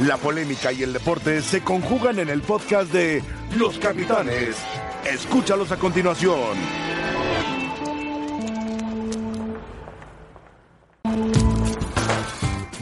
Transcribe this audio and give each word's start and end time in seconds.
La 0.00 0.16
polémica 0.16 0.72
y 0.72 0.82
el 0.82 0.92
deporte 0.92 1.40
se 1.40 1.62
conjugan 1.62 2.18
en 2.18 2.28
el 2.28 2.42
podcast 2.42 2.90
de 2.92 3.22
Los 3.56 3.78
Capitanes. 3.78 4.56
Escúchalos 5.04 5.70
a 5.70 5.76
continuación. 5.76 6.56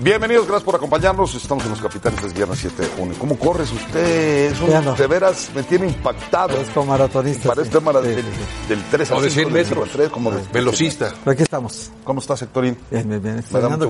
Bienvenidos, 0.01 0.47
gracias 0.47 0.65
por 0.65 0.75
acompañarnos. 0.75 1.33
Estamos 1.35 1.63
en 1.65 1.71
Los 1.71 1.81
Capitanes, 1.81 2.25
es 2.25 2.35
viernes 2.35 2.59
7 2.59 2.83
de 2.83 2.89
junio. 2.89 3.15
¿Cómo 3.19 3.39
corres 3.39 3.71
usted? 3.71 4.51
Es 4.53 4.61
un-. 4.61 4.97
De 4.97 5.07
veras, 5.07 5.51
me 5.55 5.63
tiene 5.63 5.87
impactado. 5.87 6.57
Es 6.61 6.69
como 6.71 6.87
maratonista. 6.87 7.51
Parece 7.51 7.71
sí. 8.03 8.09
del, 8.09 8.25
del 8.69 8.85
3 8.91 9.11
O 9.13 9.17
al 9.17 9.23
de 9.23 9.31
5, 9.31 9.51
100 9.51 9.55
del 9.55 9.65
cinco 9.67 9.81
metros. 9.81 9.89
al 9.95 10.01
3, 10.01 10.11
como 10.11 10.31
de- 10.33 10.43
Velocista. 10.53 11.13
Pero 11.23 11.31
aquí 11.33 11.43
estamos. 11.45 11.93
¿Cómo 12.03 12.21
estás, 12.21 12.43
Héctorín? 12.43 12.77
Bien, 12.91 13.09
bien, 13.09 13.23
bien. 13.23 13.39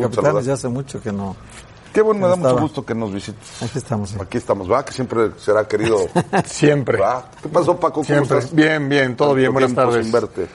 Capitanes 0.02 0.29
saludar. 0.29 0.45
ya 0.45 0.52
hace 0.54 0.68
mucho 0.68 1.00
que 1.00 1.12
no. 1.12 1.34
Qué 1.93 2.00
bueno, 2.02 2.20
me 2.20 2.27
da 2.29 2.32
¿Cómo 2.32 2.36
mucho 2.36 2.48
estaba? 2.48 2.61
gusto 2.62 2.84
que 2.86 2.95
nos 2.95 3.12
visites. 3.12 3.62
Aquí 3.62 3.78
estamos. 3.78 4.10
sí. 4.10 4.16
Aquí 4.20 4.38
estamos, 4.38 4.70
¿va? 4.70 4.84
Que 4.84 4.92
siempre 4.92 5.30
será 5.38 5.66
querido. 5.69 5.98
Siempre. 6.46 6.98
¿va? 6.98 7.27
¿Qué 7.42 7.48
pasó, 7.48 7.77
Paco? 7.78 7.95
¿Cómo 7.96 8.05
Siempre. 8.05 8.38
estás? 8.38 8.55
Bien, 8.55 8.88
bien, 8.88 9.16
todo 9.16 9.34
bien. 9.34 9.52
Buenas 9.52 9.74
tardes. 9.74 10.05
sin 10.05 10.12
verte. 10.12 10.47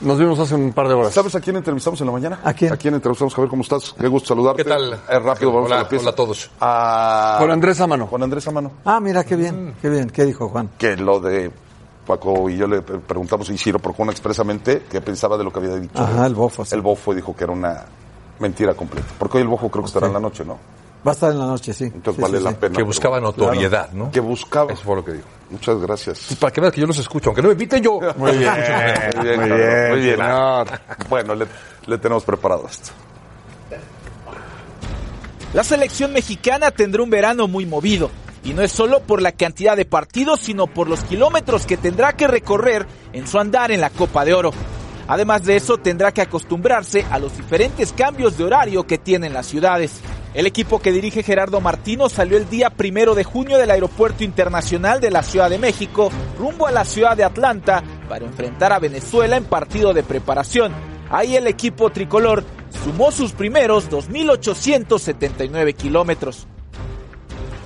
Nos 0.00 0.18
vimos 0.18 0.38
hace 0.38 0.54
un 0.54 0.72
par 0.72 0.88
de 0.88 0.94
horas. 0.94 1.14
¿Sabes 1.14 1.34
a 1.34 1.40
quién 1.40 1.56
entrevistamos 1.56 1.98
en 2.00 2.06
la 2.06 2.12
mañana? 2.12 2.40
¿A 2.44 2.52
quién? 2.52 2.72
¿A 2.72 2.76
quién 2.76 2.92
entrevistamos? 2.94 3.32
Javier, 3.34 3.48
¿cómo 3.48 3.62
estás? 3.62 3.94
Qué 3.98 4.08
gusto 4.08 4.28
saludarte. 4.28 4.62
¿Qué 4.62 4.68
tal? 4.68 4.92
Es 5.08 5.22
rápido, 5.22 5.52
vamos 5.52 5.66
Hola, 5.70 5.80
a 5.80 5.82
la 5.84 5.88
pieza. 5.88 6.02
hola 6.02 6.10
a 6.10 6.14
todos. 6.16 6.50
A... 6.60 7.36
Con 7.40 7.50
Andrés 7.50 7.80
Amano. 7.80 8.06
Con 8.08 8.22
Andrés 8.22 8.46
Amano. 8.48 8.72
Ah, 8.84 9.00
mira, 9.00 9.24
qué 9.24 9.36
bien, 9.36 9.74
qué 9.80 9.88
bien. 9.88 10.10
¿Qué 10.10 10.24
dijo 10.24 10.48
Juan? 10.48 10.68
que 10.76 10.96
lo 10.96 11.20
de 11.20 11.50
Paco 12.06 12.50
y 12.50 12.56
yo 12.58 12.66
le 12.66 12.82
pre- 12.82 12.98
preguntamos 12.98 13.48
y 13.48 13.56
Ciro 13.56 13.78
Procuna 13.78 14.10
expresamente 14.10 14.82
qué 14.90 15.00
pensaba 15.00 15.38
de 15.38 15.44
lo 15.44 15.50
que 15.52 15.60
había 15.60 15.76
dicho. 15.76 16.02
Ajá, 16.02 16.26
el 16.26 16.34
bofo, 16.34 16.64
sí. 16.66 16.74
El 16.74 16.82
bofo 16.82 17.14
dijo 17.14 17.34
que 17.34 17.44
era 17.44 17.52
una 17.54 17.84
mentira 18.44 18.74
completa. 18.74 19.08
Porque 19.18 19.38
hoy 19.38 19.42
el 19.42 19.48
bofo 19.48 19.70
creo 19.70 19.82
que 19.84 19.88
estará 19.88 20.06
en 20.06 20.12
la 20.12 20.20
noche, 20.20 20.44
¿no? 20.44 20.58
Va 21.06 21.10
a 21.10 21.14
estar 21.14 21.30
en 21.32 21.38
la 21.38 21.46
noche, 21.46 21.72
sí. 21.74 21.84
Entonces 21.84 22.16
Sí, 22.16 22.22
vale 22.22 22.38
sí, 22.38 22.44
la 22.44 22.50
sí. 22.50 22.56
pena. 22.60 22.76
Que 22.76 22.82
buscaba 22.82 23.20
notoriedad, 23.20 23.90
¿no? 23.92 24.10
Que 24.10 24.20
buscaba. 24.20 24.72
Eso 24.72 24.82
fue 24.82 24.96
lo 24.96 25.04
que 25.04 25.12
dijo. 25.12 25.26
Muchas 25.50 25.78
gracias. 25.78 26.36
Para 26.40 26.52
que 26.52 26.60
veas 26.60 26.72
que 26.72 26.80
yo 26.80 26.86
los 26.86 26.98
escucho, 26.98 27.28
aunque 27.30 27.42
no 27.42 27.48
me 27.48 27.52
inviten 27.54 27.82
yo. 27.82 27.98
Muy 28.16 28.32
bien. 28.38 28.52
Muy 29.16 29.24
bien, 29.24 29.40
Muy 29.40 29.48
bien, 29.58 29.90
muy 29.90 30.00
bien. 30.00 30.18
Bueno, 31.10 31.34
le, 31.34 31.46
le 31.86 31.98
tenemos 31.98 32.24
preparado 32.24 32.66
esto. 32.66 32.90
La 35.52 35.62
selección 35.62 36.12
mexicana 36.12 36.70
tendrá 36.70 37.02
un 37.02 37.10
verano 37.10 37.46
muy 37.48 37.64
movido. 37.66 38.10
Y 38.42 38.52
no 38.52 38.62
es 38.62 38.72
solo 38.72 39.00
por 39.00 39.22
la 39.22 39.32
cantidad 39.32 39.76
de 39.76 39.84
partidos, 39.86 40.40
sino 40.40 40.66
por 40.66 40.88
los 40.88 41.00
kilómetros 41.00 41.64
que 41.64 41.76
tendrá 41.76 42.14
que 42.14 42.26
recorrer 42.26 42.86
en 43.12 43.26
su 43.26 43.38
andar 43.38 43.70
en 43.70 43.80
la 43.80 43.90
Copa 43.90 44.24
de 44.24 44.34
Oro. 44.34 44.50
Además 45.06 45.44
de 45.44 45.56
eso, 45.56 45.78
tendrá 45.78 46.12
que 46.12 46.22
acostumbrarse 46.22 47.04
a 47.10 47.18
los 47.18 47.36
diferentes 47.36 47.92
cambios 47.92 48.38
de 48.38 48.44
horario 48.44 48.86
que 48.86 48.98
tienen 48.98 49.32
las 49.32 49.46
ciudades. 49.46 50.00
El 50.34 50.46
equipo 50.46 50.80
que 50.80 50.90
dirige 50.90 51.22
Gerardo 51.22 51.60
Martino 51.60 52.08
salió 52.08 52.36
el 52.36 52.48
día 52.48 52.70
primero 52.70 53.14
de 53.14 53.22
junio 53.22 53.58
del 53.58 53.70
Aeropuerto 53.70 54.24
Internacional 54.24 55.00
de 55.00 55.10
la 55.10 55.22
Ciudad 55.22 55.48
de 55.48 55.58
México 55.58 56.10
rumbo 56.38 56.66
a 56.66 56.72
la 56.72 56.84
ciudad 56.84 57.16
de 57.16 57.22
Atlanta 57.22 57.84
para 58.08 58.24
enfrentar 58.24 58.72
a 58.72 58.80
Venezuela 58.80 59.36
en 59.36 59.44
partido 59.44 59.92
de 59.92 60.02
preparación. 60.02 60.72
Ahí 61.10 61.36
el 61.36 61.46
equipo 61.46 61.90
tricolor 61.90 62.42
sumó 62.82 63.12
sus 63.12 63.32
primeros 63.32 63.90
2.879 63.90 65.74
kilómetros. 65.76 66.48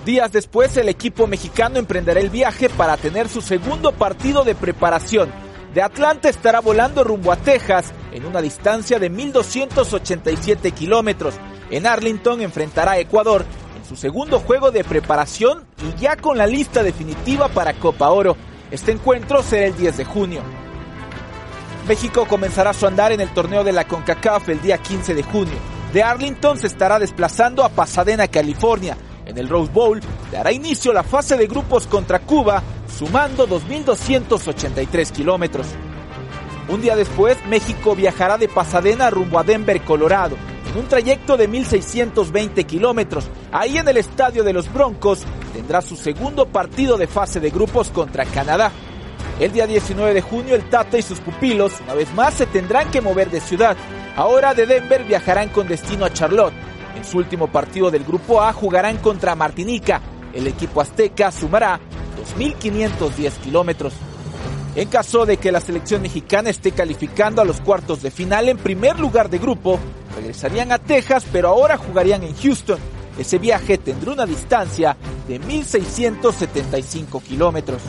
Días 0.05 0.33
después, 0.33 0.77
el 0.77 0.89
equipo 0.89 1.27
mexicano 1.27 1.79
emprenderá 1.79 2.21
el 2.21 2.31
viaje 2.31 2.69
para 2.69 2.97
tener 2.97 3.29
su 3.29 3.41
segundo 3.41 3.93
partido 3.93 4.45
de 4.45 4.55
preparación. 4.55 5.31
De 5.75 5.83
Atlanta 5.83 6.29
estará 6.29 6.61
volando 6.61 7.05
rumbo 7.05 7.31
a 7.31 7.37
Texas 7.37 7.93
en 8.13 8.25
una 8.25 8.41
distancia 8.41 8.99
de 8.99 9.11
1.287 9.11 10.73
kilómetros. 10.73 11.35
En 11.71 11.87
Arlington 11.87 12.41
enfrentará 12.41 12.93
a 12.93 12.99
Ecuador 12.99 13.45
en 13.77 13.85
su 13.85 13.95
segundo 13.95 14.41
juego 14.41 14.71
de 14.71 14.85
preparación 14.85 15.67
y 15.83 16.01
ya 16.01 16.17
con 16.17 16.39
la 16.39 16.47
lista 16.47 16.83
definitiva 16.83 17.49
para 17.49 17.75
Copa 17.75 18.09
Oro. 18.09 18.37
Este 18.71 18.93
encuentro 18.93 19.43
será 19.43 19.67
el 19.67 19.77
10 19.77 19.99
de 19.99 20.05
junio. 20.05 20.43
México 21.87 22.27
comenzará 22.27 22.73
su 22.73 22.87
andar 22.87 23.13
en 23.13 23.21
el 23.21 23.33
torneo 23.33 23.65
de 23.65 23.73
la 23.73 23.87
CONCACAF 23.87 24.49
el 24.49 24.61
día 24.61 24.79
15 24.79 25.15
de 25.15 25.23
junio. 25.23 25.55
De 25.93 26.03
Arlington 26.03 26.59
se 26.59 26.67
estará 26.67 26.99
desplazando 26.99 27.65
a 27.65 27.71
Pasadena, 27.71 28.29
California. 28.29 28.97
En 29.25 29.37
el 29.39 29.49
Rose 29.49 29.73
Bowl 29.73 30.01
dará 30.33 30.53
inicio 30.53 30.93
la 30.93 31.03
fase 31.03 31.37
de 31.37 31.47
grupos 31.47 31.87
contra 31.87 32.19
Cuba, 32.19 32.63
sumando 32.99 33.47
2.283 33.47 35.13
kilómetros. 35.13 35.69
Un 36.69 36.83
día 36.83 36.97
después, 36.97 37.39
México 37.47 37.95
viajará 37.95 38.37
de 38.39 38.49
Pasadena 38.49 39.09
rumbo 39.09 39.39
a 39.39 39.45
Denver, 39.45 39.81
Colorado, 39.83 40.37
en 40.71 40.81
un 40.81 40.89
trayecto 40.89 41.37
de 41.37 41.49
1.620 41.49 42.67
kilómetros. 42.67 43.29
Ahí 43.53 43.79
en 43.79 43.87
el 43.87 43.99
estadio 43.99 44.43
de 44.43 44.53
los 44.53 44.73
Broncos 44.73 45.23
tendrá 45.55 45.81
su 45.81 45.97
segundo 45.97 46.47
partido 46.47 46.99
de 46.99 47.07
fase 47.07 47.39
de 47.39 47.51
grupos 47.51 47.91
contra 47.91 48.25
Canadá. 48.25 48.73
El 49.39 49.53
día 49.53 49.69
19 49.69 50.15
de 50.15 50.21
junio, 50.21 50.57
el 50.57 50.69
Tata 50.69 50.99
y 50.99 51.03
sus 51.03 51.21
pupilos 51.21 51.81
una 51.85 51.95
vez 51.95 52.13
más 52.15 52.35
se 52.35 52.47
tendrán 52.47 52.91
que 52.91 53.01
mover 53.01 53.31
de 53.31 53.41
ciudad. 53.41 53.77
Ahora 54.17 54.55
de 54.55 54.67
Denver 54.67 55.05
viajarán 55.05 55.51
con 55.51 55.69
destino 55.69 56.05
a 56.05 56.13
Charlotte. 56.13 56.55
En 56.97 57.05
su 57.05 57.19
último 57.19 57.47
partido 57.47 57.93
del 57.93 58.03
Grupo 58.03 58.43
A 58.43 58.53
jugarán 58.53 58.97
contra 58.97 59.37
Martinica. 59.37 60.03
El 60.33 60.49
equipo 60.49 60.81
azteca 60.81 61.31
sumará 61.31 61.81
2.510 62.39 63.33
kilómetros. 63.39 63.93
En 64.75 64.89
caso 64.89 65.27
de 65.27 65.39
que 65.39 65.51
la 65.51 65.61
selección 65.61 66.03
mexicana 66.03 66.51
esté 66.51 66.73
calificando 66.73 67.43
a 67.43 67.45
los 67.45 67.61
cuartos 67.61 68.03
de 68.03 68.11
final 68.11 68.49
en 68.49 68.59
primer 68.59 68.99
lugar 69.01 69.29
de 69.31 69.39
grupo, 69.39 69.79
regresarían 70.15 70.73
a 70.73 70.79
Texas, 70.79 71.25
pero 71.33 71.49
ahora 71.49 71.77
jugarían 71.77 72.23
en 72.23 72.37
Houston. 72.37 72.79
Ese 73.19 73.39
viaje 73.39 73.79
tendrá 73.79 74.13
una 74.13 74.27
distancia 74.27 74.97
de 75.27 75.41
1.675 75.41 77.23
kilómetros. 77.23 77.83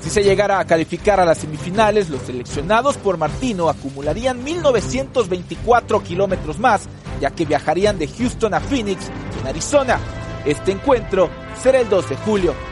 Si 0.00 0.10
se 0.10 0.22
llegara 0.22 0.58
a 0.58 0.64
calificar 0.64 1.20
a 1.20 1.24
las 1.24 1.38
semifinales, 1.38 2.10
los 2.10 2.22
seleccionados 2.22 2.96
por 2.96 3.18
Martino 3.18 3.68
acumularían 3.68 4.42
1924 4.42 6.02
kilómetros 6.02 6.58
más, 6.58 6.88
ya 7.20 7.30
que 7.30 7.44
viajarían 7.44 7.98
de 7.98 8.08
Houston 8.08 8.54
a 8.54 8.60
Phoenix, 8.60 9.10
en 9.40 9.46
Arizona. 9.46 10.00
Este 10.44 10.72
encuentro 10.72 11.30
será 11.62 11.80
el 11.80 11.88
2 11.88 12.08
de 12.08 12.16
julio. 12.16 12.71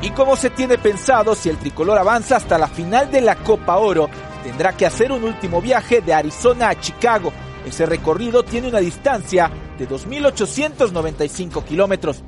Y 0.00 0.10
como 0.10 0.36
se 0.36 0.50
tiene 0.50 0.78
pensado, 0.78 1.34
si 1.34 1.48
el 1.48 1.58
tricolor 1.58 1.98
avanza 1.98 2.36
hasta 2.36 2.56
la 2.56 2.68
final 2.68 3.10
de 3.10 3.20
la 3.20 3.34
Copa 3.36 3.76
Oro, 3.78 4.08
tendrá 4.44 4.76
que 4.76 4.86
hacer 4.86 5.10
un 5.10 5.24
último 5.24 5.60
viaje 5.60 6.00
de 6.00 6.14
Arizona 6.14 6.68
a 6.68 6.80
Chicago. 6.80 7.32
Ese 7.66 7.84
recorrido 7.84 8.44
tiene 8.44 8.68
una 8.68 8.78
distancia 8.78 9.50
de 9.76 9.88
2.895 9.88 11.64
kilómetros. 11.64 12.22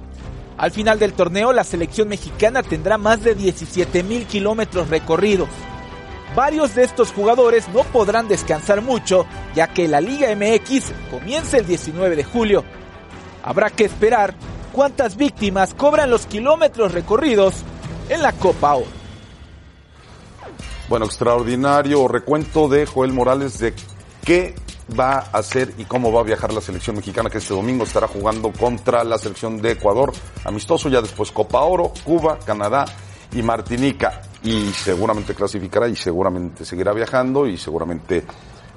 Al 0.59 0.73
final 0.73 0.99
del 0.99 1.13
torneo, 1.13 1.53
la 1.53 1.65
selección 1.65 2.09
mexicana 2.09 2.63
tendrá 2.63 2.99
más 2.99 3.23
de 3.23 3.35
17 3.35 4.03
mil 4.03 4.27
kilómetros 4.27 4.89
recorridos. 4.89 5.49
Varios 6.35 6.75
de 6.75 6.85
estos 6.85 7.13
jugadores 7.13 7.69
no 7.69 7.83
podrán 7.85 8.29
descansar 8.29 8.83
mucho, 8.83 9.27
ya 9.55 9.69
que 9.69 9.89
la 9.89 10.01
Liga 10.01 10.29
MX 10.35 10.93
comienza 11.11 11.57
el 11.57 11.67
19 11.67 12.15
de 12.15 12.25
julio. 12.25 12.65
Habrá 13.43 13.71
que 13.71 13.85
esperar 13.85 14.35
cuántas 14.81 15.19
víctimas 15.19 15.75
cobran 15.75 16.09
los 16.09 16.25
kilómetros 16.25 16.93
recorridos 16.93 17.55
en 18.09 18.23
la 18.23 18.33
Copa 18.33 18.77
Oro. 18.77 18.87
Bueno, 20.89 21.05
extraordinario 21.05 22.09
recuento 22.09 22.67
de 22.67 22.87
Joel 22.87 23.13
Morales 23.13 23.59
de 23.59 23.75
qué 24.25 24.55
va 24.99 25.19
a 25.19 25.37
hacer 25.37 25.75
y 25.77 25.85
cómo 25.85 26.11
va 26.11 26.23
a 26.23 26.25
viajar 26.25 26.55
la 26.55 26.63
selección 26.63 26.97
mexicana 26.97 27.29
que 27.29 27.37
este 27.37 27.53
domingo 27.53 27.85
estará 27.85 28.09
jugando 28.09 28.53
contra 28.53 29.05
la 29.05 29.19
selección 29.19 29.61
de 29.61 29.73
Ecuador, 29.73 30.15
amistoso 30.47 30.89
ya 30.89 31.03
después 31.03 31.31
Copa 31.31 31.61
Oro, 31.61 31.93
Cuba, 32.03 32.39
Canadá 32.39 32.87
y 33.35 33.43
Martinica 33.43 34.23
y 34.43 34.71
seguramente 34.71 35.35
clasificará 35.35 35.89
y 35.89 35.95
seguramente 35.95 36.65
seguirá 36.65 36.95
viajando 36.95 37.47
y 37.47 37.59
seguramente 37.59 38.25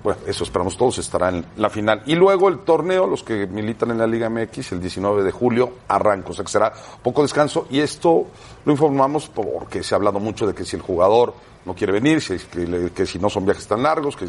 bueno, 0.03 0.19
eso 0.27 0.43
esperamos 0.43 0.75
todos, 0.75 0.97
estará 0.97 1.29
en 1.29 1.45
la 1.55 1.69
final. 1.69 2.03
Y 2.05 2.15
luego 2.15 2.49
el 2.49 2.59
torneo, 2.59 3.07
los 3.07 3.23
que 3.23 3.47
militan 3.47 3.91
en 3.91 3.99
la 3.99 4.07
Liga 4.07 4.29
MX, 4.29 4.73
el 4.73 4.81
19 4.81 5.23
de 5.23 5.31
julio, 5.31 5.73
arranca, 5.87 6.31
o 6.31 6.33
sea 6.33 6.43
que 6.43 6.51
será 6.51 6.73
poco 7.01 7.21
descanso. 7.21 7.67
Y 7.69 7.79
esto 7.79 8.27
lo 8.65 8.71
informamos 8.71 9.29
porque 9.29 9.81
se 9.81 9.95
ha 9.95 9.97
hablado 9.97 10.19
mucho 10.19 10.45
de 10.45 10.53
que 10.53 10.65
si 10.65 10.75
el 10.75 10.81
jugador 10.81 11.33
no 11.65 11.73
quiere 11.73 11.93
venir, 11.93 12.21
si, 12.21 12.37
que, 12.37 12.91
que 12.93 13.05
si 13.05 13.17
no 13.17 13.29
son 13.29 13.45
viajes 13.45 13.65
tan 13.65 13.81
largos, 13.81 14.17
que 14.17 14.27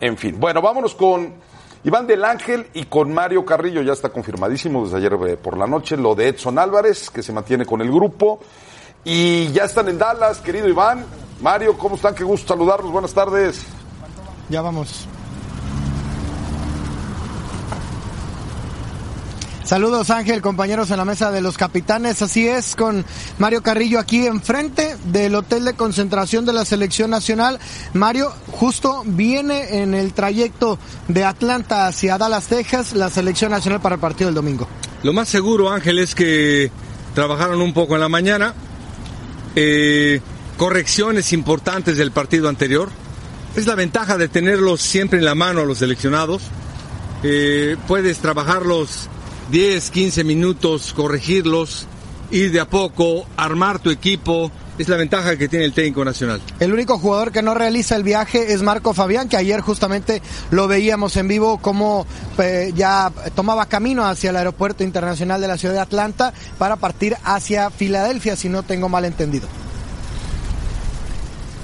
en 0.00 0.18
fin. 0.18 0.36
Bueno, 0.38 0.60
vámonos 0.60 0.94
con 0.94 1.32
Iván 1.84 2.06
del 2.06 2.24
Ángel 2.24 2.66
y 2.74 2.84
con 2.84 3.12
Mario 3.12 3.46
Carrillo, 3.46 3.80
ya 3.80 3.94
está 3.94 4.10
confirmadísimo 4.10 4.84
desde 4.84 4.98
ayer 4.98 5.14
eh, 5.26 5.36
por 5.38 5.56
la 5.56 5.66
noche, 5.66 5.96
lo 5.96 6.14
de 6.14 6.28
Edson 6.28 6.58
Álvarez, 6.58 7.10
que 7.10 7.22
se 7.22 7.32
mantiene 7.32 7.64
con 7.64 7.80
el 7.80 7.90
grupo. 7.90 8.40
Y 9.04 9.52
ya 9.52 9.64
están 9.64 9.88
en 9.88 9.96
Dallas, 9.96 10.40
querido 10.40 10.68
Iván. 10.68 11.06
Mario, 11.40 11.78
¿cómo 11.78 11.94
están? 11.94 12.14
Qué 12.14 12.24
gusto 12.24 12.48
saludarlos. 12.48 12.90
Buenas 12.90 13.14
tardes. 13.14 13.64
Ya 14.48 14.62
vamos. 14.62 15.06
Saludos 19.66 20.10
Ángel, 20.10 20.42
compañeros 20.42 20.92
en 20.92 20.98
la 20.98 21.04
mesa 21.04 21.32
de 21.32 21.40
los 21.40 21.58
capitanes. 21.58 22.22
Así 22.22 22.46
es, 22.46 22.76
con 22.76 23.04
Mario 23.38 23.64
Carrillo 23.64 23.98
aquí 23.98 24.24
enfrente 24.24 24.96
del 25.06 25.34
hotel 25.34 25.64
de 25.64 25.74
concentración 25.74 26.46
de 26.46 26.52
la 26.52 26.64
selección 26.64 27.10
nacional. 27.10 27.58
Mario 27.92 28.32
justo 28.52 29.02
viene 29.04 29.82
en 29.82 29.94
el 29.94 30.12
trayecto 30.12 30.78
de 31.08 31.24
Atlanta 31.24 31.88
hacia 31.88 32.16
Dallas, 32.16 32.46
Texas, 32.46 32.92
la 32.92 33.10
selección 33.10 33.50
nacional 33.50 33.80
para 33.80 33.96
el 33.96 34.00
partido 34.00 34.28
del 34.28 34.36
domingo. 34.36 34.68
Lo 35.02 35.12
más 35.12 35.28
seguro, 35.28 35.72
Ángel, 35.72 35.98
es 35.98 36.14
que 36.14 36.70
trabajaron 37.16 37.60
un 37.60 37.74
poco 37.74 37.96
en 37.96 38.02
la 38.02 38.08
mañana. 38.08 38.54
Eh, 39.56 40.20
correcciones 40.56 41.32
importantes 41.32 41.96
del 41.96 42.12
partido 42.12 42.48
anterior. 42.48 42.88
Es 43.56 43.66
la 43.66 43.74
ventaja 43.74 44.18
de 44.18 44.28
tenerlos 44.28 44.82
siempre 44.82 45.18
en 45.18 45.24
la 45.24 45.34
mano 45.34 45.62
a 45.62 45.64
los 45.64 45.78
seleccionados. 45.78 46.42
Eh, 47.22 47.78
puedes 47.88 48.18
trabajarlos 48.18 49.08
10, 49.50 49.90
15 49.90 50.24
minutos, 50.24 50.92
corregirlos, 50.92 51.86
ir 52.30 52.52
de 52.52 52.60
a 52.60 52.68
poco, 52.68 53.26
armar 53.38 53.78
tu 53.78 53.88
equipo. 53.88 54.52
Es 54.76 54.90
la 54.90 54.98
ventaja 54.98 55.38
que 55.38 55.48
tiene 55.48 55.64
el 55.64 55.72
técnico 55.72 56.04
nacional. 56.04 56.42
El 56.60 56.74
único 56.74 56.98
jugador 56.98 57.32
que 57.32 57.40
no 57.40 57.54
realiza 57.54 57.96
el 57.96 58.02
viaje 58.02 58.52
es 58.52 58.60
Marco 58.60 58.92
Fabián, 58.92 59.26
que 59.26 59.38
ayer 59.38 59.62
justamente 59.62 60.20
lo 60.50 60.68
veíamos 60.68 61.16
en 61.16 61.26
vivo 61.26 61.56
como 61.56 62.06
eh, 62.36 62.72
ya 62.76 63.10
tomaba 63.34 63.64
camino 63.64 64.04
hacia 64.04 64.28
el 64.28 64.36
aeropuerto 64.36 64.84
internacional 64.84 65.40
de 65.40 65.48
la 65.48 65.56
ciudad 65.56 65.72
de 65.72 65.80
Atlanta 65.80 66.34
para 66.58 66.76
partir 66.76 67.16
hacia 67.24 67.70
Filadelfia, 67.70 68.36
si 68.36 68.50
no 68.50 68.64
tengo 68.64 68.90
mal 68.90 69.06
entendido. 69.06 69.48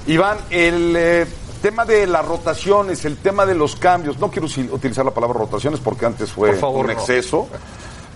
Iván, 0.07 0.37
el 0.49 0.95
eh, 0.97 1.27
tema 1.63 1.85
de 1.85 2.05
las 2.05 2.25
rotaciones, 2.25 3.05
el 3.05 3.15
tema 3.15 3.45
de 3.45 3.55
los 3.55 3.77
cambios, 3.77 4.19
no 4.19 4.29
quiero 4.29 4.47
utilizar 4.71 5.05
la 5.05 5.11
palabra 5.11 5.39
rotaciones 5.39 5.79
porque 5.79 6.05
antes 6.05 6.29
fue 6.29 6.51
favor, 6.57 6.81
un 6.81 6.87
no. 6.87 6.91
exceso, 6.91 7.47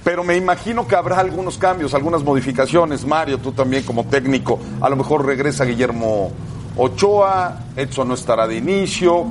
pero 0.03 0.21
me 0.21 0.35
imagino 0.35 0.85
que 0.85 0.97
habrá 0.97 1.17
algunos 1.19 1.57
cambios, 1.57 1.94
algunas 1.94 2.23
modificaciones. 2.23 3.05
Mario, 3.05 3.38
tú 3.39 3.53
también 3.53 3.83
como 3.83 4.03
técnico, 4.05 4.59
a 4.81 4.89
lo 4.89 4.97
mejor 4.97 5.25
regresa 5.25 5.63
Guillermo 5.63 6.29
Ochoa, 6.75 7.57
Edson 7.77 8.09
no 8.09 8.15
estará 8.15 8.47
de 8.47 8.57
inicio. 8.57 9.25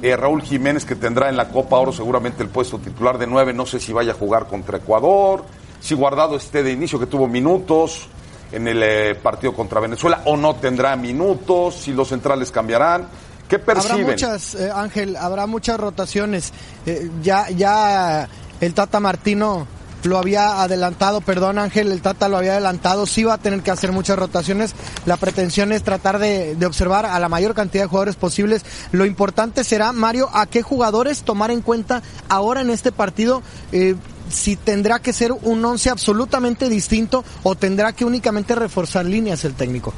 eh, 0.00 0.16
Raúl 0.16 0.42
Jiménez 0.42 0.84
que 0.84 0.94
tendrá 0.94 1.28
en 1.28 1.36
la 1.36 1.48
Copa 1.48 1.76
Oro 1.76 1.90
seguramente 1.92 2.44
el 2.44 2.48
puesto 2.50 2.78
titular 2.78 3.18
de 3.18 3.26
nueve, 3.26 3.52
no 3.52 3.66
sé 3.66 3.80
si 3.80 3.92
vaya 3.92 4.12
a 4.12 4.14
jugar 4.14 4.46
contra 4.46 4.78
Ecuador, 4.78 5.42
si 5.80 5.96
Guardado 5.96 6.36
esté 6.36 6.62
de 6.62 6.70
inicio 6.70 7.00
que 7.00 7.06
tuvo 7.06 7.26
minutos 7.26 8.08
en 8.52 8.68
el 8.68 8.80
eh, 8.80 9.16
partido 9.16 9.52
contra 9.52 9.80
Venezuela 9.80 10.22
o 10.26 10.36
no 10.36 10.54
tendrá 10.54 10.94
minutos, 10.94 11.74
si 11.74 11.92
los 11.92 12.08
centrales 12.08 12.52
cambiarán. 12.52 13.08
¿Qué 13.48 13.58
perciben? 13.58 13.92
Habrá 13.92 14.06
muchas, 14.12 14.54
eh, 14.54 14.70
Ángel, 14.74 15.16
habrá 15.16 15.46
muchas 15.46 15.78
rotaciones. 15.78 16.52
Eh, 16.84 17.10
ya, 17.22 17.48
ya 17.50 18.28
el 18.60 18.74
Tata 18.74 19.00
Martino 19.00 19.66
lo 20.04 20.18
había 20.18 20.62
adelantado, 20.62 21.20
perdón 21.20 21.58
Ángel, 21.58 21.90
el 21.90 22.00
Tata 22.00 22.28
lo 22.28 22.36
había 22.36 22.52
adelantado, 22.52 23.06
sí 23.06 23.24
va 23.24 23.34
a 23.34 23.38
tener 23.38 23.62
que 23.62 23.70
hacer 23.70 23.92
muchas 23.92 24.18
rotaciones. 24.18 24.74
La 25.04 25.16
pretensión 25.16 25.72
es 25.72 25.82
tratar 25.82 26.18
de, 26.18 26.54
de 26.54 26.66
observar 26.66 27.06
a 27.06 27.18
la 27.18 27.28
mayor 27.28 27.54
cantidad 27.54 27.84
de 27.84 27.88
jugadores 27.88 28.16
posibles. 28.16 28.64
Lo 28.92 29.04
importante 29.04 29.64
será, 29.64 29.92
Mario, 29.92 30.28
a 30.32 30.46
qué 30.46 30.62
jugadores 30.62 31.22
tomar 31.22 31.50
en 31.50 31.60
cuenta 31.60 32.02
ahora 32.28 32.60
en 32.60 32.70
este 32.70 32.92
partido. 32.92 33.42
eh, 33.72 33.96
si 34.28 34.56
tendrá 34.56 34.98
que 34.98 35.12
ser 35.12 35.32
un 35.32 35.64
once 35.64 35.90
absolutamente 35.90 36.68
distinto 36.68 37.24
o 37.42 37.54
tendrá 37.54 37.92
que 37.92 38.04
únicamente 38.04 38.54
reforzar 38.54 39.04
líneas 39.04 39.44
el 39.44 39.54
técnico. 39.54 39.92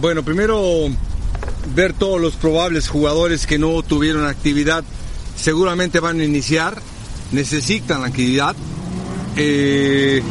Bueno, 0.00 0.22
primero 0.24 0.88
ver 1.74 1.92
todos 1.92 2.20
los 2.20 2.34
probables 2.36 2.88
jugadores 2.88 3.46
que 3.46 3.58
no 3.58 3.82
tuvieron 3.82 4.26
actividad, 4.26 4.84
seguramente 5.36 6.00
van 6.00 6.20
a 6.20 6.24
iniciar, 6.24 6.80
necesitan 7.32 8.02
la 8.02 8.08
actividad. 8.08 8.54
Eh, 9.36 10.22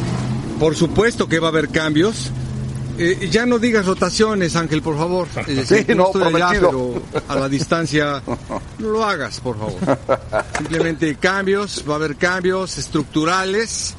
por 0.60 0.76
supuesto 0.76 1.28
que 1.28 1.40
va 1.40 1.48
a 1.48 1.52
haber 1.52 1.70
cambios. 1.70 2.32
Eh, 2.98 3.28
ya 3.32 3.46
no 3.48 3.58
digas 3.58 3.88
rotaciones, 3.88 4.56
Ángel, 4.56 4.84
por 4.84 4.96
favor. 4.98 5.28
Es 5.48 5.68
decir, 5.68 5.86
Sí, 5.88 5.96
no, 5.96 6.08
estoy 6.08 6.24
allá, 6.36 6.50
pero 6.52 7.02
a 7.28 7.36
la 7.36 7.50
distancia 7.50 8.22
no 8.78 8.90
lo 8.92 9.04
hagas, 9.04 9.40
por 9.40 9.58
favor. 9.58 9.80
Simplemente 10.58 11.16
cambios, 11.16 11.84
va 11.90 11.94
a 11.94 11.96
haber 11.96 12.16
cambios 12.18 12.78
estructurales, 12.78 13.96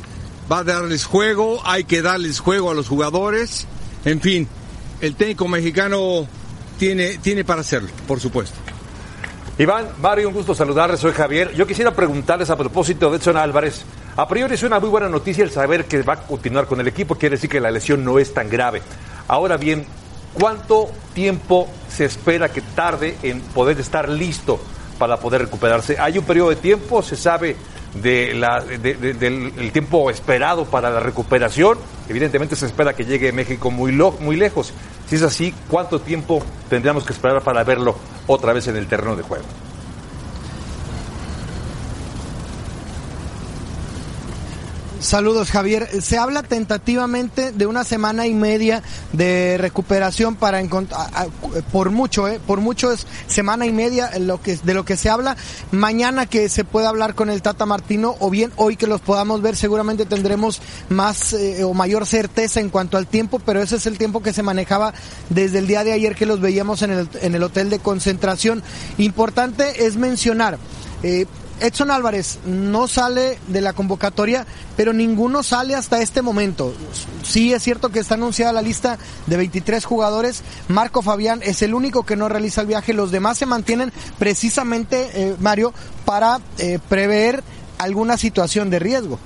va 0.50 0.58
a 0.58 0.64
darles 0.64 1.04
juego, 1.04 1.60
hay 1.64 1.84
que 1.84 2.02
darles 2.02 2.38
juego 2.38 2.70
a 2.70 2.74
los 2.74 2.86
jugadores. 2.86 3.66
En 4.04 4.20
fin, 4.20 4.46
el 5.00 5.16
técnico 5.16 5.48
mexicano 5.48 6.28
tiene, 6.78 7.18
tiene 7.18 7.44
para 7.44 7.60
hacerlo, 7.60 7.90
por 8.06 8.20
supuesto. 8.20 8.56
Iván, 9.56 9.86
Mario, 10.00 10.28
un 10.28 10.34
gusto 10.34 10.52
saludarles, 10.52 10.98
soy 10.98 11.12
Javier. 11.12 11.54
Yo 11.54 11.64
quisiera 11.66 11.94
preguntarles 11.94 12.50
a 12.50 12.56
propósito 12.56 13.10
de 13.10 13.18
Edson 13.18 13.36
Álvarez. 13.36 13.84
A 14.16 14.26
priori 14.26 14.54
es 14.54 14.62
una 14.64 14.80
muy 14.80 14.88
buena 14.88 15.08
noticia 15.08 15.44
el 15.44 15.50
saber 15.50 15.84
que 15.84 16.02
va 16.02 16.14
a 16.14 16.22
continuar 16.22 16.66
con 16.66 16.80
el 16.80 16.88
equipo, 16.88 17.14
quiere 17.14 17.36
decir 17.36 17.50
que 17.50 17.60
la 17.60 17.70
lesión 17.70 18.04
no 18.04 18.18
es 18.18 18.34
tan 18.34 18.50
grave. 18.50 18.82
Ahora 19.28 19.56
bien, 19.56 19.86
¿cuánto 20.32 20.90
tiempo 21.14 21.68
se 21.88 22.04
espera 22.04 22.48
que 22.48 22.62
tarde 22.62 23.16
en 23.22 23.40
poder 23.40 23.78
estar 23.78 24.08
listo 24.08 24.60
para 24.98 25.18
poder 25.18 25.42
recuperarse? 25.42 25.98
¿Hay 26.00 26.18
un 26.18 26.24
periodo 26.24 26.50
de 26.50 26.56
tiempo? 26.56 27.02
¿Se 27.02 27.14
sabe 27.14 27.56
de 27.94 28.34
la- 28.34 28.60
de- 28.60 28.94
de- 28.94 29.14
del 29.14 29.52
el 29.58 29.72
tiempo 29.72 30.10
esperado 30.10 30.64
para 30.64 30.90
la 30.90 31.00
recuperación? 31.00 31.78
Evidentemente 32.08 32.56
se 32.56 32.66
espera 32.66 32.94
que 32.94 33.04
llegue 33.04 33.32
México 33.32 33.70
muy, 33.70 33.92
lo- 33.92 34.12
muy 34.12 34.36
lejos. 34.36 34.72
Si 35.08 35.16
es 35.16 35.22
así, 35.22 35.54
¿cuánto 35.68 36.00
tiempo 36.00 36.42
tendríamos 36.68 37.04
que 37.04 37.12
esperar 37.12 37.42
para 37.42 37.62
verlo 37.64 37.96
otra 38.26 38.52
vez 38.52 38.66
en 38.68 38.76
el 38.76 38.86
terreno 38.86 39.16
de 39.16 39.22
juego? 39.22 39.44
Saludos, 45.04 45.50
Javier. 45.50 46.00
Se 46.00 46.16
habla 46.16 46.42
tentativamente 46.42 47.52
de 47.52 47.66
una 47.66 47.84
semana 47.84 48.26
y 48.26 48.32
media 48.32 48.82
de 49.12 49.58
recuperación 49.58 50.34
para 50.34 50.60
encontrar, 50.60 51.28
por 51.70 51.90
mucho, 51.90 52.26
eh, 52.26 52.40
por 52.44 52.62
mucho 52.62 52.90
es 52.90 53.06
semana 53.26 53.66
y 53.66 53.72
media 53.72 54.08
en 54.14 54.26
lo 54.26 54.40
que, 54.40 54.56
de 54.56 54.72
lo 54.72 54.86
que 54.86 54.96
se 54.96 55.10
habla. 55.10 55.36
Mañana 55.72 56.24
que 56.24 56.48
se 56.48 56.64
pueda 56.64 56.88
hablar 56.88 57.14
con 57.14 57.28
el 57.28 57.42
Tata 57.42 57.66
Martino 57.66 58.16
o 58.18 58.30
bien 58.30 58.50
hoy 58.56 58.76
que 58.76 58.86
los 58.86 59.02
podamos 59.02 59.42
ver, 59.42 59.56
seguramente 59.56 60.06
tendremos 60.06 60.62
más 60.88 61.34
eh, 61.34 61.64
o 61.64 61.74
mayor 61.74 62.06
certeza 62.06 62.60
en 62.60 62.70
cuanto 62.70 62.96
al 62.96 63.06
tiempo, 63.06 63.40
pero 63.40 63.60
ese 63.60 63.76
es 63.76 63.84
el 63.84 63.98
tiempo 63.98 64.22
que 64.22 64.32
se 64.32 64.42
manejaba 64.42 64.94
desde 65.28 65.58
el 65.58 65.66
día 65.66 65.84
de 65.84 65.92
ayer 65.92 66.14
que 66.14 66.24
los 66.24 66.40
veíamos 66.40 66.80
en 66.80 66.92
el, 66.92 67.08
en 67.20 67.34
el 67.34 67.42
hotel 67.42 67.68
de 67.68 67.78
concentración. 67.78 68.62
Importante 68.96 69.84
es 69.84 69.96
mencionar, 69.96 70.56
eh, 71.02 71.26
Edson 71.60 71.90
Álvarez 71.90 72.38
no 72.46 72.88
sale 72.88 73.38
de 73.48 73.60
la 73.60 73.72
convocatoria, 73.72 74.46
pero 74.76 74.92
ninguno 74.92 75.42
sale 75.42 75.74
hasta 75.74 76.02
este 76.02 76.22
momento. 76.22 76.74
Sí 77.22 77.52
es 77.52 77.62
cierto 77.62 77.90
que 77.90 78.00
está 78.00 78.14
anunciada 78.14 78.52
la 78.52 78.62
lista 78.62 78.98
de 79.26 79.36
23 79.36 79.84
jugadores. 79.84 80.42
Marco 80.68 81.02
Fabián 81.02 81.40
es 81.42 81.62
el 81.62 81.74
único 81.74 82.04
que 82.04 82.16
no 82.16 82.28
realiza 82.28 82.60
el 82.60 82.66
viaje. 82.66 82.92
Los 82.92 83.10
demás 83.10 83.38
se 83.38 83.46
mantienen 83.46 83.92
precisamente, 84.18 85.10
eh, 85.14 85.36
Mario, 85.40 85.72
para 86.04 86.40
eh, 86.58 86.78
prever 86.88 87.42
alguna 87.78 88.16
situación 88.16 88.70
de 88.70 88.78
riesgo. 88.78 89.18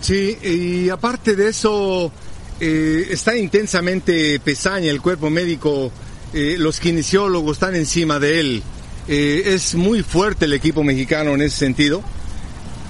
Sí, 0.00 0.38
y 0.42 0.90
aparte 0.90 1.34
de 1.34 1.48
eso, 1.48 2.12
eh, 2.60 3.08
está 3.10 3.36
intensamente 3.36 4.38
pesaña 4.40 4.90
el 4.90 5.00
cuerpo 5.00 5.30
médico, 5.30 5.90
eh, 6.32 6.56
los 6.58 6.80
kinesiólogos 6.80 7.56
están 7.56 7.74
encima 7.74 8.18
de 8.18 8.40
él. 8.40 8.62
Eh, 9.08 9.54
es 9.54 9.74
muy 9.74 10.02
fuerte 10.02 10.44
el 10.44 10.52
equipo 10.52 10.82
mexicano 10.84 11.34
en 11.34 11.42
ese 11.42 11.56
sentido. 11.56 12.02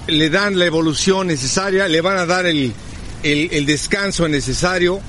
Le 0.08 0.30
dan 0.30 0.58
la 0.58 0.64
evolución 0.66 1.26
necesaria, 1.28 1.86
le 1.86 2.00
van 2.00 2.16
a 2.18 2.26
dar 2.26 2.46
el, 2.46 2.72
el- 3.22 3.66
descanso 3.66 4.26
necesario 4.28 5.00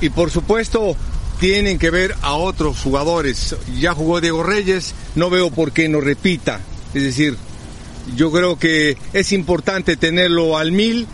y 0.00 0.08
por 0.10 0.30
supuesto 0.30 0.96
tienen 1.38 1.78
que 1.78 1.90
ver 1.90 2.14
a 2.22 2.34
otros 2.34 2.78
jugadores. 2.80 3.54
Ya 3.78 3.92
jugó 3.94 4.20
Diego 4.20 4.42
Reyes, 4.42 4.94
no 5.14 5.28
veo 5.30 5.50
por 5.50 5.72
qué 5.72 5.88
no 5.88 6.00
repita. 6.00 6.60
Es 6.94 7.02
decir, 7.02 7.36
yo 8.16 8.32
creo 8.32 8.58
que 8.58 8.96
es 9.12 9.32
importante 9.32 9.96
tenerlo 9.96 10.56
al 10.56 10.72
mil 10.72 11.06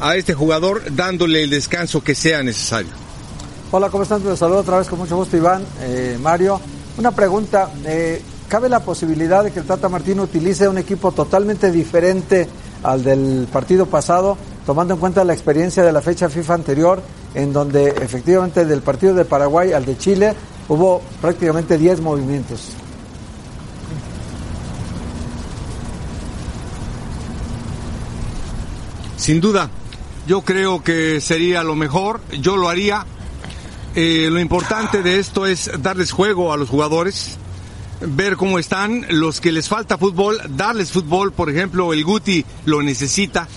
a 0.00 0.16
este 0.16 0.34
jugador 0.34 0.82
dándole 0.94 1.44
el 1.44 1.50
descanso 1.50 2.04
que 2.04 2.14
sea 2.14 2.42
necesario. 2.42 2.90
Hola, 3.70 3.88
¿cómo 3.88 4.02
están? 4.02 4.20
Te 4.22 4.36
saludo 4.36 4.58
otra 4.58 4.78
vez 4.78 4.88
con 4.88 4.98
mucho 4.98 5.16
gusto, 5.16 5.36
Iván, 5.36 5.64
eh, 5.80 6.18
Mario. 6.20 6.60
Una 6.98 7.10
pregunta, 7.12 7.72
eh, 7.86 8.20
¿cabe 8.52 8.68
la 8.68 8.80
posibilidad 8.80 9.42
de 9.42 9.50
que 9.50 9.60
el 9.60 9.64
Tata 9.64 9.88
Martino 9.88 10.24
utilice 10.24 10.68
un 10.68 10.76
equipo 10.76 11.10
totalmente 11.10 11.72
diferente 11.72 12.46
al 12.82 13.02
del 13.02 13.48
partido 13.50 13.86
pasado, 13.86 14.36
tomando 14.66 14.92
en 14.92 15.00
cuenta 15.00 15.24
la 15.24 15.32
experiencia 15.32 15.82
de 15.82 15.90
la 15.90 16.02
fecha 16.02 16.28
FIFA 16.28 16.52
anterior, 16.52 17.02
en 17.34 17.50
donde 17.54 17.88
efectivamente 17.88 18.66
del 18.66 18.82
partido 18.82 19.14
de 19.14 19.24
Paraguay 19.24 19.72
al 19.72 19.86
de 19.86 19.96
Chile 19.96 20.34
hubo 20.68 21.00
prácticamente 21.22 21.78
10 21.78 22.02
movimientos? 22.02 22.72
Sin 29.16 29.40
duda, 29.40 29.70
yo 30.26 30.42
creo 30.42 30.82
que 30.82 31.22
sería 31.22 31.62
lo 31.62 31.74
mejor, 31.74 32.20
yo 32.38 32.58
lo 32.58 32.68
haría. 32.68 33.06
Eh, 33.94 34.28
lo 34.30 34.40
importante 34.40 35.02
de 35.02 35.18
esto 35.18 35.46
es 35.46 35.70
darles 35.80 36.12
juego 36.12 36.52
a 36.52 36.58
los 36.58 36.68
jugadores, 36.68 37.38
ver 38.06 38.36
cómo 38.36 38.58
están, 38.58 39.06
los 39.10 39.40
que 39.40 39.52
les 39.52 39.68
falta 39.68 39.98
fútbol, 39.98 40.38
darles 40.50 40.90
fútbol, 40.92 41.32
por 41.32 41.50
ejemplo, 41.50 41.92
el 41.92 42.04
Guti 42.04 42.44
lo 42.64 42.82
necesita. 42.82 43.48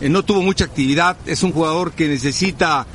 eh, 0.00 0.08
no 0.08 0.24
tuvo 0.24 0.42
mucha 0.42 0.64
actividad, 0.64 1.16
es 1.26 1.42
un 1.42 1.52
jugador 1.52 1.92
que 1.92 2.06
necesita 2.08 2.86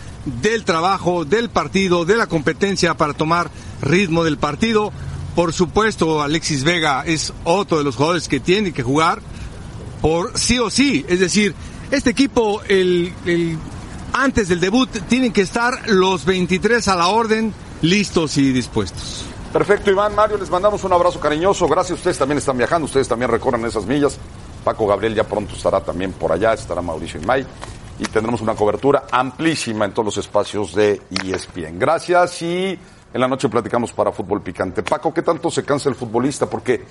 del 0.41 0.63
trabajo, 0.63 1.25
del 1.25 1.49
partido, 1.49 2.05
de 2.05 2.15
la 2.15 2.27
competencia 2.27 2.93
para 2.95 3.13
tomar 3.13 3.49
ritmo 3.81 4.23
del 4.23 4.37
partido. 4.37 4.91
Por 5.35 5.51
supuesto, 5.53 6.21
Alexis 6.21 6.63
Vega 6.63 7.03
es 7.05 7.33
otro 7.43 7.77
de 7.79 7.83
los 7.83 7.95
jugadores 7.95 8.27
que 8.27 8.39
tiene 8.39 8.71
que 8.71 8.83
jugar 8.83 9.21
por 10.01 10.37
sí 10.37 10.59
o 10.59 10.69
sí. 10.69 11.05
Es 11.07 11.19
decir, 11.19 11.55
este 11.89 12.11
equipo, 12.11 12.61
el, 12.67 13.11
el- 13.25 13.57
antes 14.13 14.47
del 14.49 14.59
debut, 14.59 14.89
tienen 15.07 15.31
que 15.31 15.41
estar 15.41 15.89
los 15.89 16.25
23 16.25 16.87
a 16.89 16.95
la 16.95 17.07
orden, 17.07 17.53
listos 17.81 18.37
y 18.37 18.51
dispuestos. 18.51 19.25
Perfecto, 19.51 19.91
Iván, 19.91 20.15
Mario, 20.15 20.37
les 20.37 20.49
mandamos 20.49 20.81
un 20.85 20.93
abrazo 20.93 21.19
cariñoso. 21.19 21.67
Gracias, 21.67 21.99
ustedes 21.99 22.17
también 22.17 22.37
están 22.37 22.57
viajando, 22.57 22.85
ustedes 22.85 23.09
también 23.09 23.29
recorren 23.29 23.65
esas 23.65 23.85
millas. 23.85 24.17
Paco 24.63 24.87
Gabriel 24.87 25.13
ya 25.13 25.25
pronto 25.25 25.55
estará 25.55 25.81
también 25.81 26.13
por 26.13 26.31
allá, 26.31 26.53
estará 26.53 26.81
Mauricio 26.81 27.21
Imay. 27.21 27.45
Y 27.99 28.03
tendremos 28.05 28.39
una 28.39 28.55
cobertura 28.55 29.03
amplísima 29.11 29.83
en 29.83 29.91
todos 29.91 30.05
los 30.05 30.17
espacios 30.17 30.73
de 30.73 31.01
ESPN. 31.09 31.77
Gracias 31.77 32.41
y 32.43 32.79
en 33.13 33.19
la 33.19 33.27
noche 33.27 33.49
platicamos 33.49 33.91
para 33.91 34.13
Fútbol 34.13 34.41
Picante. 34.41 34.83
Paco, 34.83 35.13
¿qué 35.13 35.21
tanto 35.21 35.51
se 35.51 35.65
cansa 35.65 35.89
el 35.89 35.95
futbolista? 35.95 36.45
Porque 36.45 36.85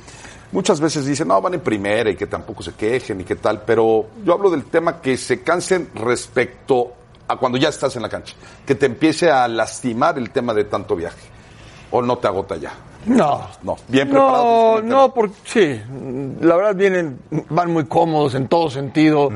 muchas 0.53 0.81
veces 0.81 1.07
dicen, 1.07 1.29
no, 1.29 1.41
van 1.41 1.55
en 1.55 1.61
primera 1.61 2.11
y 2.11 2.17
que 2.17 2.27
tampoco 2.27 2.63
se 2.63 2.75
quejen 2.75 3.23
y 3.23 3.25
qué 3.25 3.37
tal. 3.37 3.63
Pero 3.63 4.07
yo 4.23 4.35
hablo 4.35 4.51
del 4.51 4.67
tema 4.67 5.01
que 5.01 5.17
se 5.17 5.41
cansen 5.41 5.89
respecto 5.95 6.93
a 7.27 7.37
cuando 7.37 7.57
ya 7.57 7.71
estás 7.71 7.97
en 7.97 8.03
la 8.03 8.11
cancha. 8.11 8.35
Que 8.67 8.75
te 8.75 8.85
empiece 8.85 9.31
a 9.31 9.49
lastimar 9.49 10.19
el 10.19 10.31
tema 10.31 10.53
de 10.53 10.65
tanto 10.65 10.95
viaje. 10.95 11.40
¿O 11.91 12.03
no 12.03 12.19
te 12.19 12.29
agota 12.29 12.57
ya? 12.57 12.73
No. 13.07 13.41
No, 13.63 13.77
bien 13.89 14.09
preparados. 14.09 14.85
No, 14.85 14.89
no, 14.89 15.15
porque 15.15 15.35
sí, 15.45 15.81
la 16.41 16.57
verdad 16.57 16.75
vienen, 16.75 17.19
van 17.49 17.73
muy 17.73 17.87
cómodos 17.87 18.35
en 18.35 18.49
todo 18.49 18.71
sentido. 18.71 19.31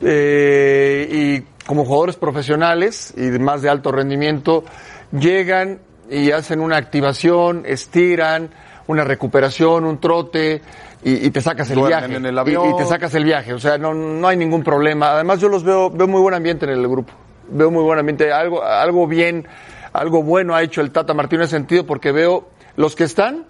Eh, 0.00 1.08
y 1.10 1.64
como 1.66 1.84
jugadores 1.84 2.16
profesionales 2.16 3.12
y 3.16 3.22
más 3.38 3.62
de 3.62 3.68
alto 3.68 3.90
rendimiento, 3.92 4.64
llegan 5.12 5.80
y 6.10 6.30
hacen 6.30 6.60
una 6.60 6.76
activación, 6.76 7.64
estiran, 7.66 8.50
una 8.86 9.04
recuperación, 9.04 9.84
un 9.84 9.98
trote. 9.98 10.62
Y, 11.02 11.26
y 11.26 11.30
te 11.30 11.40
sacas 11.40 11.70
el 11.70 11.76
Duermen 11.76 12.10
viaje. 12.10 12.16
en 12.16 12.26
el 12.26 12.48
Y-. 12.48 12.74
Y, 12.74 12.76
te 12.76 12.86
sacas 12.86 13.14
el 13.14 13.24
viaje. 13.24 13.52
O 13.52 13.58
sea, 13.58 13.78
no, 13.78 13.94
no 13.94 14.26
hay 14.26 14.36
ningún 14.36 14.64
problema. 14.64 15.12
Además, 15.12 15.40
yo 15.40 15.48
los 15.48 15.62
veo, 15.62 15.90
veo 15.90 16.08
muy 16.08 16.20
buen 16.20 16.34
ambiente 16.34 16.66
en 16.66 16.72
el 16.72 16.88
grupo. 16.88 17.12
Veo 17.50 17.70
muy 17.70 17.82
buen 17.82 17.98
ambiente. 17.98 18.32
Algo, 18.32 18.64
algo 18.64 19.06
bien, 19.06 19.46
algo 19.92 20.22
bueno 20.22 20.54
ha 20.54 20.62
hecho 20.62 20.80
el 20.80 20.90
Tata 20.90 21.14
Martino 21.14 21.42
en 21.42 21.46
ese 21.46 21.56
sentido 21.56 21.86
porque 21.86 22.12
veo 22.12 22.48
los 22.76 22.94
que 22.96 23.04
están, 23.04 23.44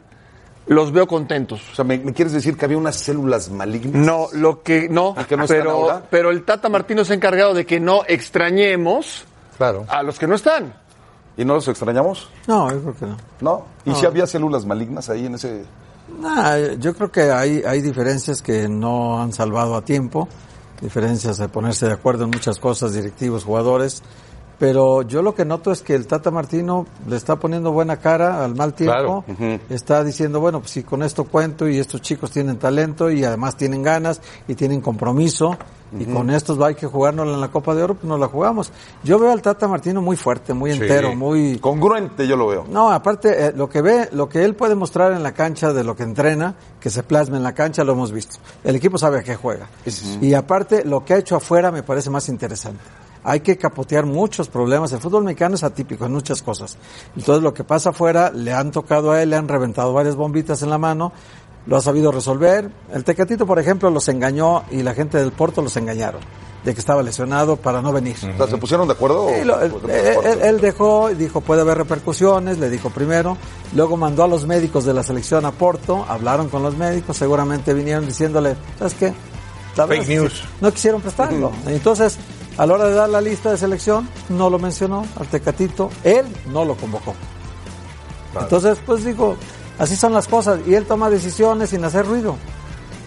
los 0.67 0.93
veo 0.93 1.07
contentos. 1.07 1.61
O 1.73 1.75
sea, 1.75 1.85
¿me, 1.85 1.99
me 1.99 2.13
quieres 2.13 2.33
decir 2.33 2.57
que 2.57 2.65
había 2.65 2.77
unas 2.79 2.97
células 2.97 3.51
malignas? 3.51 3.95
No, 3.95 4.27
lo 4.33 4.63
que 4.63 4.89
no, 4.89 5.15
¿Y 5.21 5.25
que 5.25 5.37
no 5.37 5.47
pero, 5.47 5.71
ahora? 5.71 6.03
pero 6.11 6.31
el 6.31 6.45
Tata 6.45 6.69
Martino 6.69 7.05
se 7.05 7.13
ha 7.13 7.17
encargado 7.17 7.55
de 7.55 7.65
que 7.67 7.81
no 7.81 8.03
extrañemos 8.07 9.25
Claro. 9.57 9.85
a 9.89 10.03
los 10.03 10.19
que 10.19 10.27
no 10.27 10.35
están. 10.35 10.75
¿Y 11.37 11.45
no 11.45 11.55
los 11.55 11.69
extrañamos? 11.69 12.29
No, 12.47 12.71
yo 12.71 12.81
creo 12.83 12.95
que 12.97 13.07
no. 13.07 13.17
¿No? 13.41 13.65
¿Y 13.85 13.95
si 13.95 14.07
había 14.07 14.27
células 14.27 14.67
malignas 14.67 15.09
ahí 15.09 15.27
en 15.27 15.35
ese...? 15.37 15.65
Nah, 16.21 16.57
yo 16.79 16.95
creo 16.95 17.13
que 17.13 17.31
hay, 17.31 17.63
hay 17.67 17.81
diferencias 17.83 18.41
que 18.43 18.69
no 18.69 19.21
han 19.23 19.33
salvado 19.33 19.77
a 19.77 19.83
tiempo, 19.83 20.27
diferencias 20.81 21.39
de 21.39 21.49
ponerse 21.49 21.87
de 21.87 21.93
acuerdo 21.93 22.25
en 22.25 22.31
muchas 22.31 22.59
cosas, 22.59 22.93
directivos, 22.95 23.45
jugadores, 23.45 24.03
pero 24.59 25.03
yo 25.03 25.23
lo 25.23 25.35
que 25.35 25.45
noto 25.45 25.71
es 25.71 25.83
que 25.83 25.95
el 25.95 26.07
Tata 26.07 26.31
Martino 26.31 26.87
le 27.07 27.17
está 27.17 27.37
poniendo 27.37 27.73
buena 27.73 27.99
cara 27.99 28.45
al 28.45 28.55
mal 28.55 28.75
tiempo, 28.75 29.25
está 29.69 30.03
diciendo, 30.03 30.41
bueno, 30.41 30.61
pues 30.61 30.73
si 30.73 30.83
con 30.83 31.03
esto 31.03 31.25
cuento 31.25 31.69
y 31.69 31.79
estos 31.79 32.01
chicos 32.03 32.31
tienen 32.31 32.59
talento 32.59 33.11
y 33.11 33.25
además 33.25 33.57
tienen 33.57 33.83
ganas 33.83 34.21
y 34.49 34.55
tienen 34.55 34.81
compromiso 34.81 35.57
y 35.99 36.05
con 36.05 36.29
estos 36.29 36.61
va 36.61 36.67
hay 36.69 36.75
que 36.75 36.87
jugárnosla 36.87 37.33
en 37.35 37.41
la 37.41 37.49
Copa 37.51 37.75
de 37.75 37.83
Oro, 37.83 37.95
pues 37.95 38.05
nos 38.05 38.21
la 38.21 38.27
jugamos. 38.27 38.71
Yo 39.05 39.19
veo 39.19 39.33
al 39.33 39.41
Tata 39.41 39.67
Martino 39.69 40.03
muy 40.03 40.17
fuerte, 40.17 40.53
muy 40.53 40.73
Sí. 40.73 40.83
entero, 40.83 41.15
muy... 41.17 41.59
Congruente 41.61 42.27
yo 42.27 42.37
lo 42.37 42.47
veo. 42.47 42.67
No, 42.69 42.91
aparte, 42.91 43.47
eh, 43.47 43.53
lo 43.57 43.71
que 43.71 43.81
ve, 43.81 44.09
lo 44.13 44.29
que 44.29 44.45
él 44.45 44.55
puede 44.55 44.75
mostrar 44.75 45.13
en 45.13 45.23
la 45.23 45.33
cancha 45.33 45.73
de 45.73 45.85
lo 45.85 45.97
que 45.97 46.03
entrena, 46.03 46.57
que 46.79 46.91
se 46.91 47.03
plasma 47.05 47.39
en 47.39 47.43
la 47.43 47.55
cancha, 47.55 47.85
lo 47.85 47.93
hemos 47.93 48.13
visto. 48.13 48.37
El 48.65 48.77
equipo 48.77 48.99
sabe 48.99 49.21
a 49.21 49.23
qué 49.23 49.35
juega. 49.37 49.71
Y 50.21 50.35
aparte, 50.35 50.85
lo 50.85 51.05
que 51.05 51.15
ha 51.15 51.19
hecho 51.19 51.37
afuera 51.37 51.71
me 51.71 51.83
parece 51.83 52.11
más 52.11 52.29
interesante. 52.29 52.81
Hay 53.25 53.41
que 53.41 53.57
capotear 53.59 54.07
muchos 54.07 54.49
problemas. 54.49 54.93
El 54.93 55.01
fútbol 55.01 55.25
mexicano 55.25 55.55
es 55.57 55.65
atípico 55.65 56.07
en 56.07 56.13
muchas 56.13 56.43
cosas. 56.43 56.77
Entonces, 57.17 57.43
lo 57.43 57.53
que 57.53 57.65
pasa 57.65 57.91
afuera, 57.91 58.31
le 58.35 58.53
han 58.53 58.71
tocado 58.71 59.11
a 59.13 59.23
él, 59.23 59.31
le 59.31 59.37
han 59.37 59.49
reventado 59.49 59.93
varias 59.93 60.17
bombitas 60.17 60.63
en 60.63 60.71
la 60.71 60.79
mano, 60.79 61.13
lo 61.67 61.77
ha 61.77 61.81
sabido 61.83 62.11
resolver. 62.13 62.71
El 62.93 63.05
Tecatito, 63.05 63.45
por 63.47 63.59
ejemplo, 63.59 63.91
los 63.91 64.09
engañó 64.09 64.63
y 64.71 64.83
la 64.83 64.95
gente 64.95 65.19
del 65.19 65.33
Porto 65.33 65.61
los 65.61 65.77
engañaron, 65.77 66.21
de 66.65 66.73
que 66.73 66.81
estaba 66.81 67.03
lesionado 67.03 67.57
para 67.57 67.83
no 67.83 67.93
venir. 67.93 68.17
O 68.17 68.37
sea, 68.39 68.47
¿se 68.47 68.57
pusieron 68.57 68.87
de 68.89 68.95
acuerdo? 68.95 69.29
Sí, 69.29 69.45
lo- 69.45 69.61
él, 69.61 69.73
o- 69.73 69.89
él- 69.89 70.17
él- 70.25 70.39
él 70.43 70.61
dejó, 70.61 71.11
dijo 71.11 71.41
puede 71.43 71.61
haber 71.61 71.77
repercusiones, 71.77 72.59
le 72.59 72.71
dijo 72.71 72.89
primero, 72.89 73.37
luego 73.75 73.97
mandó 73.99 74.23
a 74.25 74.29
los 74.29 74.47
médicos 74.47 74.85
de 74.87 74.95
la 74.95 75.03
selección 75.03 75.45
a 75.45 75.51
Porto, 75.53 76.07
hablaron 76.09 76.49
con 76.49 76.63
los 76.63 76.75
médicos, 76.77 77.17
seguramente 77.19 77.75
vinieron 77.75 78.07
diciéndole, 78.07 78.57
¿sabes 78.79 78.95
qué? 78.95 79.13
Fake 79.99 80.09
news. 80.09 80.43
No 80.63 80.73
quisieron 80.73 81.01
prestarlo. 81.03 81.53
Entonces, 81.67 82.17
a 82.59 82.67
la 82.67 82.75
hora 82.75 82.85
de 82.87 82.95
dar 82.95 83.09
la 83.09 83.21
lista 83.21 83.53
de 83.53 83.57
selección, 83.57 84.09
no 84.29 84.51
lo 84.51 84.59
mencionó 84.59 85.07
al 85.19 85.29
Tecatito, 85.29 85.91
él 86.03 86.27
no 86.53 86.65
lo 86.65 86.75
convocó. 86.75 87.15
Entonces, 88.39 88.79
pues 88.85 89.05
digo, 89.05 89.37
así 89.79 89.97
son 89.97 90.13
las 90.13 90.27
cosas, 90.27 90.61
y 90.67 90.75
él 90.75 90.85
toma 90.85 91.09
decisiones 91.09 91.71
sin 91.71 91.85
hacer 91.85 92.05
ruido. 92.05 92.37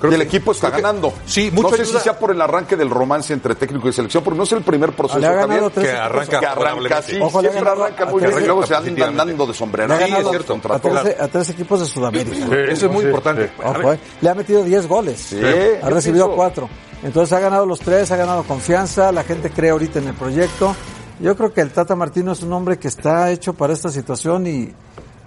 Y 0.10 0.14
el 0.14 0.22
equipo 0.22 0.52
está 0.52 0.70
ganando. 0.70 1.14
sí, 1.26 1.52
no 1.54 1.62
mucho 1.62 1.76
sé 1.76 1.86
si 1.86 1.98
sea 2.00 2.18
por 2.18 2.32
el 2.32 2.42
arranque 2.42 2.76
del 2.76 2.90
romance 2.90 3.34
entre 3.34 3.56
técnico 3.56 3.90
y 3.90 3.94
selección, 3.94 4.24
porque 4.24 4.38
no 4.38 4.44
es 4.44 4.52
el 4.52 4.62
primer 4.62 4.92
proceso 4.94 5.20
tres 5.20 5.90
que 5.90 5.96
arranca 5.96 6.40
que 6.40 6.46
arranca 6.46 7.02
Ojo, 7.22 7.40
ha 7.40 7.42
siempre 7.42 7.62
ganado 7.62 7.84
arrancan 7.84 8.08
a 8.08 8.12
muy 8.12 8.22
bien, 8.22 8.34
y 8.42 8.46
luego 8.46 8.66
se 8.66 8.76
andan 8.76 9.16
dando 9.18 9.46
de 9.46 9.54
sombrero. 9.54 9.98
cierto. 9.98 10.54
contra 10.54 10.76
a, 10.76 10.80
todos. 10.80 11.02
13, 11.02 11.22
a 11.22 11.28
tres 11.28 11.50
equipos 11.50 11.80
de 11.80 11.86
Sudamérica. 11.86 12.56
Eso 12.68 12.86
es 12.88 12.92
muy 12.92 13.06
importante. 13.06 13.52
Ojo, 13.64 13.94
eh. 13.94 14.00
Le 14.22 14.30
ha 14.30 14.36
metido 14.36 14.64
10 14.64 14.88
goles. 14.88 15.20
Sí. 15.20 15.42
Ha 15.82 15.90
recibido 15.90 16.26
Eso. 16.26 16.36
4. 16.36 16.70
Entonces 17.04 17.34
ha 17.34 17.40
ganado 17.40 17.66
los 17.66 17.80
tres, 17.80 18.12
ha 18.12 18.16
ganado 18.16 18.44
confianza, 18.44 19.12
la 19.12 19.24
gente 19.24 19.50
cree 19.50 19.72
ahorita 19.72 20.00
en 20.00 20.08
el 20.08 20.14
proyecto. 20.14 20.76
Yo 21.20 21.36
creo 21.36 21.54
que 21.54 21.62
el 21.62 21.72
Tata 21.72 21.96
Martino 21.96 22.32
es 22.32 22.42
un 22.44 22.54
hombre 22.54 22.78
que 22.78 22.88
está 22.88 23.32
hecho 23.32 23.54
para 23.54 23.74
esta 23.74 23.90
situación 23.90 24.48
y 24.48 24.74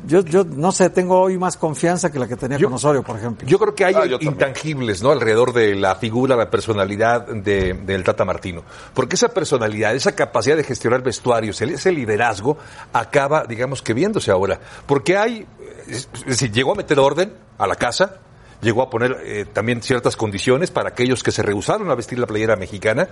yo, 0.06 0.20
yo 0.20 0.44
no 0.44 0.72
sé, 0.72 0.90
tengo 0.90 1.20
hoy 1.20 1.38
más 1.38 1.56
confianza 1.56 2.10
que 2.12 2.18
la 2.18 2.26
que 2.28 2.36
tenía 2.36 2.58
Yo- 2.58 2.66
con 2.68 2.74
Osorio, 2.74 3.02
por 3.02 3.16
ejemplo. 3.18 3.46
Yo 3.48 3.58
creo 3.58 3.74
que 3.74 3.84
hay 3.84 3.94
Ah, 3.94 4.04
intangibles, 4.20 5.02
¿no? 5.02 5.10
Alrededor 5.10 5.52
de 5.52 5.74
la 5.74 5.94
figura, 5.96 6.36
la 6.36 6.50
personalidad 6.50 7.26
de- 7.26 7.74
del 7.74 8.04
Tata 8.04 8.24
Martino. 8.24 8.62
Porque 8.94 9.16
esa 9.16 9.28
personalidad, 9.28 9.94
esa 9.94 10.14
capacidad 10.14 10.56
de 10.56 10.64
gestionar 10.64 11.02
vestuarios, 11.02 11.60
el- 11.62 11.70
ese 11.70 11.92
liderazgo, 11.92 12.56
acaba, 12.92 13.44
digamos 13.44 13.82
que 13.82 13.94
viéndose 13.94 14.30
ahora. 14.30 14.58
Porque 14.86 15.16
hay, 15.16 15.46
es 15.88 16.08
decir, 16.26 16.50
llegó 16.52 16.72
a 16.72 16.74
meter 16.76 16.98
orden 16.98 17.32
a 17.58 17.66
la 17.66 17.76
casa, 17.76 18.20
llegó 18.64 18.82
a 18.82 18.90
poner 18.90 19.16
eh, 19.24 19.44
también 19.52 19.80
ciertas 19.82 20.16
condiciones 20.16 20.72
para 20.72 20.88
aquellos 20.88 21.22
que 21.22 21.30
se 21.30 21.42
rehusaron 21.42 21.88
a 21.90 21.94
vestir 21.94 22.18
la 22.18 22.26
playera 22.26 22.56
mexicana, 22.56 23.06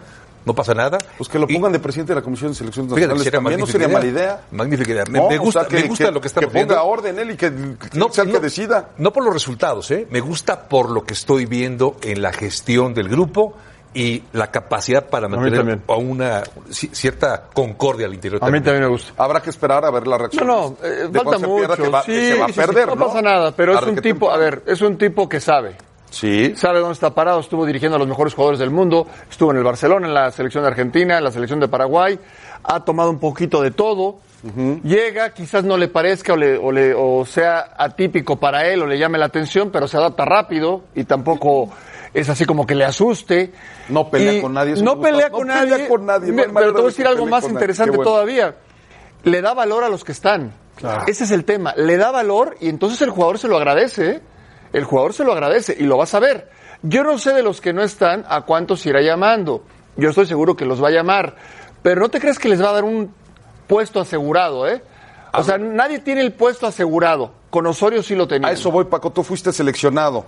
no 0.45 0.55
pasa 0.55 0.75
nada. 0.75 0.99
Pues 1.17 1.29
que 1.29 1.39
lo 1.39 1.47
Y- 1.49 1.55
pongan 1.55 1.71
de 1.71 1.79
presidente 1.79 2.13
de 2.13 2.21
la 2.21 2.25
Comisión 2.25 2.51
de 2.51 2.57
Selecciones 2.57 2.91
Nacionales 2.91 3.23
sería 3.23 3.39
también 3.39 3.61
no 3.61 3.67
sería 3.67 3.87
idea. 3.87 3.99
mala 3.99 4.11
idea. 4.11 4.41
Magnífica 4.51 4.91
idea. 4.91 5.05
Me, 5.09 5.19
No, 5.21 5.29
me 5.29 5.39
o 5.39 5.43
gusta, 5.43 5.61
sea, 5.61 5.69
que- 5.69 5.77
me 5.83 5.89
gusta 5.89 6.05
que- 6.07 6.11
lo 6.11 6.21
que 6.21 6.27
estamos 6.27 6.51
Que 6.53 6.59
ponga 6.61 6.75
viendo. 6.75 6.85
orden 6.91 7.19
él 7.21 7.31
y 7.31 7.37
que, 7.37 7.53
que 7.53 8.13
sea 8.13 8.25
el 8.25 8.33
que 8.33 8.41
decida. 8.41 8.89
No 8.99 9.13
por 9.13 9.25
los 9.25 9.33
resultados, 9.33 9.89
¿eh? 9.93 10.09
Me 10.11 10.21
gusta 10.21 10.69
por 10.69 10.91
lo 10.91 11.05
que 11.05 11.15
estoy 11.15 11.47
viendo 11.47 11.97
en 12.03 12.23
la 12.23 12.33
gestión 12.33 12.95
del 12.95 13.09
grupo 13.09 13.55
y 13.95 14.23
la 14.33 14.51
capacidad 14.51 15.07
para 15.09 15.29
mantener 15.29 15.59
también. 15.59 15.83
a 15.87 15.97
una 15.97 16.43
ci- 16.71 16.93
cierta 16.93 17.45
concordia 17.53 18.07
al 18.07 18.15
interior. 18.15 18.41
A 18.43 18.47
mí 18.51 18.61
también. 18.61 18.85
me 18.85 18.89
gusta. 18.89 19.13
Habrá 19.23 19.41
que 19.43 19.51
esperar 19.51 19.85
a 19.85 19.91
ver 19.91 20.07
la 20.07 20.17
reacción. 20.19 20.47
No, 20.47 20.71
no, 20.71 20.77
eh, 20.87 21.09
falta 21.13 21.39
mucho. 21.47 21.75
que 21.77 21.89
va- 21.89 22.03
sí, 22.03 22.13
que 22.13 22.33
se 22.33 22.39
va 22.39 22.45
a 22.45 22.49
sí, 22.49 22.55
sí, 22.55 22.61
perder, 22.61 22.89
no, 22.89 22.95
¿no? 22.95 23.07
pasa 23.07 23.21
nada, 23.23 23.53
pero 23.55 23.75
es 23.79 23.83
un 23.87 23.97
tipo, 23.97 24.31
a 24.31 24.37
ver, 24.39 24.63
es 24.67 24.81
un 24.81 24.97
tipo 24.97 25.29
que 25.29 25.41
sabe. 25.41 25.77
Sí. 26.11 26.55
Sabe 26.57 26.81
dónde 26.81 26.93
está 26.93 27.15
parado, 27.15 27.41
estuvo 27.41 27.65
dirigiendo 27.65 27.97
a 27.97 27.99
los 27.99 28.07
mejores 28.09 28.35
jugadores 28.35 28.59
del 28.59 28.71
mundo, 28.71 29.07
estuvo 29.31 29.51
en 29.51 29.57
el 29.59 29.65
Barcelona, 29.65 30.07
en 30.07 30.13
la 30.15 30.31
selección 30.31 30.63
de 30.65 30.69
Argentina, 30.69 31.17
en 31.19 31.25
la 31.25 31.31
selección 31.33 31.59
de 31.61 31.69
Paraguay, 31.69 32.19
ha 32.65 32.81
tomado 32.85 33.09
un 33.11 33.19
poquito 33.19 33.63
de 33.63 33.71
todo, 33.71 34.19
llega, 34.85 35.31
quizás 35.33 35.65
no 35.65 35.77
le 35.77 35.89
parezca 35.89 36.35
o, 36.35 36.37
le- 36.37 36.59
o 36.59 36.71
le- 36.73 36.93
o 36.95 37.25
sea 37.25 37.75
atípico 37.77 38.37
para 38.37 38.67
él 38.69 38.83
o 38.83 38.87
le 38.87 38.99
llame 38.99 39.17
la 39.19 39.27
atención, 39.27 39.71
pero 39.71 39.87
se 39.89 39.97
adapta 39.97 40.25
rápido 40.25 40.83
y 40.95 41.05
tampoco 41.05 41.71
es 42.15 42.29
así 42.29 42.45
como 42.45 42.67
que 42.67 42.75
le 42.75 42.85
asuste. 42.85 43.53
No 43.89 44.11
pelea 44.11 44.35
Y 44.35 44.41
con 44.43 44.53
nadie, 44.55 44.83
No 44.83 45.01
pelea 45.01 45.29
No 45.29 45.33
con 45.39 45.47
pelea 45.49 45.65
nadie. 45.65 45.89
con 45.89 46.07
nadie, 46.07 46.29
no 46.31 46.35
Me- 46.35 46.43
pero 46.49 46.67
te 46.67 46.73
voy 46.73 46.81
a 46.81 46.83
de 46.83 46.89
decir 46.89 47.07
algo 47.07 47.27
más 47.27 47.45
interesante 47.49 47.97
bueno. 47.97 48.11
todavía. 48.11 48.57
Le 49.25 49.41
da 49.41 49.55
valor 49.55 49.85
a 49.85 49.89
los 49.89 50.05
que 50.05 50.13
están. 50.13 50.53
Ese 51.07 51.25
es 51.25 51.31
el 51.31 51.45
tema. 51.45 51.75
Le 51.77 51.97
da 51.97 52.11
valor 52.11 52.57
y 52.61 52.69
entonces 52.69 53.01
el 53.03 53.11
jugador 53.11 53.39
se 53.39 53.49
lo 53.49 53.57
agradece. 53.57 54.11
¿eh? 54.11 54.21
El 54.73 54.85
jugador 54.85 55.13
se 55.15 55.23
lo 55.25 55.33
agradece 55.33 55.77
y 55.79 55.85
lo 55.85 55.97
va 55.99 56.05
a 56.05 56.07
saber. 56.09 56.51
Yo 56.83 57.05
no 57.05 57.19
sé 57.19 57.33
de 57.33 57.43
los 57.43 57.61
que 57.61 57.73
no 57.73 57.83
están 57.83 58.25
a 58.29 58.41
cuántos 58.43 58.85
irá 58.87 59.01
llamando. 59.01 59.65
Yo 59.97 60.09
estoy 60.11 60.27
seguro 60.27 60.57
que 60.57 60.65
los 60.65 60.83
va 60.83 60.89
a 60.89 60.91
llamar. 60.91 61.37
Pero 61.83 62.01
no 62.01 62.09
te 62.09 62.19
crees 62.21 62.39
que 62.39 62.49
les 62.49 62.61
va 62.63 62.71
a 62.71 62.73
dar 62.73 62.85
un 62.85 63.15
puesto 63.69 64.01
asegurado, 64.01 64.67
¿eh? 64.67 64.83
O 65.35 65.43
sea, 65.43 65.57
nadie 65.59 66.01
tiene 66.01 66.21
el 66.21 66.33
puesto 66.33 66.67
asegurado. 66.67 67.33
Con 67.51 67.67
Osorio 67.67 68.03
sí 68.03 68.15
lo 68.15 68.27
tenía. 68.27 68.49
A 68.49 68.53
eso 68.53 68.71
voy, 68.71 68.85
Paco. 68.87 69.11
Tú 69.13 69.23
fuiste 69.23 69.53
seleccionado. 69.53 70.27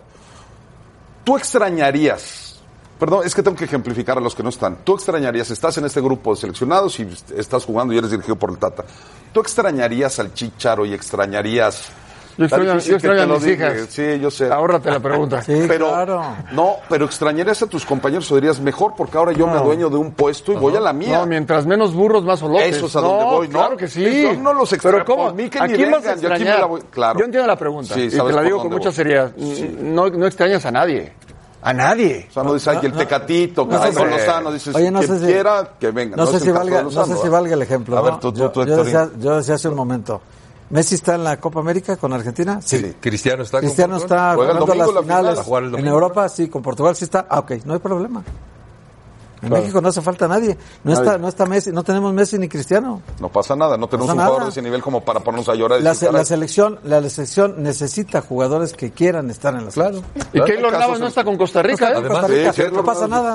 ¿Tú 1.24 1.36
extrañarías 1.36 2.44
Perdón, 2.98 3.26
es 3.26 3.34
que 3.34 3.42
tengo 3.42 3.56
que 3.56 3.64
ejemplificar 3.64 4.18
a 4.18 4.20
los 4.20 4.34
que 4.34 4.42
no 4.42 4.50
están. 4.50 4.78
Tú 4.84 4.94
extrañarías, 4.94 5.50
estás 5.50 5.76
en 5.78 5.84
este 5.84 6.00
grupo 6.00 6.34
de 6.34 6.40
seleccionados 6.40 6.98
y 7.00 7.08
estás 7.36 7.64
jugando 7.64 7.92
y 7.92 7.98
eres 7.98 8.10
dirigido 8.10 8.36
por 8.36 8.50
el 8.50 8.58
Tata. 8.58 8.84
¿Tú 9.32 9.40
extrañarías 9.40 10.18
al 10.20 10.32
Chicharo 10.32 10.86
y 10.86 10.94
extrañarías... 10.94 11.90
Yo 12.36 12.44
extraño, 12.46 12.78
yo 12.78 12.94
extraño 12.96 13.16
te 13.16 13.22
a 13.22 13.26
mis 13.26 13.46
hijas. 13.46 13.86
Sí, 13.88 14.18
yo 14.20 14.30
sé. 14.30 14.50
Ahórrate 14.52 14.90
la 14.90 15.00
pregunta. 15.00 15.42
Sí, 15.44 15.64
pero 15.68 15.88
claro. 15.88 16.22
no, 16.52 16.76
pero 16.88 17.04
extrañarías 17.04 17.62
a 17.62 17.66
tus 17.66 17.84
compañeros 17.84 18.30
o 18.32 18.34
dirías 18.36 18.60
mejor 18.60 18.94
porque 18.96 19.18
ahora 19.18 19.32
yo 19.32 19.46
me 19.46 19.54
adueño 19.54 19.90
de 19.90 19.96
un 19.96 20.12
puesto 20.12 20.52
y 20.52 20.56
voy 20.56 20.74
a 20.76 20.80
la 20.80 20.92
mía. 20.92 21.18
No, 21.18 21.26
mientras 21.26 21.66
menos 21.66 21.94
burros, 21.94 22.24
más 22.24 22.42
olotes. 22.42 22.76
Eso 22.76 22.86
es 22.86 22.96
a 22.96 23.00
donde 23.00 23.24
voy, 23.24 23.48
¿no? 23.48 23.58
Claro 23.58 23.76
que 23.76 23.88
sí. 23.88 24.04
Eso 24.04 24.40
no 24.40 24.52
los 24.52 24.72
extraño. 24.72 24.96
Pero 24.98 25.04
¿cómo? 25.04 25.24
Por 25.26 25.34
mí 25.34 25.48
que 25.48 25.58
¿A 25.58 25.66
quién 25.66 25.90
vas 25.90 26.04
a 26.06 26.14
vengan, 26.14 26.20
yo 26.20 26.32
aquí 26.32 26.44
me 26.44 26.50
la 26.50 26.66
voy- 26.66 26.82
claro. 26.90 27.18
Yo 27.18 27.24
entiendo 27.26 27.46
la 27.46 27.56
pregunta. 27.56 27.94
Sí, 27.94 28.02
y 28.06 28.10
te 28.10 28.16
la 28.32 28.42
digo 28.42 28.58
con 28.58 28.70
mucha 28.70 28.88
voy. 28.88 28.94
seriedad. 28.94 29.32
No, 29.36 30.08
no 30.08 30.26
extrañas 30.26 30.64
a 30.66 30.70
nadie. 30.70 31.12
A 31.62 31.72
nadie. 31.72 32.26
O 32.28 32.32
sea, 32.32 32.42
no 32.42 32.52
dices, 32.52 32.68
ay, 32.68 32.78
el 32.82 32.92
tecatito, 32.92 33.64
no 33.64 33.78
con 33.94 34.10
Lozano, 34.10 34.52
dices, 34.52 34.74
Oye, 34.74 34.90
no 34.90 35.00
quien 35.00 35.18
si, 35.18 35.24
quiera, 35.24 35.70
que 35.80 35.90
venga. 35.92 36.14
No, 36.14 36.26
sé 36.26 36.38
si 36.38 36.50
valga, 36.50 36.82
no 36.82 36.90
sé 36.90 37.26
¿eh? 37.26 37.30
valga 37.30 37.54
el 37.54 37.62
ejemplo. 37.62 37.96
A 37.96 38.02
ver, 38.02 38.12
¿no? 38.12 38.18
tú, 38.20 38.32
tú, 38.32 38.38
yo, 38.40 38.50
tú, 38.50 38.66
yo 38.66 38.84
decía, 38.84 39.08
yo 39.18 39.36
decía 39.38 39.54
hace 39.54 39.70
un 39.70 39.76
momento, 39.76 40.20
¿Messi 40.70 40.94
está 40.96 41.14
en 41.14 41.24
la 41.24 41.38
Copa 41.38 41.60
América 41.60 41.96
con 41.96 42.12
Argentina? 42.12 42.60
Sí. 42.62 42.94
Cristiano 43.00 43.42
está 43.42 43.58
con 43.58 43.66
Cristiano 43.66 43.98
Portugal. 43.98 44.18
está 44.18 44.34
Juega 44.34 44.52
el 44.52 44.58
jugando 44.58 44.66
domingo 44.66 44.84
las 44.86 44.94
la 44.94 45.02
final. 45.02 45.18
finales. 45.18 45.38
Va 45.38 45.42
a 45.42 45.44
jugar 45.44 45.62
el 45.64 45.74
En. 45.74 45.86
Europa 45.86 46.28
sí, 46.28 46.48
con 46.48 46.62
Portugal 46.62 46.96
sí 46.96 47.04
está. 47.04 47.26
Ah, 47.28 47.38
ok, 47.40 47.52
no 47.64 47.74
hay 47.74 47.78
problema. 47.80 48.22
En 49.42 49.50
México 49.50 49.78
no 49.82 49.88
hace 49.88 50.00
falta 50.00 50.26
nadie. 50.26 50.56
No 50.84 50.94
está, 50.94 51.18
no 51.18 51.28
está 51.28 51.44
Messi, 51.44 51.70
no 51.70 51.84
tenemos 51.84 52.14
Messi 52.14 52.38
ni 52.38 52.48
Cristiano. 52.48 53.02
No 53.20 53.28
pasa 53.28 53.54
nada, 53.54 53.76
no 53.76 53.86
tenemos 53.88 54.06
pasa 54.06 54.18
un 54.18 54.24
jugador 54.26 54.44
de 54.44 54.50
ese 54.50 54.62
nivel 54.62 54.80
como 54.82 55.02
para 55.04 55.20
ponernos 55.20 55.50
a 55.50 55.54
llorar. 55.54 55.82
La, 55.82 55.90
decir, 55.90 56.08
se- 56.08 56.12
la 56.14 56.24
selección, 56.24 56.80
la 56.82 57.02
selección 57.10 57.62
necesita 57.62 58.22
jugadores 58.22 58.72
que 58.72 58.90
quieran 58.92 59.28
estar 59.28 59.54
en 59.54 59.66
la 59.66 59.70
Claro. 59.70 59.96
selección. 59.98 60.26
Y 60.28 60.30
Claro, 60.30 60.46
Keylor 60.46 60.72
Navas 60.72 60.98
no 61.00 61.06
está 61.08 61.24
con 61.24 61.36
Costa 61.36 61.62
Rica, 61.62 61.90
No 61.90 61.98
está 61.98 61.98
¿eh? 61.98 62.02
con 62.08 62.10
Costa 62.20 62.52
Sí, 62.54 62.62
Rica, 62.62 62.76
no 62.76 62.84
pasa 62.84 63.06
nada. 63.06 63.34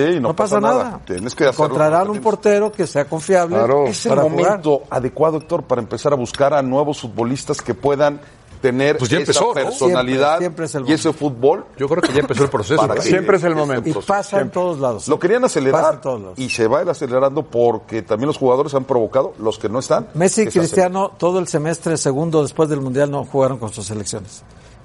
No. 0.00 0.06
Sí, 0.12 0.14
no, 0.20 0.28
No 0.28 0.36
pasa 0.36 0.60
nada. 0.60 1.00
Tienes 1.06 1.34
que. 1.34 1.46
Encontrarán 1.46 2.08
un 2.10 2.20
portero 2.20 2.72
que 2.72 2.86
sea 2.86 3.04
confiable 3.04 3.56
Claro. 3.56 3.86
Es 3.86 4.06
el 4.06 4.12
jugar. 4.12 4.30
momento 4.30 4.82
adecuado, 4.90 5.38
Héctor, 5.38 5.62
para 5.64 5.80
empezar 5.80 6.12
a 6.12 6.16
buscar 6.16 6.54
a 6.54 6.62
nuevos 6.62 7.00
futbolistas 7.00 7.60
que 7.62 7.74
puedan 7.74 8.20
tener 8.60 8.96
Pues 8.96 9.10
ya 9.10 9.16
esa 9.16 9.22
empezó, 9.22 9.46
¿no? 9.46 9.52
personalidad 9.54 10.38
Siempre- 10.38 10.38
siempre 10.38 10.64
es 10.66 10.74
el 10.76 10.88
y 10.88 10.92
ese 10.92 11.12
fútbol. 11.12 11.64
Yo 11.76 11.88
creo 11.88 12.00
que 12.00 12.12
ya 12.12 12.20
empezó 12.20 12.44
el 12.44 12.48
proceso. 12.48 12.88
Siempre 13.00 13.36
es 13.36 13.42
el 13.42 13.56
momento. 13.56 13.88
Y 13.88 13.92
pasa 13.92 14.40
en 14.40 14.50
todos 14.50 14.78
lados. 14.78 15.08
Lo 15.08 15.18
querían 15.18 15.42
Pasa 15.42 15.58
acelerar 15.58 15.94
en 15.94 16.00
todos 16.00 16.20
lados. 16.20 16.38
y 16.38 16.48
se 16.48 16.68
va 16.68 16.78
a 16.78 16.82
ir 16.82 16.88
acelerando 16.88 17.42
porque 17.42 18.02
también 18.02 18.28
los 18.28 18.36
jugadores 18.38 18.72
han 18.74 18.84
provocado, 18.84 19.34
los 19.40 19.58
que 19.58 19.68
no 19.68 19.80
están. 19.80 20.06
Messi 20.14 20.42
y 20.42 20.46
Cristiano 20.46 21.10
todo 21.18 21.40
el 21.40 21.48
semestre 21.48 21.96
segundo 21.96 22.40
después 22.42 22.68
del 22.68 22.80
Mundial 22.80 23.10
no 23.10 23.24
jugaron 23.24 23.58
con 23.58 23.72
sus 23.72 23.84
selecciones. 23.86 24.44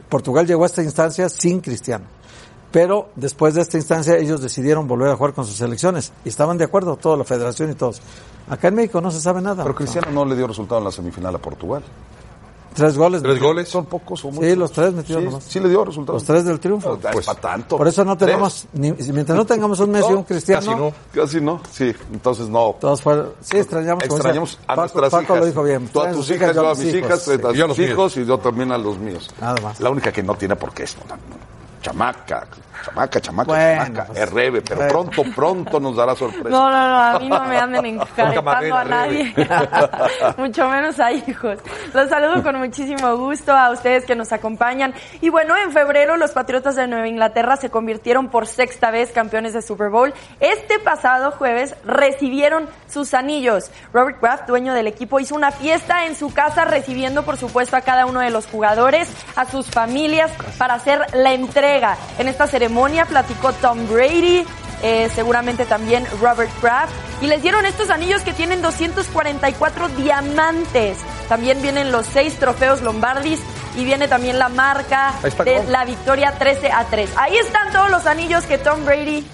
Portugal 0.09 0.47
llegó 0.47 0.63
a 0.63 0.67
esta 0.67 0.81
instancia 0.81 1.29
sin 1.29 1.59
Cristiano. 1.61 2.05
Pero 2.71 3.09
después 3.15 3.53
de 3.53 3.61
esta 3.61 3.77
instancia 3.77 4.17
ellos 4.17 4.41
decidieron 4.41 4.87
volver 4.87 5.09
a 5.09 5.15
jugar 5.15 5.33
con 5.33 5.45
sus 5.45 5.55
selecciones 5.55 6.11
y 6.25 6.29
estaban 6.29 6.57
de 6.57 6.65
acuerdo, 6.65 6.97
toda 6.97 7.15
la 7.17 7.23
federación 7.23 7.71
y 7.71 7.75
todos. 7.75 8.01
Acá 8.49 8.67
en 8.67 8.75
México 8.75 8.99
no 9.01 9.09
se 9.11 9.21
sabe 9.21 9.41
nada. 9.41 9.63
Pero 9.63 9.75
Cristiano 9.75 10.07
no 10.11 10.25
le 10.25 10.35
dio 10.35 10.47
resultado 10.47 10.79
en 10.79 10.85
la 10.85 10.91
semifinal 10.91 11.33
a 11.35 11.39
Portugal. 11.39 11.81
Tres 12.73 12.95
goles. 12.95 13.23
Tres 13.23 13.39
goles. 13.41 13.67
Son 13.69 13.85
pocos 13.85 14.23
o 14.23 14.27
muchos. 14.29 14.45
Sí, 14.47 14.55
los 14.55 14.71
tres 14.71 14.93
metieron 14.93 15.23
Sí, 15.23 15.29
nomás. 15.29 15.43
sí 15.45 15.59
le 15.59 15.67
dio 15.69 15.83
resultado. 15.83 16.13
Los 16.15 16.23
tres 16.25 16.45
del 16.45 16.59
triunfo. 16.59 16.99
Pues, 17.11 17.25
para 17.25 17.39
tanto. 17.41 17.75
Por 17.75 17.87
eso 17.87 18.05
no 18.05 18.15
tenemos, 18.15 18.67
ni, 18.73 18.91
mientras 18.91 19.35
no 19.35 19.45
tengamos 19.47 19.79
un 19.79 19.89
Messi 19.89 20.11
y 20.11 20.13
un 20.13 20.23
Cristiano, 20.23 20.61
Casi 20.61 20.77
no. 20.79 20.93
Casi 21.11 21.41
no. 21.41 21.61
Sí, 21.71 21.91
entonces 22.13 22.49
no. 22.49 22.75
todos 22.79 23.01
fueron, 23.01 23.31
sí 23.41 23.57
extrañamos. 23.57 24.03
Extrañamos 24.03 24.59
a 24.67 24.75
Paco- 24.75 24.81
nuestras 24.81 25.09
Paco 25.09 25.23
hijas. 25.23 25.39
lo 25.39 25.45
dijo 25.47 25.63
bien. 25.63 25.87
Tú 25.87 26.01
a 26.01 26.11
tus 26.11 26.17
sus 26.27 26.35
hijas, 26.35 26.53
yo 26.53 26.67
a 26.69 26.75
mis 26.75 26.93
hijas, 26.93 27.23
sí. 27.23 27.31
a 27.31 27.51
Y 27.51 27.55
yo 27.57 27.65
a 27.65 27.67
tus 27.69 27.79
hijos 27.79 28.17
y 28.17 28.25
yo 28.25 28.37
también 28.37 28.71
a 28.71 28.77
los 28.77 28.99
míos. 28.99 29.27
Nada 29.41 29.59
más. 29.63 29.79
La 29.79 29.89
única 29.89 30.11
que 30.11 30.21
no 30.21 30.35
tiene 30.35 30.55
por 30.55 30.71
qué 30.71 30.83
es 30.83 30.95
no, 30.97 31.15
chamaca, 31.81 32.47
chamaca, 32.83 33.21
chamaca, 33.21 33.47
Bueno, 33.47 33.85
chamaca, 33.85 34.05
pues, 34.05 34.19
es 34.19 34.31
rebe, 34.31 34.61
pero 34.61 34.77
bueno. 34.77 34.91
pronto, 34.91 35.23
pronto 35.35 35.79
nos 35.79 35.95
dará 35.95 36.15
sorpresa. 36.15 36.49
No, 36.49 36.69
no, 36.69 36.87
no, 36.89 37.01
a 37.01 37.19
mí 37.19 37.29
no 37.29 37.43
me 37.45 37.57
anden 37.57 37.85
encaretando 37.85 38.75
a 38.75 38.83
nadie, 38.83 39.33
mucho 40.37 40.67
menos 40.69 40.99
a 40.99 41.11
hijos. 41.11 41.59
Los 41.93 42.09
saludo 42.09 42.41
con 42.43 42.57
muchísimo 42.57 43.15
gusto 43.17 43.53
a 43.53 43.71
ustedes 43.71 44.05
que 44.05 44.15
nos 44.15 44.31
acompañan. 44.31 44.93
Y 45.21 45.29
bueno, 45.29 45.55
en 45.57 45.71
febrero 45.71 46.17
los 46.17 46.31
Patriotas 46.31 46.75
de 46.75 46.87
Nueva 46.87 47.07
Inglaterra 47.07 47.57
se 47.57 47.69
convirtieron 47.69 48.29
por 48.29 48.47
sexta 48.47 48.91
vez 48.91 49.11
campeones 49.11 49.53
de 49.53 49.61
Super 49.61 49.89
Bowl. 49.89 50.13
Este 50.39 50.79
pasado 50.79 51.31
jueves 51.31 51.75
recibieron 51.85 52.67
sus 52.87 53.13
anillos. 53.13 53.71
Robert 53.93 54.19
Kraft, 54.19 54.47
dueño 54.47 54.73
del 54.73 54.87
equipo, 54.87 55.19
hizo 55.19 55.35
una 55.35 55.51
fiesta 55.51 56.05
en 56.05 56.15
su 56.15 56.33
casa 56.33 56.65
recibiendo 56.65 57.23
por 57.23 57.37
supuesto 57.37 57.75
a 57.75 57.81
cada 57.81 58.05
uno 58.05 58.19
de 58.19 58.29
los 58.29 58.47
jugadores, 58.47 59.09
a 59.35 59.45
sus 59.45 59.67
familias 59.67 60.31
para 60.57 60.75
hacer 60.75 61.01
la 61.13 61.33
entrega. 61.33 61.66
En 62.17 62.29
esta 62.29 62.47
ceremonia 62.47 63.05
platicó 63.05 63.51
Tom 63.51 63.89
Brady, 63.89 64.45
eh, 64.81 65.09
seguramente 65.13 65.65
también 65.65 66.07
Robert 66.21 66.49
Kraft, 66.61 66.93
y 67.21 67.27
les 67.27 67.41
dieron 67.41 67.65
estos 67.65 67.89
anillos 67.89 68.21
que 68.21 68.31
tienen 68.31 68.61
244 68.61 69.89
diamantes. 69.89 70.97
También 71.27 71.61
vienen 71.61 71.91
los 71.91 72.05
seis 72.05 72.39
trofeos 72.39 72.81
Lombardis 72.81 73.41
y 73.75 73.83
viene 73.83 74.07
también 74.07 74.39
la 74.39 74.47
marca 74.47 75.13
de 75.43 75.63
la 75.65 75.83
victoria 75.83 76.31
13 76.39 76.71
a 76.71 76.85
3. 76.85 77.09
Ahí 77.17 77.35
están 77.35 77.71
todos 77.73 77.91
los 77.91 78.05
anillos 78.05 78.45
que 78.45 78.57
Tom 78.57 78.85
Brady 78.85 79.25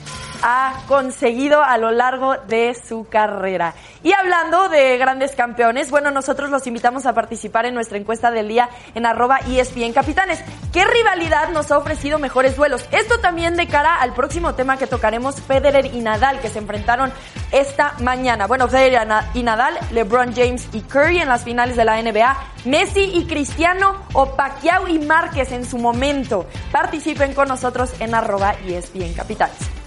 ha 0.44 0.84
conseguido 0.88 1.64
a 1.64 1.78
lo 1.78 1.92
largo 1.92 2.36
de 2.48 2.76
su 2.76 3.08
carrera. 3.08 3.74
Y 4.04 4.12
hablando 4.12 4.68
de 4.68 4.98
grandes 4.98 5.32
campeones, 5.32 5.90
bueno, 5.90 6.12
nosotros 6.12 6.50
los 6.50 6.68
invitamos 6.68 7.06
a 7.06 7.14
participar 7.14 7.66
en 7.66 7.74
nuestra 7.74 7.98
encuesta 7.98 8.30
del 8.30 8.50
día 8.50 8.70
en 8.94 9.06
arroba 9.06 9.40
ESPN 9.48 9.94
Capitanes. 9.94 10.44
¿Qué 10.74 10.84
rivalidad 10.84 11.50
nos 11.50 11.72
ha 11.72 11.78
ofrecido 11.78 12.20
mejores 12.20 12.58
duelos? 12.58 12.86
Esto 12.92 13.20
también 13.20 13.56
de 13.56 13.68
cara 13.68 13.96
al 13.96 14.14
próximo 14.14 14.54
tema 14.54 14.78
que 14.78 14.86
tocaremos, 14.86 15.42
Federer 15.42 15.86
y 15.86 16.02
Nadal, 16.02 16.42
que 16.42 16.50
se 16.50 16.60
enfrentaron 16.60 17.14
esta 17.52 17.94
mañana. 18.02 18.46
Bueno, 18.46 18.68
Federer 18.68 19.08
y 19.34 19.44
Nadal, 19.44 19.80
LeBron 19.92 20.36
James 20.36 20.68
y 20.74 20.82
Curry 20.82 21.20
en 21.20 21.30
las 21.30 21.44
finales 21.44 21.78
de 21.78 21.86
la 21.86 22.02
NBA, 22.02 22.38
Messi 22.66 23.12
y 23.14 23.26
Cristiano 23.28 23.96
o 24.12 24.36
Pacquiao 24.36 24.90
y 24.90 25.00
Márquez 25.00 25.54
en 25.54 25.66
su 25.66 25.78
momento. 25.78 26.46
Participen 26.72 27.34
con 27.34 27.48
nosotros 27.48 27.94
en 28.00 28.14
arroba 28.14 28.56
ESPN 28.66 29.14
Capitanes. 29.14 29.83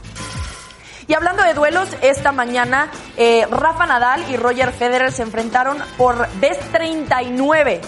Y 1.08 1.14
hablando 1.14 1.42
de 1.44 1.54
duelos, 1.54 1.88
esta 2.02 2.32
mañana 2.32 2.90
eh, 3.16 3.46
Rafa 3.50 3.86
Nadal 3.86 4.24
y 4.30 4.36
Roger 4.36 4.72
Federer 4.72 5.12
se 5.12 5.22
enfrentaron 5.22 5.78
por 5.96 6.28
vez 6.40 6.58
39 6.72 7.80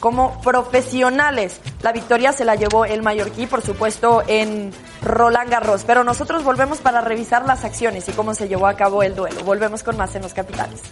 como 0.00 0.40
profesionales. 0.42 1.60
La 1.82 1.92
victoria 1.92 2.32
se 2.32 2.44
la 2.44 2.56
llevó 2.56 2.84
el 2.84 3.02
mallorquí, 3.02 3.46
por 3.46 3.62
supuesto, 3.62 4.22
en 4.26 4.72
Roland 5.02 5.50
Garros. 5.50 5.84
Pero 5.84 6.04
nosotros 6.04 6.44
volvemos 6.44 6.78
para 6.78 7.00
revisar 7.00 7.46
las 7.46 7.64
acciones 7.64 8.08
y 8.08 8.12
cómo 8.12 8.34
se 8.34 8.48
llevó 8.48 8.66
a 8.66 8.74
cabo 8.74 9.02
el 9.02 9.14
duelo. 9.14 9.42
Volvemos 9.44 9.82
con 9.82 9.96
más 9.96 10.14
en 10.14 10.22
los 10.22 10.34
capitales. 10.34 10.82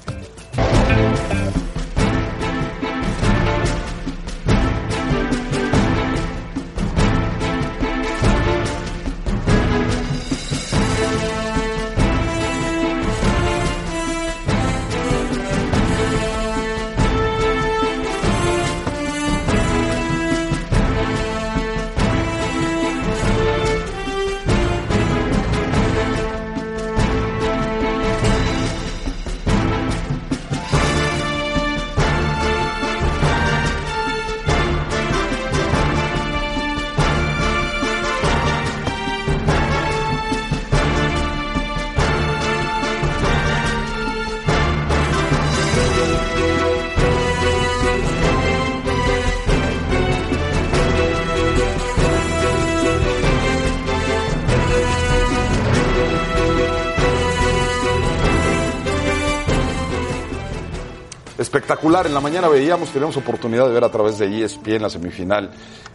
Espectacular, 61.93 62.07
en 62.07 62.15
la 62.15 62.21
mañana 62.21 62.49
veíamos, 62.49 62.89
teníamos 62.89 63.19
oportunidad 63.19 63.67
de 63.67 63.75
ver 63.75 63.85
a 63.85 63.91
través 63.91 64.17
de 64.17 64.43
ESPN 64.43 64.81
la 64.81 64.89
semifinal 64.89 65.51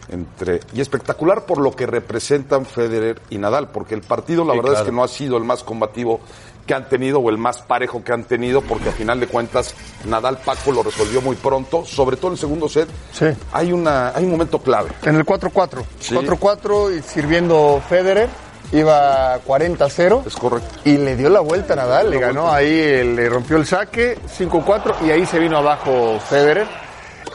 entre 0.08 0.60
y 0.72 0.80
espectacular 0.80 1.44
por 1.44 1.58
lo 1.58 1.72
que 1.72 1.86
representan 1.86 2.66
Federer 2.66 3.20
y 3.30 3.38
Nadal, 3.38 3.70
porque 3.70 3.96
el 3.96 4.02
partido 4.02 4.44
la 4.44 4.52
Sí, 4.52 4.60
verdad 4.60 4.80
es 4.80 4.86
que 4.86 4.92
no 4.92 5.02
ha 5.02 5.08
sido 5.08 5.36
el 5.36 5.42
más 5.42 5.64
combativo 5.64 6.20
que 6.66 6.74
han 6.74 6.88
tenido 6.88 7.18
o 7.18 7.30
el 7.30 7.36
más 7.36 7.62
parejo 7.62 8.04
que 8.04 8.12
han 8.12 8.22
tenido, 8.22 8.60
porque 8.60 8.90
a 8.90 8.92
final 8.92 9.18
de 9.18 9.26
cuentas 9.26 9.74
Nadal 10.06 10.38
Paco 10.38 10.70
lo 10.70 10.84
resolvió 10.84 11.20
muy 11.20 11.34
pronto, 11.34 11.84
sobre 11.84 12.16
todo 12.16 12.28
en 12.28 12.32
el 12.34 12.38
segundo 12.38 12.68
set. 12.68 12.88
Sí. 13.12 13.26
Hay 13.50 13.72
una 13.72 14.10
hay 14.10 14.22
un 14.22 14.30
momento 14.30 14.60
clave. 14.60 14.90
En 15.02 15.16
el 15.16 15.26
4-4. 15.26 15.82
Sí. 15.98 16.14
4-4 16.14 16.96
y 16.96 17.02
sirviendo 17.02 17.82
Federer. 17.88 18.28
Iba 18.72 19.38
40-0. 19.46 20.26
Es 20.26 20.34
correcto. 20.36 20.68
Y 20.84 20.96
le 20.98 21.16
dio 21.16 21.28
la 21.30 21.40
vuelta 21.40 21.72
a 21.74 21.76
Nadal, 21.76 22.10
le 22.10 22.18
ganó 22.18 22.50
ahí, 22.52 23.04
le 23.14 23.28
rompió 23.28 23.56
el 23.56 23.66
saque, 23.66 24.18
5-4, 24.38 25.06
y 25.06 25.10
ahí 25.10 25.26
se 25.26 25.38
vino 25.38 25.58
abajo 25.58 26.18
Federer. 26.28 26.66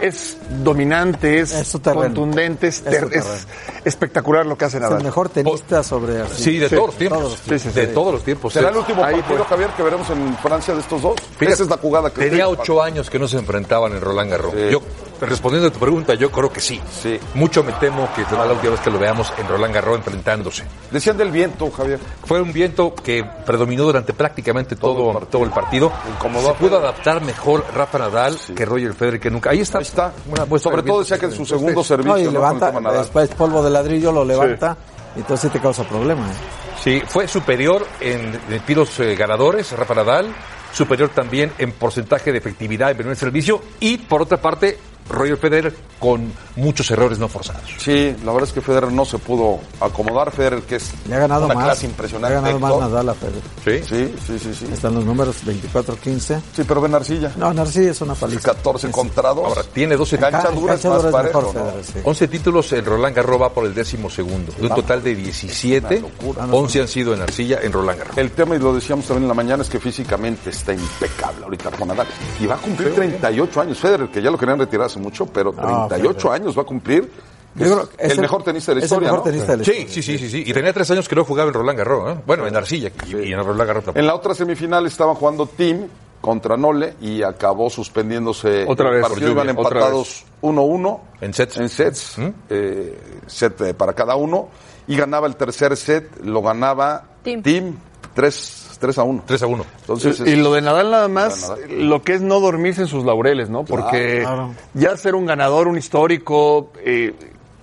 Es 0.01 0.37
dominante, 0.49 1.39
es, 1.39 1.53
Es 1.53 1.71
contundente, 1.83 2.67
es, 2.67 2.83
Es 2.85 3.03
es 3.15 3.47
espectacular 3.85 4.45
lo 4.45 4.57
que 4.57 4.65
hace 4.65 4.77
Es 4.77 4.83
Nadal. 4.83 4.97
el 4.97 5.03
mejor 5.05 5.29
tenista 5.29 5.83
sobre 5.83 6.19
arcilla. 6.19 6.43
Sí, 6.43 6.57
de 6.57 6.69
todos 6.69 6.87
los 6.87 6.95
tiempos. 6.97 7.19
todos 7.19 7.31
los 7.31 7.39
Sí, 7.39 7.59
sí, 7.59 7.73
sí. 7.73 7.79
de 7.79 7.87
todos 7.87 8.13
los 8.13 8.23
tiempos. 8.23 8.53
¿Será 8.53 8.67
Sí. 8.69 8.73
el 8.73 8.79
último 8.79 9.03
Ahí 9.03 9.15
partido, 9.21 9.37
fue. 9.37 9.45
Javier, 9.47 9.69
que 9.77 9.83
veremos 9.83 10.09
en 10.09 10.35
Francia 10.37 10.73
de 10.73 10.79
estos 10.81 11.01
dos? 11.01 11.15
Fíjate, 11.37 11.53
Esa 11.53 11.63
es 11.63 11.69
la 11.69 11.77
jugada 11.77 12.09
que 12.11 12.21
Tenía 12.27 12.49
ocho 12.49 12.81
años 12.81 13.09
que 13.09 13.19
no 13.19 13.27
se 13.27 13.37
enfrentaban 13.37 13.93
en 13.93 14.01
Roland 14.01 14.31
Garros. 14.31 14.51
Sí. 14.53 14.69
Yo, 14.71 14.81
respondiendo 15.27 15.67
a 15.67 15.71
tu 15.71 15.79
pregunta, 15.79 16.13
yo 16.13 16.31
creo 16.31 16.51
que 16.51 16.59
sí. 16.59 16.81
Sí. 17.01 17.19
Mucho 17.33 17.63
me 17.63 17.73
temo 17.73 18.09
que 18.15 18.23
será 18.25 18.45
la 18.45 18.53
última 18.53 18.71
vez 18.71 18.79
que 18.81 18.91
lo 18.91 18.99
veamos 18.99 19.31
en 19.37 19.47
Roland 19.47 19.73
Garros 19.73 19.97
enfrentándose. 19.97 20.63
Decían 20.91 21.17
del 21.17 21.31
viento, 21.31 21.69
Javier. 21.71 21.99
Fue 22.25 22.41
un 22.41 22.51
viento 22.53 22.93
que 22.95 23.23
predominó 23.45 23.83
durante 23.83 24.13
prácticamente 24.13 24.75
Todo 24.75 24.93
todo, 24.95 25.07
el 25.07 25.13
partido. 25.13 25.31
todo 25.31 25.43
el 25.43 25.49
partido. 25.51 25.91
Incomodó 26.15 26.45
Se 26.47 26.51
a 26.51 26.55
pudo 26.55 26.77
adaptar 26.77 27.21
mejor 27.21 27.65
Rafa 27.73 27.97
Nadal 27.99 28.37
que 28.55 28.65
Roger 28.65 28.93
Federer 28.93 29.19
que 29.19 29.29
nunca. 29.29 29.49
Ahí 29.51 29.61
está. 29.61 29.79
Ahí 29.79 29.83
está. 29.83 30.13
Una 30.29 30.45
muestra 30.45 30.71
Sobre 30.71 30.83
todo 30.83 30.99
decía 30.99 31.17
que 31.19 31.25
en 31.25 31.31
su 31.31 31.43
Entonces, 31.43 31.59
segundo 31.59 31.83
servicio. 31.83 32.13
No, 32.13 32.19
y 32.19 32.31
levanta, 32.31 32.71
después 32.71 33.29
polvo 33.29 33.63
de 33.63 33.69
ladrillo 33.69 34.11
lo 34.11 34.23
levanta, 34.25 34.77
y 35.15 35.19
entonces 35.19 35.49
sí 35.49 35.57
te 35.57 35.61
causa 35.61 35.83
problema. 35.83 36.21
¿eh? 36.21 36.35
Sí, 36.81 37.01
fue 37.07 37.27
superior 37.27 37.85
en, 37.99 38.39
en 38.49 38.59
tiros 38.65 38.99
eh, 38.99 39.15
ganadores, 39.15 39.71
Rafa 39.71 39.95
Nadal, 39.95 40.27
superior 40.73 41.09
también 41.09 41.51
en 41.57 41.71
porcentaje 41.71 42.31
de 42.31 42.39
efectividad 42.39 42.91
en 42.91 42.97
primer 42.97 43.15
servicio 43.15 43.61
y 43.79 43.97
por 43.97 44.21
otra 44.21 44.37
parte 44.41 44.77
Roger 45.09 45.37
Federer 45.37 45.73
con 45.99 46.31
muchos 46.55 46.89
errores 46.91 47.17
no 47.19 47.27
forzados. 47.27 47.63
Sí, 47.77 48.15
la 48.25 48.31
verdad 48.31 48.47
es 48.49 48.53
que 48.53 48.61
Federer 48.61 48.91
no 48.91 49.05
se 49.05 49.17
pudo 49.17 49.59
acomodar. 49.79 50.31
Federer, 50.31 50.61
que 50.63 50.75
es 50.77 50.91
Le 51.07 51.15
ha 51.15 51.19
ganado 51.19 51.45
una 51.45 51.53
más. 51.55 51.63
clase 51.65 51.83
Le 51.83 51.89
impresionante. 51.89 52.35
ha 52.37 52.41
ganado 52.41 52.59
más. 52.59 52.79
Nadal 52.79 53.09
a 53.09 53.13
Federer. 53.13 53.41
Sí. 53.63 53.87
Sí, 53.87 54.15
sí, 54.27 54.39
sí, 54.39 54.53
sí. 54.53 54.67
Están 54.73 54.95
los 54.95 55.05
números 55.05 55.37
24-15. 55.45 56.41
Sí, 56.55 56.63
pero 56.67 56.81
ven 56.81 56.93
Arcilla. 56.95 57.31
No, 57.37 57.53
Narcí 57.53 57.81
es 57.85 58.01
una 58.01 58.15
paliza. 58.15 58.41
14 58.53 58.91
contra 58.91 59.33
2. 59.33 59.45
Ahora 59.45 59.63
tiene 59.73 59.95
12 59.95 60.17
Cancha 60.17 60.43
Ca- 60.43 60.51
dura 60.51 60.73
es 60.73 60.81
cancha 60.81 61.03
más 61.03 61.11
parejo, 61.11 61.39
mejor 61.41 61.55
¿no? 61.55 61.61
Federer, 61.65 61.85
sí. 61.85 61.99
11 62.03 62.27
títulos 62.27 62.73
en 62.73 62.85
Roland 62.85 63.15
Garros 63.15 63.41
va 63.41 63.53
por 63.53 63.65
el 63.65 63.73
décimo 63.73 64.09
segundo. 64.09 64.51
De 64.57 64.67
un 64.67 64.75
total 64.75 65.01
de 65.03 65.15
17, 65.15 65.97
Una 65.97 66.07
locura. 66.07 66.47
11 66.51 66.81
han 66.81 66.87
sido 66.87 67.13
en 67.13 67.21
arcilla 67.21 67.59
en 67.61 67.71
Roland 67.71 67.99
Garros. 67.99 68.17
El 68.17 68.31
tema, 68.31 68.55
y 68.55 68.59
lo 68.59 68.73
decíamos 68.73 69.05
también 69.05 69.23
en 69.23 69.27
la 69.29 69.33
mañana, 69.33 69.63
es 69.63 69.69
que 69.69 69.79
físicamente 69.79 70.49
está 70.49 70.73
impecable 70.73 71.45
ahorita 71.45 71.69
Rafa 71.69 71.85
Nadal. 71.85 72.07
Y 72.39 72.45
va 72.45 72.55
a 72.55 72.57
cumplir 72.57 72.93
38 72.93 73.61
años. 73.61 73.77
Federer, 73.79 74.09
que 74.09 74.21
ya 74.21 74.29
lo 74.31 74.37
querían 74.37 74.59
retirar 74.59 74.89
hace 74.93 74.99
mucho, 75.01 75.25
pero 75.25 75.51
38 75.51 76.31
años 76.31 76.57
va 76.57 76.61
a 76.61 76.65
cumplir. 76.65 77.11
Yo 77.55 77.65
Es 77.65 77.71
creo 77.71 77.89
que 77.89 78.05
es 78.07 78.11
el, 78.13 78.21
mejor 78.21 78.43
tenista 78.43 78.71
de 78.73 78.79
la 78.79 78.83
historia, 78.85 79.07
el 79.09 79.11
mejor 79.13 79.25
¿no? 79.27 79.31
tenista 79.31 79.51
de 79.51 79.57
la 79.59 79.63
Sí, 79.63 79.71
historia. 79.71 79.93
sí, 79.93 80.01
sí, 80.01 80.17
sí, 80.17 80.29
sí. 80.29 80.43
Y 80.47 80.53
tenía 80.53 80.73
tres 80.73 80.89
años 80.89 81.07
que 81.07 81.15
no 81.15 81.23
jugaba 81.23 81.49
en 81.49 81.53
Roland 81.53 81.77
Garros, 81.77 82.11
¿eh? 82.17 82.19
Bueno, 82.25 82.47
en 82.47 82.55
arcilla 82.55 82.91
y, 83.07 83.15
y 83.15 83.31
en 83.33 83.37
Roland 83.43 83.67
Garros 83.67 83.83
tampoco. 83.85 83.99
En 83.99 84.07
la 84.07 84.15
otra 84.15 84.33
semifinal 84.33 84.85
estaban 84.87 85.13
jugando 85.15 85.45
Team 85.45 85.87
contra 86.19 86.57
Nole 86.57 86.95
y 87.01 87.21
acabó 87.21 87.69
suspendiéndose 87.69 88.65
Otra 88.67 88.87
el 88.89 88.93
vez, 88.95 89.01
partido. 89.03 89.19
lluvia, 89.29 89.43
Iban 89.43 89.49
empatados 89.49 90.25
1-1 90.41 90.99
En 91.21 91.33
sets. 91.33 91.57
en 91.57 91.69
sets, 91.69 92.17
¿Mm? 92.17 92.27
eh, 92.49 92.99
set 93.27 93.61
eh, 93.61 93.73
para 93.75 93.93
cada 93.93 94.15
uno 94.15 94.49
y 94.87 94.95
ganaba 94.95 95.27
el 95.27 95.35
tercer 95.35 95.77
set, 95.77 96.09
lo 96.23 96.41
ganaba 96.41 97.03
Team. 97.23 97.43
Team 97.43 97.77
3, 98.15 98.62
3 98.83 98.97
a 98.99 99.03
1. 99.03 99.23
3 99.25 99.41
a 99.43 99.47
1. 99.47 99.65
Entonces, 99.79 100.19
y 100.25 100.33
es- 100.33 100.37
lo 100.37 100.51
de 100.53 100.61
Nadal 100.61 100.91
nada 100.91 101.07
más, 101.07 101.47
Lo 101.49 101.55
de 101.55 101.67
Nadal. 101.67 101.89
lo 101.89 102.01
que 102.03 102.13
es 102.15 102.21
no 102.21 102.39
dormirse 102.41 102.81
en 102.81 102.87
sus 102.87 103.05
laureles, 103.05 103.49
¿no? 103.49 103.63
Porque 103.63 104.19
Claro. 104.21 104.53
ya 104.73 104.95
ser 104.97 105.15
un 105.15 105.25
ganador, 105.25 105.67
un 105.69 105.77
histórico, 105.77 106.71
eh, 106.83 107.13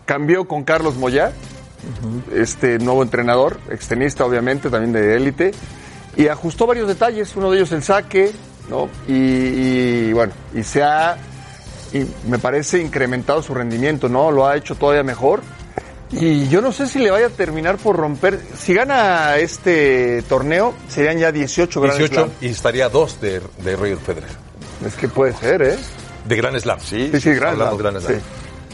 cambió 0.07 0.49
con 0.49 0.65
Carlos 0.65 0.97
Moyá, 0.97 1.33
este 2.35 2.79
nuevo 2.79 3.03
entrenador, 3.03 3.59
extenista 3.71 4.25
obviamente, 4.25 4.71
también 4.71 4.93
de 4.93 5.17
élite, 5.17 5.53
y 6.17 6.29
ajustó 6.29 6.67
varios 6.67 6.89
detalles, 6.89 7.35
uno 7.37 7.51
de 7.51 7.59
ellos 7.59 7.73
el 7.73 7.83
saque, 7.83 8.33
¿no? 8.69 8.89
Y, 9.07 9.13
y, 10.09 10.13
bueno, 10.13 10.33
y 10.55 10.63
se 10.63 10.83
ha, 10.83 11.17
y 11.93 12.05
me 12.29 12.39
parece, 12.39 12.81
incrementado 12.81 13.43
su 13.43 13.55
rendimiento, 13.55 14.09
¿no? 14.09 14.31
Lo 14.31 14.47
ha 14.47 14.57
hecho 14.57 14.75
todavía 14.75 15.03
mejor. 15.03 15.41
Y 16.13 16.49
yo 16.49 16.61
no 16.61 16.73
sé 16.73 16.87
si 16.87 16.99
le 16.99 17.11
vaya 17.11 17.27
a 17.27 17.31
terminar 17.31 17.77
por 17.79 17.97
romper. 17.97 18.41
Si 18.59 18.75
gana 18.75 19.37
este 19.37 20.23
torneo, 20.23 20.75
serían 20.89 21.19
ya 21.19 21.31
18 21.31 21.81
Grand 21.81 21.99
18 21.99 22.15
Slam. 22.15 22.31
y 22.41 22.47
estaría 22.49 22.87
a 22.87 22.89
2 22.89 23.21
de, 23.21 23.41
de 23.63 23.77
Roger 23.77 23.99
Federer. 23.99 24.31
Es 24.85 24.95
que 24.97 25.09
puede 25.09 25.33
ser, 25.35 25.63
¿eh? 25.63 25.79
De 26.27 26.37
Grand 26.37 26.59
Slam. 26.59 26.81
Sí, 26.81 27.11
Sí, 27.13 27.21
sí, 27.21 27.31
Grand 27.35 27.57
Slam. 27.57 27.71
de 27.77 27.83
Grand 27.83 28.01
Slam. 28.01 28.15
Sí. 28.19 28.21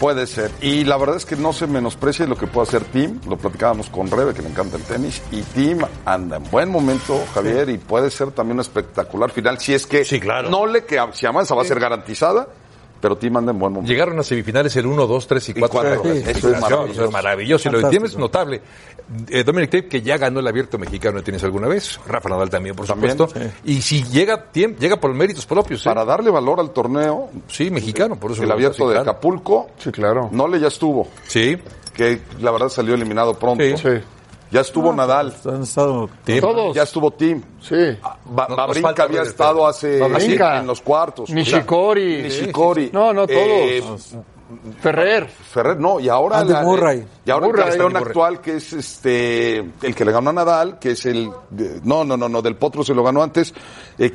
Puede 0.01 0.27
ser. 0.27 0.51
Y 0.61 0.85
la 0.85 0.99
verdad 0.99 1.17
es 1.17 1.25
que 1.25 1.37
no 1.37 1.55
se 1.55 1.67
menosprecia 1.67 2.27
lo 2.27 2.37
que 2.37 2.47
puede 2.47 2.69
hacer 2.69 2.85
Tim. 2.85 3.19
Lo 3.29 3.39
platicábamos 3.39 3.89
con 3.89 4.11
Rebe, 4.11 4.35
que 4.35 4.43
le 4.43 4.49
encanta 4.51 4.77
el 4.77 4.83
tenis. 4.83 5.23
Y 5.33 5.41
Tim 5.43 5.79
anda 6.05 6.37
en 6.37 6.51
buen 6.51 6.69
momento, 6.69 7.23
Javier, 7.35 7.69
y 7.71 7.79
puede 7.79 8.11
ser 8.11 8.31
también 8.31 8.57
un 8.57 8.61
espectacular 8.61 9.31
final. 9.31 9.59
Si 9.59 9.73
es 9.73 9.87
que 9.87 10.05
Sí, 10.05 10.21
claro. 10.21 10.51
no 10.51 10.67
le 10.67 10.85
que 10.85 11.01
si 11.15 11.25
avanza 11.25 11.55
va 11.55 11.63
a 11.63 11.65
ser 11.65 11.81
garantizada, 11.81 12.47
pero 13.01 13.17
Tim 13.17 13.37
anda 13.37 13.53
en 13.53 13.59
buen 13.59 13.73
momento. 13.73 13.93
Llegaron 13.93 14.19
a 14.19 14.23
semifinales 14.23 14.75
el 14.77 14.87
1, 14.87 15.07
2, 15.07 15.27
3 15.27 15.49
y 15.51 15.55
4. 15.55 15.69
cuatro 15.71 16.03
veces. 16.03 16.37
Eso 16.37 16.51
es 16.55 16.61
maravilloso. 16.61 17.05
Es 17.05 17.11
maravilloso. 17.11 17.69
Y 17.69 17.73
lo 17.73 17.79
que 17.79 17.83
Fantástico. 17.83 17.91
tiene 17.91 18.07
es 18.07 18.17
notable. 18.19 18.61
Eh, 19.29 19.45
Dominic 19.45 19.71
Tape, 19.71 19.87
que 19.89 20.03
ya 20.03 20.19
ganó 20.19 20.41
el 20.41 20.47
abierto 20.49 20.79
mexicano 20.79 21.19
de 21.19 21.23
tenis 21.23 21.45
alguna 21.45 21.69
vez. 21.69 22.01
Rafa 22.07 22.29
Nadal 22.29 22.51
también, 22.51 22.75
por 22.75 22.87
También, 22.87 23.17
supuesto. 23.17 23.41
Y 23.65 23.81
si 23.83 24.03
llega, 24.05 24.51
llega 24.53 24.97
por 24.99 25.15
méritos 25.15 25.47
propios. 25.47 25.81
¿eh? 25.83 25.85
Para 25.85 26.05
darle 26.05 26.31
valor 26.31 26.59
al 26.61 26.71
torneo, 26.73 27.31
Sí, 27.49 27.71
mexicano, 27.71 28.17
por 28.17 28.33
eso. 28.33 28.43
el 28.43 28.51
abierto 28.51 28.89
de 28.89 28.97
sí. 28.97 29.01
Acapulco, 29.03 29.69
Sí, 29.79 29.93
claro. 29.93 30.29
no 30.33 30.49
le 30.49 30.59
ya 30.59 30.69
estuvo. 30.69 31.09
Sí. 31.29 31.57
Que 31.95 32.21
la 32.41 32.51
verdad 32.51 32.69
salió 32.69 32.95
eliminado 32.95 33.35
pronto. 33.35 33.63
Sí. 33.65 33.75
Sí. 33.77 33.89
Ya 34.51 34.61
estuvo 34.61 34.93
Nadal. 34.93 35.35
Han 35.45 35.63
estado. 35.63 36.09
Todos. 36.41 36.75
Ya 36.75 36.83
estuvo 36.85 37.11
Tim. 37.13 37.43
Sí. 37.61 37.75
Ba- 38.27 38.47
Babrinka 38.47 38.89
falta 38.89 39.03
había 39.03 39.23
estado 39.23 39.67
hace 39.67 39.99
Babrinka. 39.99 40.59
en 40.61 40.67
los 40.67 40.81
cuartos. 40.81 41.31
Nishikori. 41.31 42.23
Nishikori. 42.23 42.91
No, 42.93 43.13
no, 43.13 43.27
todos. 43.27 43.39
Eh, 43.41 43.83
Ferrer. 44.81 45.27
Ferrer, 45.27 45.77
no, 45.81 45.99
y 45.99 46.09
ahora 46.09 46.39
Andy 46.39 46.53
la- 46.53 46.63
Murray. 46.63 47.05
y 47.25 47.31
ahora 47.33 47.47
Murray. 47.49 47.65
el 47.65 47.69
campeón 47.71 47.97
actual 47.97 48.41
que 48.41 48.57
es 48.57 48.73
este 48.75 49.59
el 49.83 49.95
que 49.95 50.05
le 50.05 50.13
ganó 50.13 50.31
a 50.31 50.33
Nadal, 50.33 50.79
que 50.79 50.93
es 50.93 51.05
el 51.07 51.29
de- 51.51 51.81
no, 51.83 52.05
no, 52.05 52.17
no, 52.17 52.29
no, 52.29 52.41
del 52.43 52.55
Potro 52.55 52.85
se 52.85 52.95
lo 52.95 53.03
ganó 53.03 53.25
antes, 53.25 53.53
eh. 53.99 54.13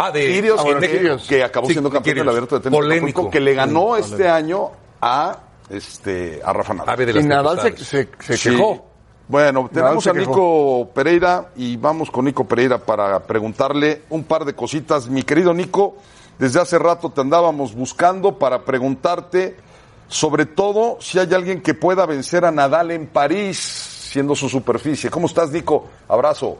Ah, 0.00 0.10
de 0.10 0.26
Kyrgios, 0.26 0.60
Ah, 0.60 0.62
bueno, 0.64 0.80
que, 1.28 1.42
acabó 1.44 1.66
Sí, 1.68 1.74
siendo 1.74 1.90
campeón 1.90 2.16
del 2.18 2.28
abierto 2.28 2.56
de 2.56 2.62
tenis 2.62 2.78
de 2.78 2.84
Polémico. 2.84 3.30
Que 3.30 3.40
le 3.40 3.54
ganó 3.54 3.96
este 3.96 4.28
año 4.28 4.70
a 5.00 5.38
este 5.70 6.40
a 6.44 6.52
Rafa 6.52 6.74
Nadal. 6.74 6.96
De 6.96 7.20
Y 7.20 7.22
Nadal 7.24 7.60
se, 7.60 7.76
se, 7.84 8.08
se 8.18 8.36
Sí. 8.36 8.50
quejó. 8.50 8.87
Bueno, 9.28 9.68
tenemos 9.70 10.06
a 10.06 10.14
Nico 10.14 10.88
Pereira 10.94 11.50
y 11.54 11.76
vamos 11.76 12.10
con 12.10 12.24
Nico 12.24 12.44
Pereira 12.44 12.78
para 12.78 13.20
preguntarle 13.20 14.04
un 14.08 14.24
par 14.24 14.46
de 14.46 14.54
cositas. 14.54 15.06
Mi 15.08 15.22
querido 15.22 15.52
Nico, 15.52 15.96
desde 16.38 16.60
hace 16.60 16.78
rato 16.78 17.10
te 17.10 17.20
andábamos 17.20 17.74
buscando 17.74 18.38
para 18.38 18.64
preguntarte 18.64 19.58
sobre 20.08 20.46
todo 20.46 20.96
si 21.00 21.18
hay 21.18 21.34
alguien 21.34 21.60
que 21.60 21.74
pueda 21.74 22.06
vencer 22.06 22.46
a 22.46 22.50
Nadal 22.50 22.90
en 22.90 23.06
París, 23.06 23.58
siendo 23.58 24.34
su 24.34 24.48
superficie. 24.48 25.10
¿Cómo 25.10 25.26
estás, 25.26 25.50
Nico? 25.50 25.88
Abrazo. 26.08 26.56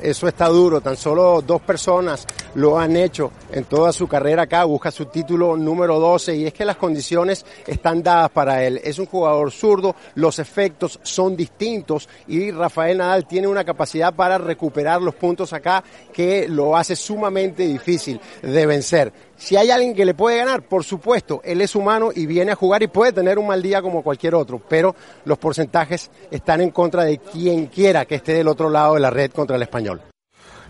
Eso 0.00 0.26
está 0.26 0.48
duro, 0.48 0.80
tan 0.80 0.96
solo 0.96 1.42
dos 1.42 1.60
personas 1.60 2.26
lo 2.54 2.78
han 2.78 2.96
hecho 2.96 3.30
en 3.52 3.64
toda 3.64 3.92
su 3.92 4.06
carrera 4.08 4.42
acá, 4.42 4.64
busca 4.64 4.90
su 4.90 5.06
título 5.06 5.56
número 5.56 5.98
12 5.98 6.36
y 6.36 6.46
es 6.46 6.52
que 6.52 6.64
las 6.64 6.76
condiciones 6.76 7.44
están 7.66 8.02
dadas 8.02 8.30
para 8.30 8.64
él. 8.64 8.80
Es 8.82 8.98
un 8.98 9.06
jugador 9.06 9.50
zurdo, 9.50 9.94
los 10.14 10.38
efectos 10.38 10.98
son 11.02 11.36
distintos 11.36 12.08
y 12.26 12.50
Rafael 12.50 12.98
Nadal 12.98 13.26
tiene 13.26 13.48
una 13.48 13.64
capacidad 13.64 14.14
para 14.14 14.38
recuperar 14.38 15.02
los 15.02 15.14
puntos 15.14 15.52
acá 15.52 15.82
que 16.12 16.48
lo 16.48 16.76
hace 16.76 16.96
sumamente 16.96 17.66
difícil 17.66 18.20
de 18.42 18.66
vencer. 18.66 19.12
Si 19.36 19.56
hay 19.56 19.70
alguien 19.70 19.94
que 19.94 20.04
le 20.04 20.12
puede 20.12 20.36
ganar, 20.36 20.62
por 20.62 20.84
supuesto, 20.84 21.40
él 21.42 21.62
es 21.62 21.74
humano 21.74 22.10
y 22.14 22.26
viene 22.26 22.52
a 22.52 22.56
jugar 22.56 22.82
y 22.82 22.88
puede 22.88 23.12
tener 23.12 23.38
un 23.38 23.46
mal 23.46 23.62
día 23.62 23.80
como 23.80 24.02
cualquier 24.02 24.34
otro, 24.34 24.60
pero 24.68 24.94
los 25.24 25.38
porcentajes 25.38 26.10
están 26.30 26.60
en 26.60 26.70
contra 26.70 27.04
de 27.04 27.18
quien 27.18 27.66
quiera 27.66 28.04
que 28.04 28.16
esté 28.16 28.34
del 28.34 28.48
otro 28.48 28.68
lado 28.68 28.94
de 28.94 29.00
la 29.00 29.10
red 29.10 29.30
contra 29.30 29.56
el 29.56 29.62
español. 29.62 30.02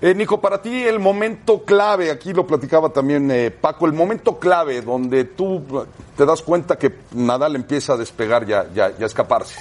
Eh, 0.03 0.15
Nico, 0.15 0.41
para 0.41 0.63
ti 0.63 0.83
el 0.83 0.99
momento 0.99 1.63
clave, 1.63 2.11
aquí 2.11 2.33
lo 2.33 2.47
platicaba 2.47 2.89
también 2.89 3.31
eh, 3.31 3.51
Paco, 3.51 3.85
el 3.85 3.93
momento 3.93 4.39
clave 4.39 4.81
donde 4.81 5.25
tú 5.25 5.63
te 6.17 6.25
das 6.25 6.41
cuenta 6.41 6.79
que 6.79 6.95
Nadal 7.13 7.55
empieza 7.55 7.93
a 7.93 7.97
despegar 7.99 8.47
ya, 8.47 8.67
ya, 8.73 8.97
ya 8.97 9.05
a 9.05 9.07
escaparse. 9.07 9.61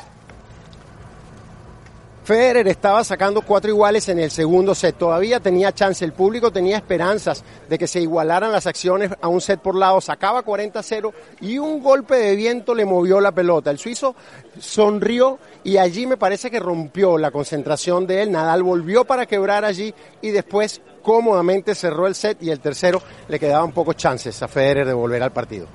Federer 2.29 2.67
estaba 2.67 3.03
sacando 3.03 3.41
cuatro 3.41 3.71
iguales 3.71 4.07
en 4.07 4.19
el 4.19 4.29
segundo 4.29 4.75
set. 4.75 4.95
Todavía 4.95 5.39
tenía 5.39 5.73
chance. 5.73 6.05
El 6.05 6.13
público 6.13 6.51
tenía 6.51 6.77
esperanzas 6.77 7.43
de 7.67 7.75
que 7.79 7.87
se 7.87 8.01
igualaran 8.01 8.51
las 8.51 8.67
acciones 8.67 9.09
a 9.19 9.27
un 9.27 9.41
set 9.41 9.59
por 9.59 9.73
lado. 9.73 9.99
Sacaba 9.99 10.45
40-0 10.45 11.11
y 11.41 11.57
un 11.57 11.81
golpe 11.81 12.17
de 12.17 12.35
viento 12.35 12.75
le 12.75 12.85
movió 12.85 13.19
la 13.19 13.31
pelota. 13.31 13.71
El 13.71 13.79
suizo 13.79 14.15
sonrió 14.59 15.39
y 15.63 15.77
allí 15.77 16.05
me 16.05 16.17
parece 16.17 16.51
que 16.51 16.59
rompió 16.59 17.17
la 17.17 17.31
concentración 17.31 18.05
de 18.05 18.21
él. 18.21 18.31
Nadal 18.31 18.61
volvió 18.61 19.05
para 19.05 19.25
quebrar 19.25 19.65
allí 19.65 19.91
y 20.21 20.29
después 20.29 20.81
cómodamente 21.01 21.73
cerró 21.73 22.05
el 22.05 22.13
set 22.13 22.43
y 22.43 22.51
el 22.51 22.59
tercero 22.59 23.01
le 23.27 23.39
quedaban 23.39 23.71
pocos 23.71 23.95
chances 23.95 24.39
a 24.43 24.47
Federer 24.47 24.85
de 24.85 24.93
volver 24.93 25.23
al 25.23 25.31
partido. 25.31 25.65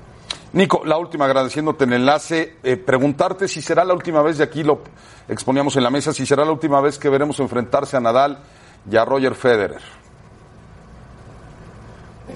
Nico, 0.55 0.83
la 0.85 0.97
última, 0.97 1.25
agradeciéndote 1.25 1.83
el 1.83 1.91
enlace, 1.91 2.55
eh, 2.63 2.77
preguntarte 2.77 3.45
si 3.45 3.61
será 3.61 3.83
la 3.83 3.93
última 3.93 4.21
vez, 4.21 4.37
de 4.37 4.45
aquí 4.45 4.63
lo 4.63 4.79
exponíamos 5.27 5.75
en 5.75 5.83
la 5.83 5.89
mesa, 5.89 6.13
si 6.13 6.25
será 6.25 6.45
la 6.45 6.51
última 6.53 6.79
vez 6.79 6.97
que 6.97 7.09
veremos 7.09 7.41
enfrentarse 7.41 7.97
a 7.97 7.99
Nadal 7.99 8.39
y 8.89 8.95
a 8.95 9.03
Roger 9.03 9.35
Federer. 9.35 9.81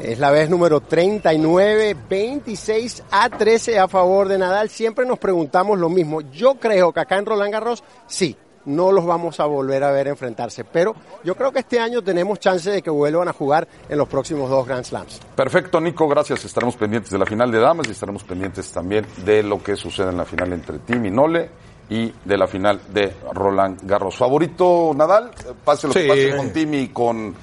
Es 0.04 0.20
la 0.20 0.32
vez 0.32 0.50
número 0.50 0.82
39, 0.82 1.96
26 2.10 3.04
a 3.10 3.30
13 3.30 3.80
a 3.80 3.88
favor 3.88 4.28
de 4.28 4.38
Nadal. 4.38 4.70
Siempre 4.70 5.06
nos 5.06 5.18
preguntamos 5.18 5.80
lo 5.80 5.88
mismo. 5.88 6.20
Yo 6.20 6.56
creo 6.56 6.92
que 6.92 7.00
acá 7.00 7.18
en 7.18 7.26
Roland 7.26 7.54
Garros, 7.54 7.86
sí, 8.06 8.36
no 8.66 8.92
los 8.92 9.06
vamos 9.06 9.40
a 9.40 9.46
volver 9.46 9.84
a 9.84 9.92
ver 9.92 10.08
enfrentarse. 10.08 10.64
Pero 10.64 10.96
yo 11.24 11.36
creo 11.36 11.52
que 11.52 11.60
este 11.60 11.80
año 11.80 12.02
tenemos 12.02 12.40
chance 12.40 12.70
de 12.70 12.82
que 12.82 12.90
vuelvan 12.90 13.28
a 13.28 13.34
jugar 13.34 13.68
en 13.88 13.98
los 13.98 14.08
próximos 14.08 14.50
dos 14.50 14.66
Grand 14.68 14.84
Slams. 14.86 15.20
Perfecto, 15.36 15.80
Nico, 15.82 16.08
gracias. 16.08 16.46
Estaremos 16.46 16.76
pendientes 16.76 17.12
de 17.12 17.18
la 17.18 17.26
final 17.26 17.52
de 17.52 17.60
damas 17.60 17.88
y 17.88 17.92
estaremos 17.92 18.24
pendientes 18.24 18.72
también 18.72 19.06
de 19.26 19.44
lo 19.44 19.62
que 19.64 19.76
sucede 19.76 20.10
en 20.10 20.18
la 20.18 20.26
final 20.26 20.54
entre 20.54 20.80
Tim 20.80 21.06
y 21.06 21.12
Nole 21.12 21.50
y 21.90 22.14
de 22.24 22.38
la 22.38 22.46
final 22.48 22.80
de 22.94 23.14
Roland 23.34 23.80
Garros. 23.84 24.16
¿Favorito 24.16 24.92
Nadal? 24.96 25.32
Pase 25.66 25.88
lo 25.88 25.94
que 25.94 26.02
Sí. 26.04 26.08
pase 26.08 26.38
con 26.38 26.54
Tim 26.54 26.74
y 26.76 26.88
con 26.90 27.34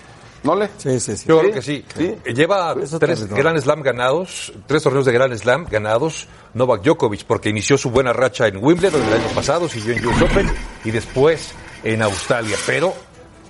Nole. 0.43 0.69
Sí, 0.79 1.01
sí, 1.01 1.17
sí. 1.17 1.25
Yo 1.29 1.41
creo 1.41 1.53
que 1.53 1.63
sí. 1.63 1.85
¿Sí? 1.97 2.15
Lleva 2.35 2.75
Eso 2.81 2.99
tres. 2.99 3.27
Grand 3.29 3.59
Slam 3.61 3.83
ganados, 3.83 4.53
tres 4.67 4.83
torneos 4.83 5.05
de 5.07 5.13
Grand 5.13 5.35
Slam 5.37 5.67
ganados 5.71 6.29
Novak 6.55 6.83
Djokovic, 6.83 7.25
porque 7.25 7.49
inició 7.51 7.77
su 7.77 7.91
buena 7.91 8.13
racha 8.13 8.47
en 8.47 8.63
Wimbledon 8.63 9.03
el 9.03 9.13
año 9.15 9.29
pasado, 9.35 9.69
siguió 9.69 9.95
en 9.95 10.07
US 10.07 10.23
Open 10.23 10.51
y 10.85 10.91
después 10.91 11.53
en 11.83 12.03
Australia. 12.03 12.57
Pero 12.67 12.95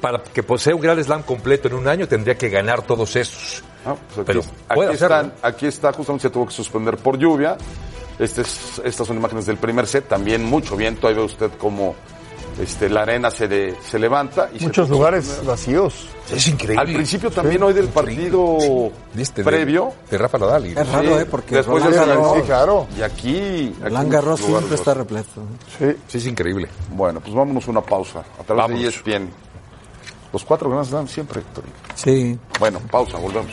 para 0.00 0.22
que 0.22 0.42
posea 0.42 0.74
un 0.74 0.80
Grand 0.80 1.02
Slam 1.02 1.22
completo 1.22 1.68
en 1.68 1.74
un 1.74 1.88
año 1.88 2.08
tendría 2.08 2.36
que 2.36 2.48
ganar 2.48 2.82
todos 2.82 3.14
esos. 3.16 3.62
Ah, 3.84 3.94
pues 4.14 4.28
aquí, 4.28 4.38
Pero 4.38 4.42
aquí 4.86 4.94
están- 4.94 5.34
aquí 5.42 5.66
está, 5.66 5.92
justamente 5.92 6.22
se 6.22 6.30
tuvo 6.30 6.46
que 6.46 6.52
suspender 6.54 6.96
por 6.96 7.18
lluvia. 7.18 7.56
Este 8.18 8.40
es- 8.40 8.80
estas 8.84 9.06
son 9.06 9.16
imágenes 9.18 9.44
del 9.46 9.58
primer 9.58 9.86
set, 9.86 10.08
también 10.08 10.42
mucho 10.42 10.74
viento. 10.76 11.06
Ahí 11.06 11.14
ve 11.14 11.22
usted 11.22 11.50
cómo 11.58 11.94
este, 12.60 12.88
la 12.88 13.02
arena 13.02 13.30
se, 13.30 13.48
de- 13.48 13.76
se 13.88 13.98
levanta. 13.98 14.48
Y 14.54 14.58
se 14.58 14.64
Muchos 14.66 14.88
puso- 14.88 14.92
lugares 14.98 15.40
vacíos. 15.44 16.08
Es 16.30 16.48
increíble. 16.48 16.80
Al 16.80 16.86
principio 16.92 17.30
también 17.30 17.62
hoy 17.62 17.72
del 17.72 17.88
partido 17.88 18.56
Viste, 19.14 19.42
de- 19.42 19.44
previo. 19.50 19.92
de, 20.10 20.18
Rafa 20.18 20.38
Nadal. 20.38 20.66
y- 20.66 20.70
Es 20.70 20.88
raro, 20.90 21.16
Sí, 21.16 21.22
¿eh? 21.22 21.26
Porque 21.26 21.56
después 21.56 21.84
de 21.84 21.90
sí, 21.92 22.42
claro. 22.46 22.86
Y 22.98 23.02
aquí. 23.02 23.74
Roland 23.82 24.12
Garros 24.12 24.40
siempre 24.40 24.74
está 24.74 24.94
repleto. 24.94 25.42
Sí, 25.78 26.16
es 26.18 26.26
increíble. 26.26 26.68
Bueno, 26.90 27.20
pues 27.20 27.34
vámonos 27.34 27.66
a 27.66 27.70
una 27.70 27.80
pausa. 27.82 28.20
A 28.20 28.42
través 28.44 28.62
Vámonos. 28.64 28.80
de 28.82 28.88
ESPN. 28.88 29.30
Los 30.32 30.44
cuatro 30.44 30.68
Grand 30.68 30.84
Slam 30.86 31.06
siempre, 31.08 31.40
Héctor. 31.40 31.64
Sí. 31.94 32.38
Bueno, 32.58 32.80
pausa, 32.90 33.16
volvemos. 33.18 33.52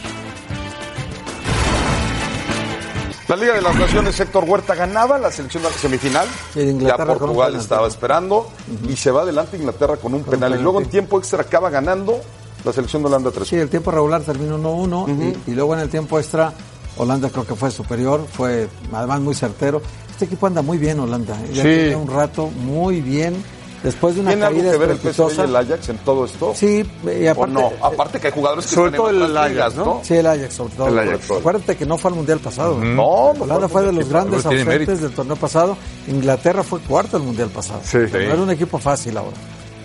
La 3.28 3.36
Liga 3.38 3.54
de 3.54 3.62
las 3.62 3.76
Naciones, 3.76 4.20
Héctor 4.20 4.44
Huerta 4.44 4.76
ganaba 4.76 5.18
la 5.18 5.32
selección 5.32 5.64
de 5.64 5.70
la 5.70 5.76
semifinal. 5.78 6.28
Ya 6.56 6.98
Portugal 6.98 7.56
estaba 7.56 7.88
esperando 7.88 8.50
y 8.90 8.96
se 8.98 9.12
va 9.12 9.22
adelante 9.22 9.56
Inglaterra 9.58 9.96
con 9.98 10.14
un 10.14 10.24
penal. 10.24 10.56
Y 10.60 10.62
luego 10.62 10.82
en 10.82 10.88
tiempo 10.90 11.20
extra 11.20 11.42
acaba 11.42 11.70
ganando 11.70 12.20
la 12.66 12.74
selección 12.74 13.02
de 13.02 13.08
Holanda 13.08 13.32
3 13.32 13.48
Sí, 13.48 13.56
el 13.56 13.70
tiempo 13.70 13.92
regular 13.92 14.22
terminó 14.22 14.58
1-1 14.58 15.36
y, 15.48 15.52
y 15.52 15.54
luego 15.56 15.74
en 15.74 15.80
el 15.82 15.90
tiempo 15.90 16.20
extra 16.20 16.54
Holanda 16.98 17.30
creo 17.30 17.46
que 17.48 17.56
fue 17.56 17.72
superior, 17.72 18.26
fue 18.32 18.68
además 18.92 19.20
muy 19.22 19.36
certero. 19.36 19.82
Este 20.12 20.26
equipo 20.26 20.46
anda 20.48 20.62
muy 20.62 20.78
bien, 20.78 21.00
Holanda. 21.00 21.36
Ya 21.52 21.64
Sí. 21.64 21.70
tiene 21.70 21.96
un 21.96 22.08
rato 22.08 22.48
muy 22.48 23.00
bien. 23.02 23.42
Después 23.84 24.16
de 24.16 24.22
una 24.22 24.30
¿Tiene 24.32 24.46
algo 24.46 24.60
caída 24.60 24.72
que 24.72 24.78
ver 24.78 24.90
el 24.92 24.98
PSV 24.98 25.40
y 25.40 25.42
el 25.42 25.56
Ajax 25.58 25.90
en 25.90 25.98
todo 25.98 26.24
esto? 26.26 26.54
Sí, 26.56 26.86
y 27.04 27.28
¿O 27.28 27.32
aparte, 27.32 27.54
no? 27.54 27.72
Aparte 27.82 28.20
que 28.22 28.28
hay 28.28 28.34
jugadores 28.34 28.66
que 28.66 28.76
sobre 28.76 28.92
todo 28.92 29.10
el 29.10 29.38
Ajax, 29.38 29.52
ligas, 29.52 29.76
¿no? 29.76 29.86
¿no? 29.86 30.02
Sí, 30.04 30.14
el 30.14 30.26
Ajax 30.26 30.54
sobre 30.54 30.74
todo. 30.76 30.88
El 30.88 31.00
Ajax. 31.00 31.32
Acuérdate 31.32 31.76
que 31.76 31.86
no 31.86 31.98
fue 31.98 32.10
al 32.12 32.16
Mundial 32.16 32.40
pasado. 32.40 32.78
No, 32.78 33.34
no 33.34 33.44
Holanda 33.44 33.68
fue 33.68 33.82
fue 33.82 33.92
de 33.92 33.94
los 33.94 34.08
grandes 34.10 34.46
ausentes 34.46 34.66
mérito. 34.68 34.96
del 34.96 35.12
torneo 35.12 35.36
pasado. 35.36 35.76
Inglaterra 36.08 36.64
fue 36.64 36.80
cuarto 36.80 37.18
el 37.18 37.24
Mundial 37.24 37.50
pasado. 37.50 37.82
Sí. 37.84 37.98
No 37.98 38.18
era 38.18 38.36
un 38.42 38.52
equipo 38.52 38.78
fácil 38.78 39.18
ahora. 39.18 39.36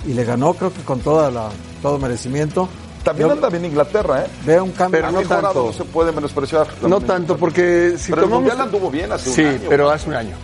Y 0.07 0.13
le 0.15 0.25
ganó 0.25 0.55
creo 0.55 0.73
que 0.73 0.83
con 0.83 1.01
toda 1.01 1.31
la, 1.31 1.49
todo 1.83 1.99
merecimiento. 1.99 2.69
También 3.03 3.29
Yo 3.29 3.35
anda 3.35 3.49
bien 3.49 3.65
Inglaterra, 3.65 4.25
¿eh? 4.25 4.27
Veo 4.45 4.65
un 4.65 4.73
cambio. 4.73 5.01
Pero 5.01 5.13
no 5.13 5.23
tanto. 5.23 5.67
No 5.67 5.73
se 5.73 5.85
puede 5.85 6.13
menospreciar. 6.13 6.67
No 6.83 7.01
tanto, 7.01 7.37
porque 7.37 7.95
si 7.99 8.11
Pero 8.13 8.23
el 8.23 8.29
tomamos... 8.29 8.45
Mundial 8.49 8.61
anduvo 8.61 8.91
bien 8.91 9.11
hace 9.11 9.31
un 9.31 9.35
sí, 9.35 9.45
año. 9.45 9.61
pero 9.69 9.91
hace 9.91 10.09
un 10.09 10.15
año. 10.15 10.37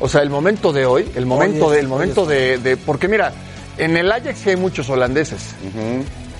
O 0.00 0.08
sea, 0.08 0.22
el 0.22 0.30
momento 0.30 0.72
de 0.72 0.86
hoy, 0.86 1.10
el 1.14 1.24
momento 1.26 1.66
Hoy 1.66 1.74
de, 1.74 1.80
el 1.80 1.88
momento 1.88 2.26
de, 2.26 2.58
de- 2.58 2.76
porque 2.76 3.08
mira, 3.08 3.32
en 3.78 3.96
el 3.96 4.10
Ajax 4.10 4.38
sí 4.38 4.50
hay 4.50 4.56
muchos 4.56 4.88
holandeses. 4.90 5.54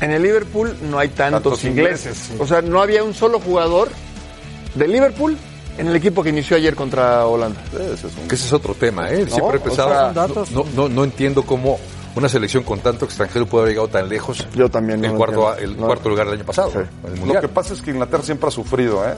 En 0.00 0.10
el 0.10 0.22
Liverpool 0.22 0.76
no 0.90 0.98
hay 0.98 1.08
tantos, 1.08 1.42
Tantos 1.42 1.64
ingleses. 1.64 2.06
ingleses, 2.30 2.40
O 2.40 2.46
sea, 2.46 2.60
no 2.62 2.82
había 2.82 3.02
un 3.04 3.14
solo 3.14 3.38
jugador 3.40 3.88
de 4.74 4.88
Liverpool 4.88 5.36
en 5.78 5.86
el 5.88 5.96
equipo 5.96 6.22
que 6.22 6.28
inició 6.30 6.56
ayer 6.56 6.74
contra 6.74 7.26
Holanda. 7.26 7.60
Ese 7.72 8.08
es 8.08 8.16
un- 8.20 8.28
Que 8.28 8.34
ese 8.34 8.46
es 8.46 8.52
otro 8.52 8.74
tema, 8.74 9.08
¿eh? 9.10 9.26
Siempre 9.28 9.56
he 9.58 9.60
O 9.60 9.62
pensado, 9.64 9.88
sea, 9.90 10.04
son 10.06 10.14
datos. 10.14 10.50
no, 10.50 10.64
no, 10.74 10.88
no 10.88 11.04
entiendo 11.04 11.42
cómo 11.44 11.78
una 12.16 12.28
selección 12.28 12.62
con 12.64 12.80
tanto 12.80 13.04
extranjero 13.06 13.46
puede 13.46 13.62
haber 13.62 13.72
llegado 13.74 13.88
tan 13.88 14.08
lejos. 14.08 14.46
Yo 14.54 14.68
también 14.68 15.00
no 15.00 15.08
El 15.10 15.14
cuarto, 15.14 15.50
entiendo. 15.52 15.74
el 15.74 15.80
No. 15.80 15.86
cuarto 15.86 16.08
lugar 16.08 16.26
del 16.26 16.34
año 16.36 16.44
pasado. 16.44 16.70
Sí. 16.72 16.78
en 17.06 17.22
el 17.22 17.28
Lo 17.34 17.40
que 17.40 17.48
pasa 17.48 17.74
es 17.74 17.82
que 17.82 17.90
Inglaterra 17.92 18.22
siempre 18.22 18.48
ha 18.48 18.52
sufrido, 18.52 19.04
¿eh? 19.08 19.14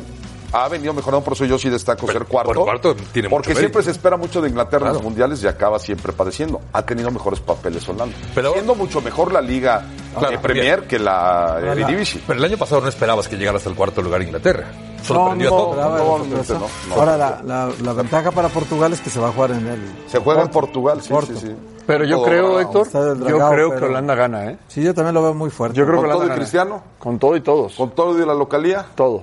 Ha 0.52 0.68
venido 0.68 0.92
mejorando, 0.94 1.24
por 1.24 1.34
eso 1.34 1.44
yo 1.44 1.58
sí 1.58 1.68
destaco 1.68 2.06
Pero, 2.06 2.20
ser 2.20 2.28
cuarto. 2.28 2.48
bueno, 2.50 2.62
cuarto 2.64 2.96
tiene 3.12 3.28
porque 3.28 3.50
mucho 3.50 3.60
siempre 3.60 3.82
se 3.82 3.90
espera 3.90 4.16
mucho 4.16 4.40
de 4.40 4.48
Inglaterra 4.48 4.88
en 4.88 4.94
los 4.94 5.02
mundiales 5.02 5.42
y 5.42 5.46
acaba 5.48 5.78
siempre 5.78 6.12
padeciendo. 6.12 6.60
Ha 6.72 6.82
tenido 6.82 7.10
mejores 7.10 7.40
papeles 7.40 7.88
Holanda. 7.88 8.16
Pero- 8.34 8.52
Siendo 8.52 8.74
mucho 8.74 9.00
mejor 9.00 9.32
la 9.32 9.40
Liga 9.40 9.84
Claro, 10.18 10.34
eh, 10.34 10.38
Premier 10.38 10.86
que 10.86 10.98
la 10.98 11.58
Eredivisie. 11.60 12.22
Pero 12.26 12.38
el 12.38 12.44
año 12.44 12.56
pasado 12.56 12.80
no 12.80 12.88
esperabas 12.88 13.28
que 13.28 13.36
llegara 13.36 13.58
hasta 13.58 13.68
el 13.68 13.76
cuarto 13.76 14.00
lugar 14.02 14.22
Inglaterra. 14.22 14.66
No, 14.98 15.04
Sorprendió 15.04 15.50
no, 15.50 15.56
a 15.56 15.58
todos. 15.98 16.26
no, 16.48 16.58
no. 16.88 16.94
Ahora, 16.94 17.16
la, 17.16 17.40
la- 17.44 17.70
la 17.82 17.92
ventaja 17.92 18.30
para 18.32 18.48
Portugal 18.48 18.92
es 18.92 19.00
que 19.00 19.10
se 19.10 19.20
va 19.20 19.28
a 19.28 19.32
jugar 19.32 19.50
en 19.52 19.66
el. 19.66 19.80
Se 20.08 20.18
juega 20.18 20.42
en. 20.42 20.48
Portugal, 20.48 21.00
sí, 21.02 21.10
Porto. 21.10 21.34
sí, 21.38 21.46
sí. 21.48 21.54
Pero 21.86 22.04
yo 22.04 22.16
Todo 22.16 22.26
creo. 22.26 22.60
Héctor, 22.60 22.88
yo 23.28 23.48
creo 23.50 23.76
que 23.76 23.84
Holanda 23.84 24.14
gana, 24.16 24.46
¿eh? 24.50 24.58
Sí, 24.66 24.82
yo 24.82 24.92
también 24.94 25.14
lo 25.14 25.22
veo 25.22 25.34
muy 25.34 25.50
fuerte. 25.50 25.76
Yo 25.78 25.84
creo 25.84 25.96
que 26.00 26.08
¿Con 26.08 26.10
todo 26.10 26.18
Holanda 26.18 26.24
y 26.24 26.28
gana. 26.30 26.40
Cristiano? 26.40 26.82
Con 26.98 27.18
todo 27.20 27.36
y 27.36 27.40
todos. 27.42 27.74
Con 27.76 27.90
todo 27.90 28.14
de 28.14 28.26
la 28.26 28.34
localía, 28.34 28.86
todo. 28.96 29.22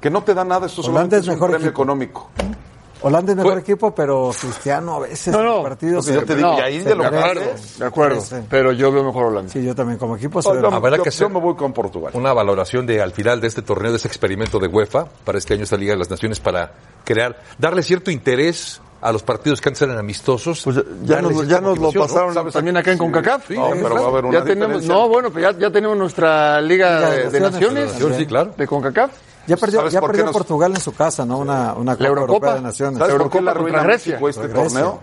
Que 0.00 0.10
no 0.10 0.22
te 0.22 0.34
da 0.34 0.44
nada, 0.44 0.66
esto 0.66 0.80
Holanda 0.82 0.92
solamente 0.92 1.16
es 1.16 1.22
es 1.22 1.28
un 1.28 1.34
mejor 1.34 1.50
premio 1.50 1.66
equipo. 1.68 1.82
económico. 1.82 2.30
Holanda 3.00 3.30
es 3.30 3.36
mejor 3.36 3.52
Fue- 3.52 3.60
equipo, 3.60 3.94
pero 3.94 4.30
Cristiano 4.40 4.96
a 4.96 4.98
veces 5.00 5.32
No, 5.32 5.40
no, 5.44 5.56
en 5.58 5.62
partidos. 5.62 6.04
pues 6.04 6.16
yo 6.20 6.24
te 6.26 6.34
digo, 6.34 6.56
y 6.58 6.60
ahí 6.60 6.78
de 6.80 6.96
lo 6.96 7.08
De 7.08 7.84
acuerdo. 7.86 8.20
Sí, 8.20 8.34
sí. 8.34 8.42
Pero 8.50 8.72
yo 8.72 8.90
veo 8.90 9.04
mejor 9.04 9.26
Holanda. 9.26 9.52
Sí, 9.52 9.62
yo 9.64 9.72
también 9.74 9.98
como 10.00 10.16
equipo. 10.16 10.42
se 10.42 10.48
Yo, 10.48 10.66
Habrá 10.68 10.96
yo- 10.96 11.02
que 11.04 11.10
yo 11.10 11.28
me 11.28 11.38
voy 11.40 11.54
con 11.54 11.72
Portugal. 11.72 12.10
Una 12.14 12.32
valoración 12.32 12.86
de 12.86 13.00
al 13.00 13.12
final 13.12 13.40
de 13.40 13.46
este 13.46 13.62
torneo, 13.62 13.92
de 13.92 13.98
ese 13.98 14.08
experimento 14.08 14.58
de 14.58 14.66
UEFA, 14.66 15.04
para 15.24 15.38
este 15.38 15.54
año 15.54 15.62
esta 15.62 15.76
Liga 15.76 15.92
de 15.92 15.98
las 16.00 16.10
Naciones, 16.10 16.40
para 16.40 16.72
crear, 17.04 17.36
darle 17.56 17.84
cierto 17.84 18.10
interés 18.10 18.80
a 19.00 19.12
los 19.12 19.22
partidos 19.22 19.60
que 19.60 19.68
antes 19.68 19.80
eran 19.82 19.96
amistosos. 19.96 20.62
Pues 20.64 20.76
ya, 21.04 21.22
nos, 21.22 21.46
ya 21.46 21.60
nos 21.60 21.78
lo 21.78 21.92
¿no? 21.92 22.00
pasaron 22.00 22.34
también 22.50 22.76
acá 22.78 22.90
en 22.90 22.98
CONCACAF. 22.98 23.46
Sí, 23.46 23.54
No, 23.54 23.70
pero 23.70 23.94
va 23.94 24.00
a 24.00 24.06
haber 24.08 24.24
una 24.24 24.38
ya 24.40 24.44
tenemos, 24.44 24.84
no, 24.86 25.08
bueno, 25.08 25.30
pues 25.30 25.44
ya, 25.44 25.56
ya 25.56 25.70
tenemos 25.70 25.96
nuestra 25.96 26.60
Liga, 26.60 26.96
Liga 26.98 27.10
de 27.10 27.16
de, 27.26 27.30
de 27.30 27.40
Naciones. 27.42 27.92
Naciones, 27.92 28.16
Sí, 28.18 28.26
claro. 28.26 28.54
de 28.56 28.66
CONCACAF. 28.66 29.12
Ya 29.48 29.56
perdió, 29.56 29.80
¿Sabes 29.80 29.92
ya 29.94 30.00
perdió 30.00 30.24
nos- 30.24 30.32
Portugal 30.32 30.72
en 30.74 30.80
su 30.80 30.94
casa, 30.94 31.24
¿no? 31.24 31.38
Una, 31.38 31.72
una 31.74 31.94
Copa 31.96 32.06
Eurocopa. 32.06 32.32
Europea 32.34 32.54
de 32.54 32.60
Naciones. 32.62 32.98
¿Sabes 32.98 33.14
por 33.16 33.30
qué 33.30 33.40
la 33.40 33.54
ruina. 33.54 33.82
México 33.82 34.28
este 34.28 34.48
torneo? 34.48 35.00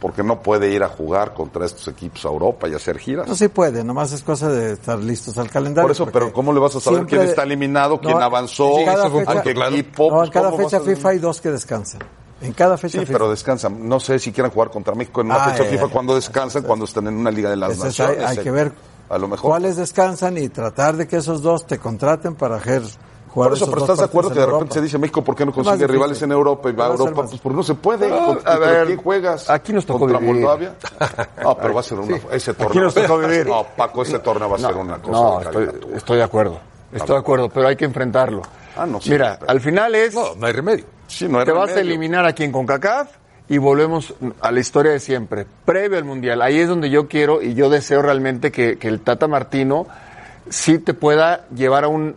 Porque 0.00 0.22
no 0.22 0.40
puede 0.40 0.70
ir 0.70 0.82
a 0.82 0.88
jugar 0.88 1.34
contra 1.34 1.66
estos 1.66 1.86
equipos 1.88 2.24
a 2.24 2.28
Europa 2.28 2.66
y 2.66 2.74
hacer 2.74 2.98
giras. 2.98 3.28
No 3.28 3.34
se 3.34 3.50
puede, 3.50 3.84
nomás 3.84 4.12
es 4.12 4.22
cosa 4.22 4.48
de 4.48 4.72
estar 4.72 4.98
listos 4.98 5.36
al 5.36 5.50
calendario. 5.50 5.82
Por 5.84 5.90
eso, 5.90 6.06
pero 6.06 6.32
¿cómo 6.32 6.54
le 6.54 6.60
vas 6.60 6.74
a 6.74 6.80
saber 6.80 7.00
siempre- 7.00 7.18
quién 7.18 7.28
está 7.28 7.42
eliminado, 7.42 8.00
quién 8.00 8.16
No, 8.18 8.24
avanzó, 8.24 8.78
en 8.78 8.86
cada 8.86 9.04
a 9.06 9.10
fecha- 9.10 9.42
qué 9.42 9.50
equipo? 9.50 10.04
No, 10.10 10.16
Pues, 10.16 10.26
en 10.28 10.32
cada 10.32 10.46
¿cómo 10.50 10.56
vas 10.56 10.66
fecha 10.66 10.78
saber? 10.78 10.96
FIFA 10.96 11.08
hay 11.10 11.18
dos 11.18 11.40
que 11.42 11.50
descansan. 11.50 12.00
En 12.40 12.54
cada 12.54 12.78
fecha 12.78 12.92
Sí, 13.00 13.04
FIFA. 13.04 13.12
pero 13.12 13.30
descansan. 13.30 13.86
No 13.86 14.00
sé 14.00 14.18
si 14.18 14.32
quieran 14.32 14.50
jugar 14.50 14.70
contra 14.70 14.94
México 14.94 15.20
en 15.20 15.26
una 15.26 15.44
Ah, 15.44 15.50
fecha 15.50 15.64
eh, 15.64 15.72
FIFA 15.72 15.84
eh, 15.84 15.90
cuando 15.92 16.14
descansan, 16.14 16.62
cuando 16.62 16.86
están 16.86 17.06
en 17.06 17.16
una 17.18 17.30
Liga 17.30 17.50
de 17.50 17.56
las 17.56 17.72
Entonces 17.72 18.00
hay, 18.00 18.06
Naciones. 18.06 18.30
hay 18.30 18.38
eh. 18.38 18.42
que 18.42 18.50
ver 18.50 18.72
A 19.10 19.18
lo 19.18 19.28
mejor. 19.28 19.50
cuáles 19.50 19.76
descansan 19.76 20.38
y 20.38 20.48
tratar 20.48 20.96
de 20.96 21.06
que 21.06 21.18
esos 21.18 21.42
dos 21.42 21.66
te 21.66 21.78
contraten 21.78 22.36
para 22.36 22.56
hacer 22.56 22.80
Por 23.34 23.52
eso, 23.52 23.66
pero 23.70 23.82
estás 23.82 23.98
de 23.98 24.04
acuerdo 24.04 24.30
que 24.30 24.34
de 24.36 24.40
en 24.40 24.46
repente 24.46 24.62
Europa. 24.64 24.74
se 24.74 24.80
dice 24.82 24.98
México, 24.98 25.22
¿por 25.22 25.36
qué 25.36 25.46
no 25.46 25.52
consigue 25.52 25.86
rivales 25.86 26.20
en 26.22 26.32
Europa 26.32 26.68
y 26.68 26.72
va 26.72 26.86
a 26.86 26.90
Europa? 26.90 27.22
Pues 27.26 27.40
porque 27.40 27.56
no 27.56 27.62
se 27.62 27.74
puede. 27.74 28.08
No, 28.08 28.16
¿Con- 28.26 28.38
a 28.38 28.42
¿Contra 28.42 28.58
ver, 28.58 28.86
quién 28.86 28.98
juegas? 28.98 29.48
aquí 29.50 29.72
nos 29.72 29.86
tocó 29.86 30.00
¿Contra 30.00 30.18
vivir. 30.18 30.34
Moldavia? 30.42 30.74
No, 31.42 31.56
pero 31.56 31.74
va 31.74 31.80
a 31.80 31.82
ser 31.84 31.98
una, 32.00 32.16
ese 32.32 32.54
torneo. 32.54 32.84
nos 32.84 32.94
tocó 32.94 33.18
vivir. 33.18 33.46
No, 33.46 33.64
Paco, 33.76 34.02
ese 34.02 34.18
torneo 34.18 34.48
va 34.50 34.56
a 34.56 34.58
ser 34.58 34.74
una 34.76 34.98
cosa 34.98 35.12
No, 35.12 35.38
de 35.38 35.44
estoy, 35.44 35.96
estoy 35.96 36.16
de 36.18 36.22
acuerdo. 36.24 36.58
Estoy 36.92 37.14
de 37.14 37.20
acuerdo, 37.20 37.48
pero 37.48 37.68
hay 37.68 37.76
que 37.76 37.84
enfrentarlo. 37.84 38.42
Ah, 38.76 38.84
no, 38.86 39.00
sí, 39.00 39.10
Mira, 39.10 39.36
pero- 39.38 39.52
al 39.52 39.60
final 39.60 39.94
es, 39.94 40.14
No, 40.14 40.34
no 40.34 40.46
hay 40.46 40.52
remedio. 40.52 40.84
Sí, 41.06 41.28
no 41.28 41.38
hay 41.38 41.44
te 41.44 41.52
vas 41.52 41.70
a 41.70 41.80
eliminar 41.80 42.24
aquí 42.24 42.42
en 42.44 42.50
CONCACAF 42.52 43.10
y 43.48 43.58
volvemos 43.58 44.12
a 44.40 44.50
la 44.50 44.58
historia 44.60 44.90
de 44.92 44.98
siempre, 45.00 45.46
previo 45.64 45.98
al 45.98 46.04
Mundial. 46.04 46.42
Ahí 46.42 46.58
es 46.58 46.68
donde 46.68 46.90
yo 46.90 47.06
quiero 47.06 47.42
y 47.42 47.54
yo 47.54 47.70
deseo 47.70 48.02
realmente 48.02 48.50
que, 48.50 48.76
que 48.78 48.88
el 48.88 49.00
Tata 49.00 49.28
Martino 49.28 49.86
sí 50.48 50.78
te 50.78 50.94
pueda 50.94 51.46
llevar 51.54 51.84
a 51.84 51.88
un 51.88 52.14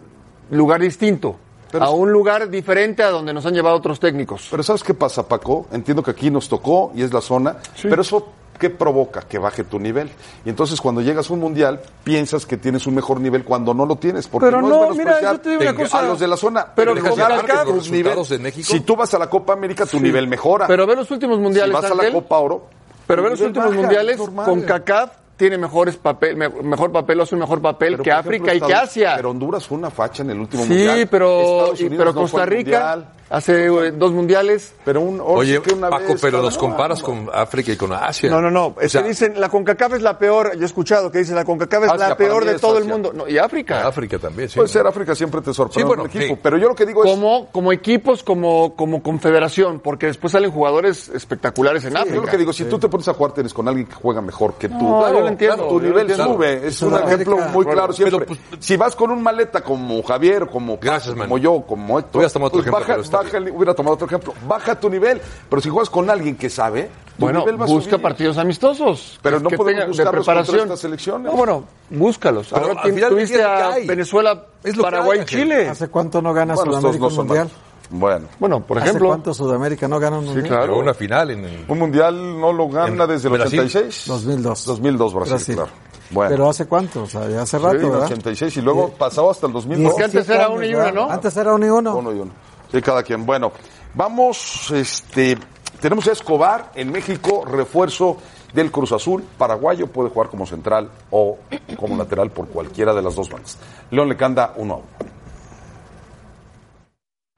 lugar 0.51 0.81
distinto, 0.81 1.37
a 1.79 1.89
un 1.89 2.11
lugar 2.11 2.49
diferente 2.49 3.03
a 3.03 3.09
donde 3.09 3.33
nos 3.33 3.45
han 3.45 3.53
llevado 3.53 3.75
otros 3.75 3.99
técnicos. 3.99 4.47
Pero 4.51 4.63
¿sabes 4.63 4.83
qué 4.83 4.93
pasa, 4.93 5.27
Paco? 5.27 5.67
Entiendo 5.71 6.03
que 6.03 6.11
aquí 6.11 6.29
nos 6.29 6.47
tocó 6.47 6.91
y 6.95 7.01
es 7.03 7.11
la 7.13 7.21
zona, 7.21 7.57
pero 7.81 8.01
eso 8.01 8.27
¿qué 8.59 8.69
provoca? 8.69 9.21
Que 9.21 9.37
baje 9.39 9.63
tu 9.63 9.79
nivel. 9.79 10.09
Y 10.45 10.49
entonces 10.49 10.79
cuando 10.79 11.01
llegas 11.01 11.29
a 11.29 11.33
un 11.33 11.39
mundial, 11.39 11.81
piensas 12.03 12.45
que 12.45 12.57
tienes 12.57 12.85
un 12.87 12.95
mejor 12.95 13.19
nivel 13.19 13.43
cuando 13.43 13.73
no 13.73 13.85
lo 13.85 13.95
tienes. 13.95 14.27
Porque 14.27 14.45
Pero 14.45 14.61
no, 14.61 14.69
no, 14.69 14.91
es 14.91 14.97
mira, 14.97 15.21
yo 15.21 15.39
te 15.39 15.49
digo 15.49 15.61
una 15.61 15.75
cosa. 15.75 15.99
a 15.99 16.03
los 16.03 16.19
de 16.19 16.27
la 16.27 16.37
zona. 16.37 16.67
Pero 16.75 16.93
los 16.93 17.03
resultados 17.03 18.29
de 18.29 18.39
México. 18.39 18.67
Si 18.71 18.79
tú 18.81 18.95
vas 18.95 19.13
a 19.13 19.19
la 19.19 19.29
Copa 19.29 19.53
América, 19.53 19.85
tu 19.85 19.99
nivel 19.99 20.27
mejora. 20.27 20.67
Pero 20.67 20.85
ve 20.85 20.95
los 20.95 21.09
últimos 21.11 21.39
mundiales, 21.39 21.75
si 21.75 21.81
vas 21.81 21.91
a 21.91 21.95
la. 21.95 22.11
Copa 22.11 22.37
Oro, 22.37 22.67
Pero 23.07 23.23
ve 23.23 23.31
los 23.31 23.41
últimos 23.41 23.69
baja, 23.69 23.81
mundiales, 23.81 24.17
normal. 24.17 24.45
con 24.45 24.61
CACAF 24.61 25.22
tiene 25.37 25.57
mejores 25.57 25.95
papel, 25.97 26.35
me- 26.37 26.49
mejor 26.49 26.91
papel, 26.91 27.19
hace 27.21 27.35
un 27.35 27.41
mejor 27.41 27.61
papel 27.61 27.93
Pero, 27.93 28.03
que 28.03 28.11
África 28.11 28.51
ejemplo, 28.51 28.67
y 28.67 28.71
que 28.71 28.75
Asia. 28.75 29.13
Pero 29.15 29.31
Honduras 29.31 29.65
fue 29.67 29.77
una 29.77 29.89
facha 29.89 30.23
en 30.23 30.29
el 30.29 30.39
último 30.39 30.63
sí, 30.63 30.69
mundial. 30.69 31.07
pero, 31.09 31.41
Estados 31.41 31.81
y- 31.81 31.85
Unidos 31.85 31.97
pero 32.05 32.13
no 32.13 32.21
Costa 32.21 32.45
Rica. 32.45 33.05
Hace 33.29 33.65
eh, 33.65 33.91
dos 33.91 34.11
mundiales. 34.11 34.73
Pero 34.85 35.01
un 35.01 35.21
Oye, 35.23 35.55
sí 35.57 35.61
que 35.61 35.73
una 35.73 35.89
Paco, 35.89 36.13
vez 36.13 36.21
pero 36.21 36.41
los 36.41 36.57
comparas 36.57 37.01
con 37.01 37.29
África 37.33 37.71
y 37.71 37.77
con 37.77 37.91
Asia. 37.93 38.29
No, 38.29 38.41
no, 38.41 38.49
no. 38.51 38.75
Es 38.79 38.87
O 38.87 38.89
sea, 38.89 39.01
que 39.03 39.09
dicen, 39.09 39.39
la 39.39 39.49
CONCACAF 39.49 39.93
es 39.93 40.01
la 40.01 40.17
peor. 40.17 40.55
Yo 40.55 40.63
he 40.63 40.65
escuchado 40.65 41.11
que 41.11 41.19
dicen, 41.19 41.35
la 41.35 41.45
CONCACAF 41.45 41.83
es 41.85 41.91
Asia, 41.91 42.09
la 42.09 42.17
peor 42.17 42.45
de 42.45 42.59
todo 42.59 42.77
el 42.77 42.85
mundo. 42.85 43.11
No, 43.13 43.27
y 43.27 43.37
África. 43.37 43.87
África 43.87 44.17
también, 44.19 44.49
sí. 44.49 44.55
Puede 44.55 44.69
ser 44.69 44.85
África 44.87 45.15
siempre 45.15 45.41
te 45.41 45.53
sorprende 45.53 45.81
Sí, 45.81 45.87
bueno, 45.87 46.03
un 46.03 46.09
equipo. 46.09 46.35
sí. 46.35 46.39
Pero 46.41 46.57
yo 46.57 46.67
lo 46.69 46.75
que 46.75 46.85
digo 46.85 47.03
es. 47.03 47.09
Como, 47.11 47.47
como 47.51 47.71
equipos, 47.71 48.23
como, 48.23 48.75
como 48.75 49.01
confederación, 49.03 49.79
porque 49.79 50.07
después 50.07 50.31
salen 50.31 50.51
jugadores 50.51 51.09
espectaculares 51.09 51.83
en 51.85 51.93
Yo 51.93 51.99
África. 51.99 52.15
lo 52.21 52.27
que 52.27 52.37
digo, 52.37 52.53
si 52.53 52.65
tú 52.65 52.77
te 52.79 52.89
pones 52.89 53.07
a 53.07 53.13
jugar 53.13 53.33
tenis 53.33 53.53
con 53.53 53.67
alguien 53.67 53.87
que 53.87 53.93
juega 53.95 54.21
mejor 54.21 54.53
que 54.55 54.69
tú, 54.69 54.75
No, 54.77 55.07
yo 55.11 55.21
lo 55.21 55.27
entiendo, 55.27 55.63
tu 55.67 55.69
yo 55.69 55.79
lo 55.79 55.81
nivel 55.87 56.09
entiendo. 56.11 56.33
sube. 56.35 56.67
Es 56.67 56.81
un 56.81 56.93
ejemplo 56.95 57.37
muy 57.51 57.65
claro, 57.65 57.93
siempre. 57.93 58.25
pero, 58.27 58.39
si 58.59 58.77
vas 58.77 58.95
con 58.95 59.11
un 59.11 59.21
maleta 59.23 59.61
como 59.61 60.01
Javier, 60.03 60.47
como 60.47 60.77
Gracias, 60.81 61.15
como 61.15 61.37
yo, 61.37 61.63
como 61.67 61.99
Héctor, 61.99 62.21
pues 62.21 62.35
ejemplo, 62.35 62.71
baja, 62.71 62.97
baja 63.17 63.37
el- 63.37 63.51
hubiera 63.51 63.73
tomado 63.73 63.95
otro 63.95 64.07
ejemplo. 64.07 64.33
Baja 64.47 64.79
tu 64.79 64.89
nivel. 64.89 65.21
Pero 65.49 65.61
si 65.61 65.69
juegas 65.69 65.89
con 65.89 66.09
alguien 66.09 66.35
que 66.35 66.49
sabe, 66.49 66.89
tu 67.17 67.25
Bueno, 67.25 67.39
nivel 67.39 67.59
va 67.61 67.65
a 67.65 67.67
busca 67.67 67.91
subir. 67.91 68.01
partidos 68.01 68.37
amistosos. 68.37 69.19
Pero 69.21 69.37
que- 69.37 69.43
no 69.43 69.49
que 69.49 69.57
podemos 69.57 69.85
contra 69.97 70.11
preparación. 70.11 70.59
estas 70.61 70.79
selecciones. 70.79 71.31
No, 71.31 71.37
bueno, 71.37 71.63
búscalos. 71.89 72.47
Pero 72.51 72.65
Ahora 72.67 72.81
al 72.81 72.85
tien- 72.89 72.95
final 72.95 73.09
tuviste 73.11 73.35
es 73.35 73.41
lo 73.43 73.47
que 73.47 73.53
a. 73.83 73.87
Venezuela, 73.87 74.45
Es 74.63 74.75
lo 74.77 74.83
que 74.83 74.89
Paraguay, 74.91 75.19
hay. 75.19 75.25
Chile. 75.25 75.69
¿Hace 75.69 75.87
cuánto 75.89 76.21
no 76.21 76.33
gana 76.33 76.53
Bueno, 76.55 76.71
estos 76.71 76.81
Sudamérica 76.81 77.01
no 77.01 77.07
un 77.07 77.15
son 77.15 77.27
mundial? 77.27 77.49
Bueno, 77.89 78.27
Bueno, 78.39 78.59
por 78.65 78.77
¿Hace 78.77 78.87
ejemplo, 78.87 79.09
cuánto 79.09 79.33
Sudamérica 79.35 79.87
no 79.87 79.99
gana 79.99 80.17
un 80.17 80.25
mundial? 80.25 80.47
claro. 80.47 80.63
Llegó 80.65 80.75
a 80.77 80.79
una 80.79 80.93
final 80.95 81.31
en 81.31 81.45
el- 81.45 81.65
un 81.67 81.77
mundial 81.77 82.39
no 82.39 82.51
lo 82.51 82.67
gana 82.69 83.03
En 83.03 83.09
desde 83.09 83.27
el 83.27 83.33
Brasil. 83.37 83.59
86. 83.59 84.03
2002. 84.07 84.65
2002 84.65 85.13
Brasil, 85.13 85.31
Brasil. 85.33 85.55
claro. 85.55 85.69
Bueno. 86.09 86.29
Pero 86.31 86.49
¿hace 86.49 86.65
cuánto? 86.65 87.03
O 87.03 87.07
sea, 87.07 87.27
ya 87.27 87.41
hace 87.41 87.57
Sí, 87.57 87.63
rato, 87.63 87.75
en 87.75 87.81
el 87.85 87.89
¿verdad? 87.91 88.05
86 88.05 88.57
y 88.57 88.61
luego 88.61 88.89
pasado 88.89 89.29
hasta 89.31 89.47
el 89.47 89.53
2002. 89.53 89.91
Porque 89.91 90.05
antes 90.05 90.29
era 90.29 90.49
uno 90.49 90.65
y 90.65 90.73
uno, 90.75 90.91
¿no? 90.91 91.09
Antes 91.11 91.37
era 91.37 91.53
uno 91.53 91.65
y 91.65 91.69
uno. 91.69 91.95
Uno 91.97 92.11
y 92.13 92.19
uno. 92.19 92.31
Sí, 92.73 92.81
cada 92.81 93.03
quien. 93.03 93.23
Bueno, 93.23 93.51
vamos, 93.93 94.71
este, 94.71 95.37
tenemos 95.79 96.07
a 96.07 96.11
Escobar 96.11 96.71
en 96.73 96.91
México, 96.91 97.45
refuerzo 97.45 98.17
del 98.51 98.71
Cruz 98.71 98.91
Azul. 98.93 99.23
Paraguayo 99.37 99.85
puede 99.85 100.09
jugar 100.09 100.29
como 100.29 100.47
central 100.47 100.89
o 101.11 101.37
como 101.77 101.95
lateral 101.95 102.31
por 102.31 102.47
cualquiera 102.47 102.91
de 102.95 103.03
las 103.03 103.13
dos 103.13 103.29
bandas. 103.29 103.59
León 103.91 104.09
le 104.09 104.17
canta 104.17 104.53
uno 104.55 104.73
a 104.73 104.77
uno. 104.77 104.85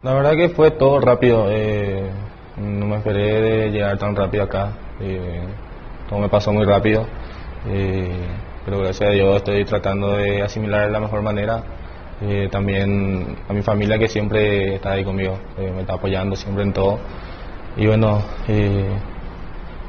La 0.03 0.13
verdad 0.13 0.37
que 0.37 0.47
fue 0.47 0.71
todo 0.71 1.01
rápido. 1.01 1.47
eh, 1.49 2.09
no 2.55 2.85
me 2.85 2.95
esperé 2.95 3.41
de 3.41 3.71
llegar 3.71 3.97
tan 3.97 4.15
rápido 4.15 4.43
acá. 4.45 4.71
eh, 5.01 5.45
todo 6.07 6.19
me 6.19 6.29
pasó 6.29 6.53
muy 6.53 6.63
rápido. 6.63 7.05
eh, 7.67 8.25
pero 8.63 8.79
gracias 8.79 9.09
a 9.09 9.11
Dios 9.13 9.35
estoy 9.35 9.65
tratando 9.65 10.13
de 10.15 10.41
asimilar 10.41 10.85
de 10.85 10.91
la 10.91 11.01
mejor 11.01 11.21
manera. 11.21 11.61
Eh, 12.21 12.47
también 12.49 13.35
a 13.47 13.53
mi 13.53 13.61
familia 13.61 13.97
que 13.97 14.07
siempre 14.07 14.75
está 14.75 14.91
ahí 14.91 15.03
conmigo, 15.03 15.37
eh, 15.57 15.71
me 15.73 15.81
está 15.81 15.95
apoyando 15.95 16.35
siempre 16.35 16.63
en 16.63 16.73
todo. 16.73 16.97
Y 17.75 17.87
bueno, 17.87 18.21
eh, 18.47 18.89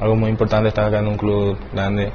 algo 0.00 0.16
muy 0.16 0.30
importante 0.30 0.68
estar 0.68 0.86
acá 0.86 0.98
en 0.98 1.06
un 1.06 1.16
club 1.16 1.56
grande. 1.72 2.12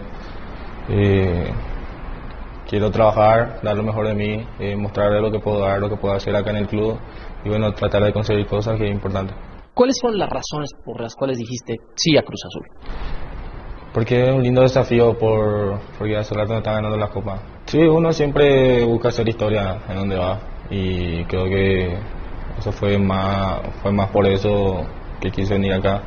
Quiero 2.68 2.92
trabajar, 2.92 3.60
dar 3.64 3.76
lo 3.76 3.84
mejor 3.84 4.08
de 4.08 4.14
mí, 4.14 4.76
mostrarle 4.78 5.22
lo 5.22 5.32
que 5.32 5.40
puedo 5.40 5.60
dar, 5.60 5.80
lo 5.80 5.90
que 5.90 5.96
puedo 5.96 6.14
hacer 6.14 6.36
acá 6.36 6.52
en 6.52 6.58
el 6.58 6.68
club 6.68 6.98
y 7.44 7.50
bueno, 7.50 7.72
tratar 7.74 8.04
de 8.04 8.14
conseguir 8.14 8.46
cosas 8.46 8.78
que 8.78 8.86
es 8.86 8.92
importante. 8.92 9.34
¿Cuáles 9.74 10.00
fueron 10.02 10.20
las 10.20 10.30
razones 10.30 10.70
por 10.84 11.02
las 11.02 11.16
cuales 11.16 11.38
dijiste 11.38 11.78
sí 11.96 12.18
a 12.18 12.22
Cruz 12.22 12.42
Azul? 12.46 12.68
Porque 13.94 14.30
es 14.30 14.34
un 14.34 14.42
lindo 14.42 14.62
desafío 14.62 15.18
por, 15.18 15.80
porque 15.98 16.16
hace 16.16 16.34
rato 16.34 16.54
no 16.54 16.60
está 16.60 16.74
ganando 16.74 16.98
la 16.98 17.10
copa. 17.10 17.40
Sí, 17.66 17.80
uno 17.80 18.14
siempre 18.14 18.84
busca 18.86 19.10
hacer 19.10 19.28
historia 19.28 19.80
en 19.90 19.96
donde 19.96 20.18
va 20.18 20.40
y 20.70 21.24
creo 21.26 21.46
que 21.46 21.98
eso 22.58 22.72
fue 22.72 22.98
más, 22.98 23.60
fue 23.82 23.92
más 23.92 24.10
por 24.10 24.26
eso 24.26 24.86
que 25.20 25.30
quise 25.30 25.54
venir 25.54 25.74
acá. 25.74 26.02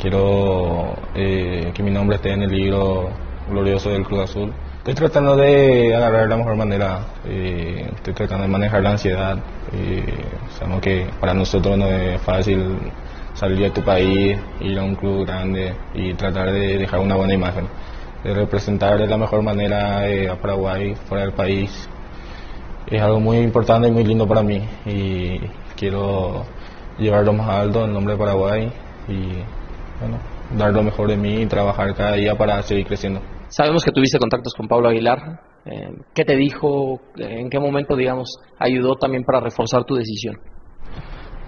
Quiero 0.00 0.94
eh, 1.14 1.70
que 1.74 1.82
mi 1.82 1.90
nombre 1.90 2.16
esté 2.16 2.32
en 2.32 2.42
el 2.42 2.50
libro 2.50 3.08
glorioso 3.48 3.90
del 3.90 4.04
Cruz 4.04 4.20
Azul. 4.20 4.52
Estoy 4.78 4.94
tratando 4.94 5.36
de 5.36 5.94
agarrar 5.94 6.28
la 6.28 6.36
mejor 6.36 6.56
manera, 6.56 7.00
eh, 7.24 7.88
estoy 7.94 8.14
tratando 8.14 8.42
de 8.42 8.48
manejar 8.48 8.82
la 8.82 8.90
ansiedad. 8.90 9.38
eh, 9.72 10.04
sabemos 10.58 10.80
que 10.80 11.06
para 11.20 11.32
nosotros 11.34 11.78
no 11.78 11.86
es 11.86 12.20
fácil 12.20 12.78
salir 13.42 13.58
de 13.58 13.70
tu 13.70 13.82
país, 13.82 14.38
ir 14.60 14.78
a 14.78 14.84
un 14.84 14.94
club 14.94 15.26
grande 15.26 15.74
y 15.94 16.14
tratar 16.14 16.52
de 16.52 16.78
dejar 16.78 17.00
una 17.00 17.16
buena 17.16 17.34
imagen, 17.34 17.66
de 18.22 18.34
representar 18.34 18.96
de 18.96 19.08
la 19.08 19.18
mejor 19.18 19.42
manera 19.42 20.08
eh, 20.08 20.30
a 20.30 20.36
Paraguay 20.36 20.94
fuera 21.08 21.24
del 21.24 21.32
país. 21.32 21.68
Es 22.86 23.02
algo 23.02 23.18
muy 23.18 23.38
importante 23.38 23.88
y 23.88 23.90
muy 23.90 24.04
lindo 24.04 24.28
para 24.28 24.44
mí 24.44 24.62
y 24.86 25.40
quiero 25.76 26.44
llevarlo 27.00 27.32
más 27.32 27.48
alto 27.48 27.84
en 27.84 27.92
nombre 27.92 28.12
de 28.12 28.18
Paraguay 28.20 28.72
y 29.08 29.18
bueno, 29.98 30.20
dar 30.56 30.72
lo 30.72 30.84
mejor 30.84 31.08
de 31.08 31.16
mí 31.16 31.42
y 31.42 31.46
trabajar 31.46 31.92
cada 31.96 32.12
día 32.12 32.36
para 32.36 32.62
seguir 32.62 32.86
creciendo. 32.86 33.20
Sabemos 33.48 33.84
que 33.84 33.90
tuviste 33.90 34.20
contactos 34.20 34.54
con 34.54 34.68
Pablo 34.68 34.88
Aguilar. 34.88 35.18
eh, 35.64 35.90
¿Qué 36.14 36.24
te 36.24 36.36
dijo? 36.36 37.00
¿En 37.16 37.50
qué 37.50 37.58
momento, 37.58 37.96
digamos, 37.96 38.28
ayudó 38.60 38.94
también 38.94 39.24
para 39.24 39.40
reforzar 39.40 39.82
tu 39.82 39.96
decisión? 39.96 40.36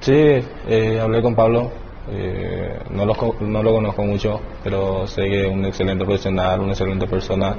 Sí, 0.04 0.12
eh, 0.12 1.00
hablé 1.00 1.22
con 1.22 1.34
Pablo, 1.34 1.70
eh, 2.12 2.78
no, 2.90 3.06
lo, 3.06 3.14
no 3.40 3.62
lo 3.62 3.72
conozco 3.72 4.02
mucho, 4.02 4.38
pero 4.62 5.06
sé 5.06 5.22
que 5.22 5.46
es 5.46 5.50
un 5.50 5.64
excelente 5.64 6.04
profesional, 6.04 6.60
una 6.60 6.72
excelente 6.72 7.06
persona, 7.06 7.56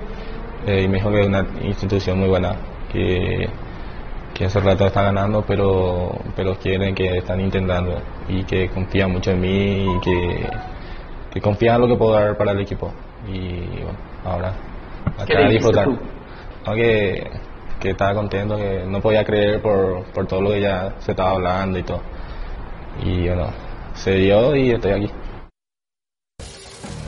eh, 0.67 0.84
y 0.84 0.88
me 0.88 0.99
dijo 0.99 1.10
que 1.10 1.21
es 1.21 1.27
una 1.27 1.43
institución 1.63 2.19
muy 2.19 2.29
buena, 2.29 2.55
que, 2.93 3.49
que 4.31 4.45
hace 4.45 4.60
rato 4.60 4.86
está 4.86 5.01
ganando, 5.01 5.43
pero, 5.47 6.12
pero 6.36 6.53
quieren 6.60 6.93
que 6.93 7.17
están 7.17 7.39
intentando, 7.39 7.97
y 8.29 8.43
que 8.43 8.69
confían 8.69 9.12
mucho 9.12 9.31
en 9.31 9.41
mí, 9.41 9.95
y 9.95 9.99
que, 10.01 10.47
que 11.34 11.41
confían 11.41 11.77
en 11.77 11.81
lo 11.81 11.88
que 11.88 11.95
puedo 11.95 12.12
dar 12.12 12.38
para 12.38 12.51
el 12.51 12.60
equipo. 12.60 12.91
Y 13.27 13.58
bueno, 13.81 13.97
ahora, 14.23 14.53
¿Qué 15.25 15.34
acá 15.34 15.47
a 15.47 15.49
disfrutar. 15.49 15.86
tú? 15.86 15.97
No, 16.67 16.75
que, 16.75 17.27
que 17.79 17.89
estaba 17.89 18.13
contento, 18.13 18.55
que 18.55 18.84
no 18.88 19.01
podía 19.01 19.23
creer 19.23 19.63
por, 19.63 20.03
por 20.13 20.27
todo 20.27 20.41
lo 20.41 20.51
que 20.51 20.62
ya 20.62 20.93
se 20.99 21.10
estaba 21.10 21.31
hablando 21.31 21.79
y 21.79 21.84
todo. 21.84 22.01
Y 23.03 23.27
bueno, 23.27 23.51
se 23.93 24.12
dio 24.12 24.55
y 24.55 24.71
estoy 24.71 24.91
aquí. 24.91 25.12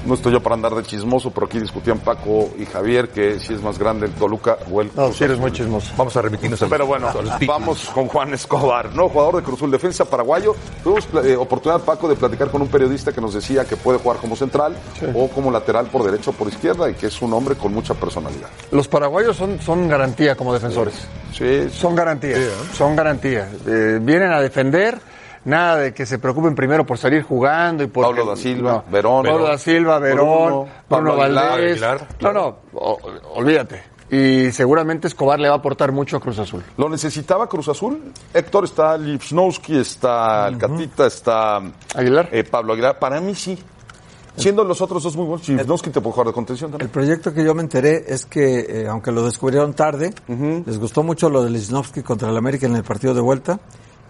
No 0.05 0.13
estoy 0.13 0.31
yo 0.31 0.41
para 0.41 0.55
andar 0.55 0.73
de 0.73 0.83
chismoso, 0.83 1.31
pero 1.31 1.47
aquí 1.47 1.59
discutían 1.59 1.99
Paco 1.99 2.51
y 2.57 2.65
Javier 2.65 3.09
que 3.09 3.39
si 3.39 3.53
es 3.53 3.61
más 3.61 3.77
grande 3.77 4.05
el 4.05 4.13
Toluca 4.13 4.57
o 4.71 4.79
el 4.79 4.89
No, 4.95 5.11
si 5.11 5.25
eres 5.25 5.37
muy 5.37 5.51
chismoso. 5.51 5.93
Vamos 5.97 6.15
a 6.15 6.21
remitirnos 6.21 6.61
al 6.61 6.69
Pero 6.69 6.85
bueno, 6.87 7.09
vamos 7.45 7.89
con 7.89 8.07
Juan 8.07 8.33
Escobar, 8.33 8.95
¿no? 8.95 9.09
Jugador 9.09 9.35
de 9.37 9.41
Cruzul, 9.43 9.69
defensa 9.69 10.05
paraguayo. 10.05 10.55
Tuvimos 10.81 11.09
eh, 11.25 11.35
oportunidad, 11.35 11.81
Paco, 11.83 12.07
de 12.07 12.15
platicar 12.15 12.49
con 12.49 12.61
un 12.61 12.69
periodista 12.69 13.11
que 13.11 13.19
nos 13.19 13.33
decía 13.33 13.65
que 13.65 13.75
puede 13.75 13.99
jugar 13.99 14.17
como 14.19 14.37
central 14.37 14.77
o 15.13 15.27
como 15.27 15.51
lateral 15.51 15.87
por 15.87 16.03
derecha 16.03 16.29
o 16.29 16.33
por 16.33 16.47
izquierda 16.47 16.89
y 16.89 16.93
que 16.93 17.07
es 17.07 17.21
un 17.21 17.33
hombre 17.33 17.55
con 17.55 17.73
mucha 17.73 17.93
personalidad. 17.93 18.47
Los 18.71 18.87
paraguayos 18.87 19.35
son, 19.35 19.59
son 19.59 19.89
garantía 19.89 20.35
como 20.35 20.53
defensores. 20.53 21.05
Sí, 21.33 21.69
Son 21.69 21.95
garantía, 21.95 22.37
son 22.73 22.95
garantía. 22.95 23.49
Eh, 23.67 23.99
vienen 24.01 24.31
a 24.31 24.39
defender, 24.39 24.99
nada 25.47 25.77
de 25.77 25.93
que 25.93 26.05
se 26.05 26.19
preocupen 26.19 26.53
primero 26.55 26.85
por 26.85 26.97
salir 26.97 27.23
jugando 27.23 27.83
y 27.83 27.87
por 27.87 28.03
Pablo 28.05 28.25
da 28.25 28.35
Silva, 28.35 28.83
Verón. 28.91 29.25
Pablo 29.25 29.45
da 29.47 29.57
Silva, 29.57 29.99
Verón, 29.99 30.67
Pablo 30.87 31.21
Aguilar, 31.21 31.49
Valdés. 31.51 31.71
Aguilar, 31.81 32.07
No, 32.21 32.33
no, 32.33 32.57
o- 32.73 32.99
olvídate. 33.35 33.83
Y 34.09 34.51
seguramente 34.51 35.07
Escobar 35.07 35.37
le 35.39 35.49
va 35.49 35.55
a 35.55 35.57
aportar 35.57 35.91
mucho 35.91 36.15
a 36.17 36.19
Cruz 36.21 36.39
Azul. 36.39 36.63
¿Lo 36.77 36.87
necesitaba 36.87 37.47
Cruz 37.49 37.67
Azul? 37.67 38.13
Héctor 38.33 38.63
está 38.63 38.97
Lipsnowski, 38.97 39.77
está 39.79 40.47
el 40.47 40.57
Catita, 40.57 41.07
está 41.07 41.61
Aguilar. 41.93 42.29
eh, 42.31 42.43
Pablo 42.45 42.73
Aguilar. 42.73 42.99
Para 42.99 43.19
mí 43.19 43.35
sí. 43.35 43.57
Siendo 44.37 44.63
los 44.63 44.79
otros 44.81 45.01
dos 45.01 45.15
muy 45.17 45.25
buenos, 45.25 45.49
Lipsnowski 45.49 45.89
te 45.89 45.99
puede 45.99 46.13
jugar 46.13 46.27
de 46.27 46.33
contención 46.33 46.69
también. 46.71 46.87
El 46.87 46.91
proyecto 46.93 47.33
que 47.33 47.43
yo 47.43 47.55
me 47.55 47.63
enteré 47.63 48.05
es 48.07 48.25
que, 48.27 48.59
eh, 48.83 48.87
aunque 48.87 49.11
lo 49.11 49.23
descubrieron 49.25 49.73
tarde, 49.73 50.13
les 50.27 50.77
gustó 50.79 51.01
mucho 51.03 51.27
lo 51.29 51.43
de 51.43 51.49
Lisnowski 51.49 52.03
contra 52.03 52.29
el 52.29 52.37
América 52.37 52.67
en 52.67 52.75
el 52.75 52.83
partido 52.83 53.13
de 53.15 53.21
vuelta 53.21 53.59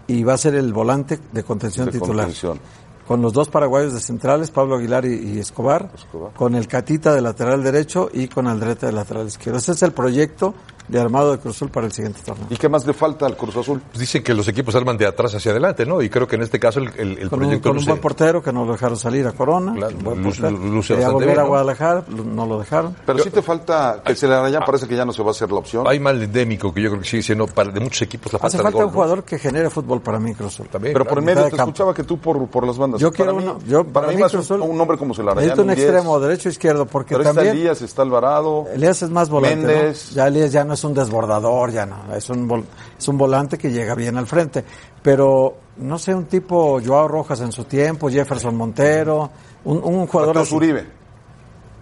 y 0.08 0.24
va 0.24 0.34
a 0.34 0.38
ser 0.38 0.56
el 0.56 0.72
volante 0.72 1.20
de 1.32 1.44
contención 1.44 1.86
De 1.86 1.92
titular. 1.92 2.26
contención. 2.26 2.58
Con 3.06 3.22
los 3.22 3.32
dos 3.32 3.48
paraguayos 3.48 3.94
de 3.94 4.00
centrales, 4.00 4.50
Pablo 4.50 4.76
Aguilar 4.76 5.04
y, 5.06 5.14
y 5.14 5.38
Escobar, 5.38 5.90
Escobar. 5.94 6.32
con 6.34 6.54
el 6.56 6.66
Catita 6.66 7.14
de 7.14 7.20
lateral 7.20 7.62
derecho 7.62 8.10
y 8.12 8.26
con 8.28 8.46
Aldrete 8.48 8.86
de 8.86 8.92
lateral 8.92 9.28
izquierdo. 9.28 9.58
Ese 9.58 9.72
es 9.72 9.82
el 9.82 9.92
proyecto 9.92 10.54
de 10.88 11.00
armado 11.00 11.32
de 11.32 11.38
Cruz 11.38 11.56
Azul 11.56 11.70
para 11.70 11.86
el 11.86 11.92
siguiente 11.92 12.20
torneo. 12.24 12.46
¿Y 12.50 12.56
qué 12.56 12.68
más 12.68 12.86
le 12.86 12.92
falta 12.94 13.26
al 13.26 13.36
Cruz 13.36 13.56
Azul? 13.56 13.80
Pues 13.88 13.98
dicen 14.00 14.22
que 14.22 14.34
los 14.34 14.48
equipos 14.48 14.74
arman 14.74 14.96
de 14.96 15.06
atrás 15.06 15.34
hacia 15.34 15.50
adelante, 15.52 15.84
¿no? 15.86 16.00
Y 16.02 16.08
creo 16.08 16.26
que 16.26 16.36
en 16.36 16.42
este 16.42 16.58
caso 16.58 16.80
el, 16.80 16.88
el, 16.96 17.18
el 17.18 17.30
Con 17.30 17.40
un, 17.40 17.44
proyecto 17.46 17.68
con 17.68 17.70
un 17.72 17.76
luce- 17.82 17.88
buen 17.90 18.00
portero 18.00 18.42
que 18.42 18.52
no 18.52 18.64
lo 18.64 18.72
dejaron 18.72 18.96
salir 18.96 19.26
a 19.26 19.32
Corona. 19.32 19.74
Claro, 19.74 19.96
luce- 20.16 20.94
Quería 20.94 21.10
volver 21.10 21.28
bien, 21.28 21.38
a 21.38 21.42
¿no? 21.42 21.48
Guadalajara, 21.48 22.04
no 22.08 22.46
lo 22.46 22.58
dejaron. 22.58 22.96
Pero 23.04 23.18
sí 23.20 23.30
te 23.30 23.42
falta, 23.42 24.02
que 24.04 24.14
se 24.14 24.26
le 24.26 24.50
ya 24.50 24.60
parece 24.60 24.86
que 24.88 24.96
ya 24.96 25.04
no 25.04 25.12
se 25.12 25.22
va 25.22 25.28
a 25.28 25.30
hacer 25.32 25.50
la 25.52 25.58
opción. 25.58 25.86
Hay 25.86 26.00
mal 26.00 26.22
endémico 26.22 26.72
que 26.72 26.82
yo 26.82 26.90
creo 26.90 27.02
que 27.02 27.08
sigue 27.08 27.22
siendo 27.22 27.46
para 27.46 27.70
de 27.70 27.80
muchos 27.80 28.02
equipos 28.02 28.32
la 28.32 28.38
falta 28.38 28.48
Hace 28.48 28.56
de 28.58 28.62
falta 28.62 28.76
gol, 28.78 28.84
un 28.86 28.90
¿no? 28.90 28.94
jugador 28.94 29.24
que 29.24 29.38
genere 29.38 29.68
fútbol 29.70 30.00
para 30.00 30.18
mí, 30.18 30.34
Cruz 30.34 30.54
Azul. 30.54 30.68
También, 30.68 30.92
Pero 30.94 31.04
por 31.04 31.20
medio 31.22 31.44
te 31.44 31.50
campo. 31.50 31.62
escuchaba 31.70 31.94
que 31.94 32.04
tú 32.04 32.18
por, 32.18 32.46
por 32.48 32.66
las 32.66 32.78
bandas. 32.78 33.00
Yo 33.00 33.10
Para 33.10 33.16
quiero 33.16 33.34
mí- 33.36 33.42
uno, 33.44 33.58
yo, 33.66 33.84
para, 33.84 33.92
para 33.92 34.06
mí 34.08 34.14
mí 34.16 34.22
más 34.22 34.32
un, 34.34 34.40
Cruz 34.40 34.50
Azul- 34.50 34.62
un 34.62 34.76
nombre 34.78 34.96
como 34.96 35.14
Celarayán. 35.14 35.44
Necesito 35.44 35.62
un 35.62 35.68
un 35.68 35.74
10. 35.74 35.86
extremo, 35.88 36.20
derecho, 36.20 36.48
izquierdo, 36.48 36.86
porque 36.86 37.14
Pero 37.14 37.22
está 37.22 37.34
también 37.34 37.56
Elías, 37.56 37.82
está 37.82 38.02
Alvarado. 38.02 38.66
Elías 38.72 39.02
es 39.02 39.10
más 39.10 39.28
volante. 39.28 39.56
¿no? 39.66 39.66
Méndez. 39.66 40.10
Ya 40.14 40.26
Elías 40.28 40.52
ya 40.52 40.64
no 40.64 40.76
es 40.78 40.84
un 40.84 40.94
desbordador, 40.94 41.70
ya 41.72 41.84
no. 41.86 42.14
Es 42.14 42.30
un, 42.30 42.48
vol- 42.48 42.64
es 42.98 43.08
un 43.08 43.18
volante 43.18 43.58
que 43.58 43.70
llega 43.70 43.94
bien 43.94 44.16
al 44.16 44.26
frente. 44.26 44.64
Pero, 45.02 45.54
no 45.78 45.98
sé, 45.98 46.14
un 46.14 46.24
tipo 46.26 46.80
Joao 46.84 47.08
Rojas 47.08 47.40
en 47.40 47.52
su 47.52 47.64
tiempo, 47.64 48.08
Jefferson 48.08 48.56
Montero, 48.56 49.30
un, 49.64 49.80
un 49.82 50.06
jugador. 50.06 50.38
Así. 50.38 50.54
Uribe. 50.54 50.98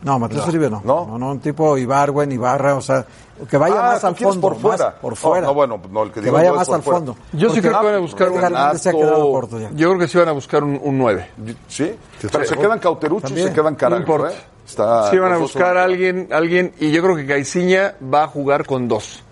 No, 0.02 0.18
Mateus 0.18 0.42
No. 0.42 0.48
Uribe 0.48 0.70
no. 0.70 0.82
¿No? 0.84 1.18
no. 1.18 1.30
un 1.30 1.40
tipo 1.40 1.76
Ibargüen, 1.78 2.30
Ibarra, 2.30 2.74
o 2.76 2.80
sea, 2.82 3.04
que 3.50 3.56
vaya 3.56 3.76
Ah, 3.78 3.92
más 3.92 4.00
¿tú 4.00 4.06
al 4.06 4.16
fondo. 4.16 4.40
por 4.40 4.56
fuera. 4.56 4.84
más 4.86 4.94
por 4.94 5.16
fuera. 5.16 5.40
No, 5.42 5.46
no, 5.48 5.54
bueno, 5.54 5.80
no, 5.90 6.02
el 6.04 6.12
que 6.12 6.20
que 6.20 6.30
vaya 6.30 6.52
más 6.52 6.68
al 6.68 6.82
fuera. 6.82 6.98
fondo. 6.98 7.16
Yo 7.32 7.48
sí 7.48 7.56
Porque 7.56 7.60
creo 7.62 7.80
que 7.80 7.86
van 7.86 7.94
a 7.94 7.98
buscar 7.98 8.28
un 8.28 8.34
se 8.40 8.44
ha 8.44 8.48
Renato. 8.48 8.90
quedado 8.90 9.30
corto 9.32 9.58
ya. 9.58 9.70
Yo 9.74 9.88
creo 9.88 9.98
que 9.98 10.08
sí 10.08 10.18
van 10.18 10.28
a 10.28 10.32
buscar 10.32 10.62
un, 10.62 10.78
un 10.82 10.98
9. 10.98 11.30
Sí, 11.66 11.94
pero 12.30 12.44
se 12.44 12.56
quedan 12.56 12.78
Cauterucho 12.78 13.32
y 13.34 13.42
se 13.42 13.52
quedan 13.52 13.76
No 13.90 13.96
importa. 13.96 14.30
¿eh? 14.32 14.36
Está, 14.66 15.10
Sí 15.10 15.18
van 15.18 15.32
a 15.32 15.36
buscar 15.38 15.76
a 15.76 15.84
alguien, 15.84 16.28
alguien, 16.32 16.72
y 16.80 16.90
yo 16.90 17.02
creo 17.02 17.16
que 17.16 17.26
Caiciña 17.26 17.94
va 18.12 18.24
a 18.24 18.26
jugar 18.28 18.66
con 18.66 18.88
dos. 18.88 19.22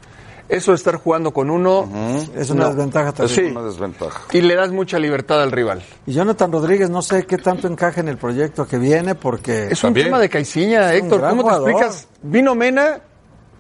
Eso 0.47 0.72
de 0.72 0.76
estar 0.76 0.97
jugando 0.97 1.32
con 1.32 1.49
uno, 1.51 1.89
Es 2.37 2.51
una 2.51 2.64
No. 2.64 2.68
desventaja 2.68 3.09
Es 3.09 3.14
también. 3.14 3.57
una 3.57 3.66
desventaja. 3.66 4.22
y 4.32 4.43
le 4.43 4.55
das 4.55 4.70
mucha 4.72 4.99
libertad 4.99 5.43
al 5.43 5.51
rival. 5.51 5.82
Y 6.07 6.12
Jonathan 6.12 6.53
Rodríguez, 6.53 6.91
no 6.91 7.01
sé 7.01 7.24
qué 7.26 7.39
tanto 7.39 7.66
encaja 7.66 8.01
en 8.03 8.09
el 8.09 8.18
proyecto 8.18 8.66
que 8.66 8.76
viene, 8.78 9.14
porque. 9.14 9.68
Es 9.70 9.82
un 9.82 9.89
También. 9.89 10.09
tema 10.09 10.18
de 10.20 10.28
Caiciña, 10.28 10.93
Héctor. 10.93 11.20
¿Cómo 11.22 11.37
te 11.37 11.49
jugador. 11.49 11.70
explicas? 11.70 12.09
Vino 12.22 12.55
Mena, 12.55 13.01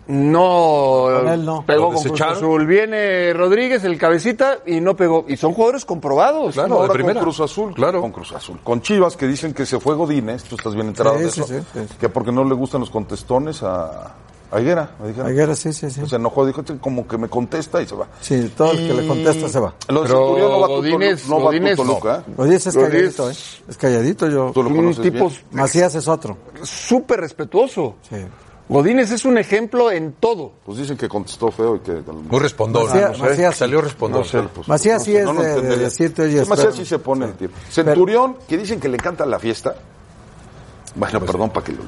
no, 0.06 1.06
Con 1.20 1.28
él 1.28 1.44
no. 1.44 1.64
pegó 1.66 1.92
con 1.92 2.02
Cruz. 2.02 2.20
Azul. 2.20 2.66
Viene 2.66 3.32
Rodríguez, 3.32 3.84
el 3.84 3.98
cabecita, 3.98 4.58
y 4.66 4.80
no 4.80 4.94
pegó. 4.96 5.24
Y 5.28 5.36
son 5.36 5.52
jugadores 5.54 5.84
comprobados. 5.84 6.54
Claro, 6.54 6.82
de 6.82 6.88
primera. 6.90 7.14
con 7.14 7.22
Cruz 7.24 7.40
Azul, 7.40 7.74
Claro. 7.74 8.00
con 8.00 8.12
Cruz 8.12 8.32
Azul. 8.32 8.58
Con 8.62 8.82
Chivas 8.82 9.16
que 9.16 9.26
dicen 9.26 9.54
que 9.54 9.64
se 9.66 9.80
fue 9.80 9.94
Godínez, 9.94 10.44
tú 10.44 10.56
estás 10.56 10.74
bien 10.74 10.88
enterado 10.88 11.16
Sí, 11.18 11.24
de 11.24 11.30
sí, 11.30 11.40
eso, 11.40 11.48
sí, 11.54 11.60
sí. 11.88 11.94
que 11.98 12.08
porque 12.08 12.32
no 12.32 12.44
le 12.44 12.54
gustan 12.54 12.80
los 12.80 12.90
contestones 12.90 13.62
a, 13.62 14.14
a 14.50 14.60
Higuera, 14.60 14.90
me 15.00 15.08
dijeron. 15.08 15.30
Aguirre, 15.30 15.56
sí, 15.56 15.72
sí, 15.72 15.90
sí. 15.90 16.06
Se 16.06 16.16
enojó, 16.16 16.44
dijo, 16.46 16.62
"Che, 16.62 16.76
como 16.78 17.08
que 17.08 17.16
me 17.18 17.28
contesta 17.28 17.80
y 17.82 17.86
se 17.86 17.94
va. 17.96 18.06
Sí, 18.20 18.52
todo 18.56 18.72
el 18.72 18.86
que 18.86 18.94
le 18.94 19.06
contesta 19.08 19.48
se 19.48 19.58
va. 19.58 19.74
Lo 19.88 20.02
de 20.02 20.08
Centurión 20.08 20.50
no 20.50 20.60
va 20.60 20.66
a 20.66 20.70
Godínez- 20.70 21.26
no 21.28 21.36
va 21.36 21.40
a 21.40 21.44
Godínez 21.46 21.78
no. 21.78 21.84
Toluca, 21.84 22.24
¿eh? 22.28 22.44
Dices 22.44 22.66
es 22.68 22.76
calladito, 22.76 23.30
¿eh? 23.30 23.34
Es 23.68 23.76
calladito, 23.78 24.28
yo. 24.28 24.50
Tú 24.52 24.62
lo 24.62 24.68
Un 24.68 24.76
conoces 24.76 25.02
tipo 25.02 25.28
bien. 25.28 25.40
Macías 25.52 25.94
es 25.94 26.06
otro. 26.08 26.36
súper 26.62 27.20
respetuoso. 27.20 27.94
Sí. 28.08 28.16
Godínez 28.68 29.10
es 29.10 29.24
un 29.26 29.36
ejemplo 29.36 29.90
en 29.90 30.12
todo. 30.12 30.52
Pues 30.64 30.78
dicen 30.78 30.96
que 30.96 31.06
contestó 31.08 31.50
feo 31.50 31.76
y 31.76 31.80
que... 31.80 31.92
Muy 31.92 32.40
respondón. 32.40 32.86
Macías- 32.88 33.10
no 33.18 33.24
sé. 33.26 33.30
Macías- 33.30 33.54
Salió 33.56 33.80
respondón. 33.82 34.22
No 34.22 34.26
sé, 34.26 34.42
pues, 34.54 34.68
Macías 34.68 34.98
no 35.00 35.04
sí 35.04 35.12
sé, 35.12 35.20
es 35.22 35.36
de- 35.36 35.62
de 35.62 35.76
decirte, 35.76 36.22
oye, 36.22 36.44
Macías 36.46 36.74
sí 36.74 36.84
se 36.86 36.98
pone 36.98 37.26
el 37.26 37.34
tiempo. 37.34 37.56
Centurión, 37.70 38.36
que 38.48 38.56
dicen 38.56 38.80
que 38.80 38.88
le 38.88 38.94
encanta 38.94 39.26
la 39.26 39.38
fiesta. 39.38 39.74
Bueno, 40.96 41.20
perdón 41.20 41.50
para 41.50 41.66
que 41.66 41.72
lo 41.72 41.82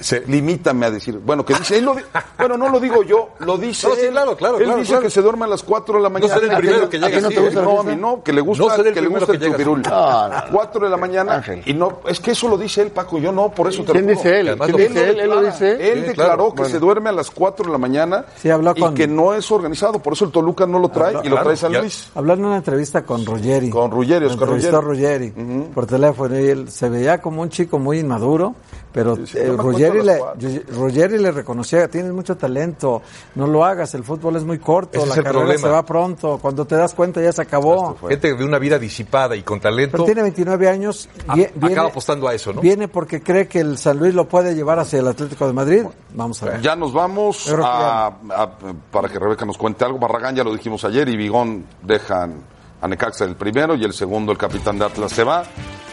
se, 0.00 0.20
limítame 0.26 0.86
a 0.86 0.90
decir, 0.90 1.18
bueno, 1.18 1.44
que 1.44 1.54
dice, 1.54 1.78
él 1.78 1.84
lo 1.84 1.94
bueno, 2.38 2.56
no 2.56 2.68
lo 2.68 2.80
digo 2.80 3.02
yo, 3.02 3.30
lo 3.40 3.56
dice 3.58 3.88
No, 3.88 3.94
sí, 3.94 4.00
claro, 4.10 4.36
claro, 4.36 4.58
Él 4.58 4.64
claro, 4.64 4.78
dice 4.80 4.90
claro. 4.92 5.02
que 5.04 5.10
se 5.10 5.22
duerme 5.22 5.44
a 5.44 5.48
las 5.48 5.62
4 5.62 5.96
de 5.96 6.02
la 6.02 6.08
mañana. 6.08 6.34
seré 6.34 6.46
el 6.46 6.52
¿A 6.52 6.56
ti 6.56 6.60
primero 6.62 6.82
no- 6.84 6.88
que 6.90 6.98
llega 6.98 7.16
ti 7.18 7.22
no 7.22 7.28
te 7.28 7.40
gusta. 7.40 7.62
No, 7.62 7.80
a 7.80 7.82
mí 7.82 7.96
no, 7.96 8.22
que 8.22 8.32
le 8.32 8.40
gusta, 8.40 8.64
No 8.64 8.82
que 8.82 9.00
le 9.00 9.08
gusta 9.08 9.32
el 9.32 9.38
que 9.40 9.46
así. 9.46 9.64
No, 9.64 10.28
no. 10.28 10.34
4 10.52 10.80
de 10.84 10.90
la 10.90 10.96
mañana 10.96 11.34
Ángel. 11.36 11.62
y 11.66 11.72
no, 11.74 12.00
es 12.08 12.20
que 12.20 12.30
eso 12.32 12.48
lo 12.48 12.56
dice 12.58 12.82
él, 12.82 12.90
Paco, 12.90 13.18
yo 13.18 13.32
no, 13.32 13.50
por 13.50 13.68
eso 13.68 13.82
te 13.82 13.88
lo 13.88 13.92
¿Quién 13.94 14.04
juro. 14.04 14.16
dice 14.16 14.40
él? 14.40 14.56
¿Quién 14.58 14.72
lo- 14.72 14.78
dice 14.78 15.10
él? 15.10 15.20
Él 15.20 15.30
lo 15.30 15.42
dice. 15.42 15.70
Él 15.92 16.00
Sí, 16.02 16.06
declaró 16.08 16.14
claro, 16.36 16.50
que 16.50 16.56
bueno. 16.62 16.72
se 16.72 16.78
duerme 16.78 17.08
a 17.10 17.12
las 17.12 17.30
4 17.30 17.66
de 17.66 17.72
la 17.72 17.78
mañana 17.78 18.24
Sí, 18.36 18.50
habló 18.50 18.72
y 18.76 18.80
con- 18.80 18.94
que 18.94 19.06
no 19.06 19.34
es 19.34 19.50
organizado, 19.50 19.98
por 20.00 20.12
eso 20.12 20.24
el 20.26 20.30
Toluca 20.30 20.66
no 20.66 20.78
lo 20.78 20.88
trae 20.88 21.16
y 21.22 21.28
lo 21.28 21.40
trae 21.42 21.56
San 21.56 21.72
Luis. 21.72 22.10
Habló 22.14 22.34
en 22.34 22.44
una 22.44 22.56
entrevista 22.56 23.02
con 23.04 23.24
Ruggeri. 23.24 23.70
Con 23.70 23.90
Ruggeri, 23.90 24.26
Lo 24.26 24.32
Oscar 24.32 24.48
entrevistó 24.48 24.80
Ruggeri 24.80 25.30
por 25.74 25.86
teléfono 25.86 26.38
y 26.38 26.48
él 26.48 26.70
se 26.70 26.88
veía 26.88 27.20
como 27.20 27.42
un 27.42 27.48
chico 27.48 27.78
muy 27.78 27.98
inmaduro, 28.00 28.54
pero 28.96 29.14
eh, 29.34 29.56
cuento 29.56 29.94
le. 30.02 30.20
Ruggeri 30.72 31.18
le 31.18 31.30
reconocía, 31.30 31.86
tienes 31.88 32.12
mucho 32.12 32.36
talento, 32.36 33.02
no 33.34 33.46
lo 33.46 33.64
hagas, 33.64 33.94
el 33.94 34.02
fútbol 34.04 34.36
es 34.36 34.44
muy 34.44 34.58
corto, 34.58 34.98
Ese 34.98 35.06
la 35.08 35.14
carrera 35.16 35.32
problema. 35.32 35.60
se 35.60 35.68
va 35.68 35.84
pronto, 35.84 36.38
cuando 36.40 36.64
te 36.64 36.74
das 36.76 36.94
cuenta 36.94 37.20
ya 37.20 37.30
se 37.32 37.42
acabó. 37.42 37.96
Gente 38.08 38.34
de 38.34 38.44
una 38.44 38.58
vida 38.58 38.78
disipada 38.78 39.36
y 39.36 39.42
con 39.42 39.60
talento. 39.60 39.92
Pero 39.92 40.04
tiene 40.04 40.22
29 40.22 40.68
años, 40.68 41.08
a- 41.28 41.34
vie- 41.36 41.50
viene, 41.54 41.74
acaba 41.74 41.88
apostando 41.90 42.26
a 42.26 42.34
eso, 42.34 42.52
¿no? 42.52 42.60
viene 42.60 42.88
porque 42.88 43.22
cree 43.22 43.46
que 43.46 43.60
el 43.60 43.76
San 43.78 43.98
Luis 43.98 44.14
lo 44.14 44.26
puede 44.26 44.54
llevar 44.54 44.78
hacia 44.78 44.98
el 45.00 45.08
Atlético 45.08 45.46
de 45.46 45.52
Madrid. 45.52 45.82
Vamos 46.14 46.42
a 46.42 46.46
ver. 46.46 46.60
Ya 46.62 46.74
nos 46.74 46.92
vamos 46.92 47.48
a, 47.52 48.06
a- 48.06 48.50
para 48.90 49.08
que 49.08 49.18
Rebeca 49.18 49.44
nos 49.44 49.58
cuente 49.58 49.84
algo. 49.84 49.98
Barragán 49.98 50.34
ya 50.34 50.42
lo 50.42 50.52
dijimos 50.52 50.84
ayer 50.84 51.06
y 51.08 51.16
Bigón 51.16 51.66
dejan 51.82 52.42
a 52.80 52.88
Necaxa 52.88 53.24
el 53.24 53.36
primero 53.36 53.74
y 53.74 53.84
el 53.84 53.92
segundo 53.92 54.32
el 54.32 54.38
capitán 54.38 54.78
de 54.78 54.84
Atlas 54.86 55.12
se 55.12 55.24
va. 55.24 55.44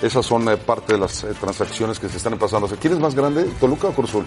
Esas 0.03 0.25
son 0.25 0.47
eh, 0.49 0.57
parte 0.57 0.93
de 0.93 0.99
las 0.99 1.23
eh, 1.23 1.27
transacciones 1.39 1.97
que 1.97 2.09
se 2.09 2.17
están 2.17 2.37
pasando. 2.37 2.67
¿Quién 2.79 2.93
es 2.93 2.99
más 2.99 3.15
grande, 3.15 3.45
Toluca 3.59 3.87
o 3.87 3.91
Cruz 3.91 4.09
Azul? 4.09 4.25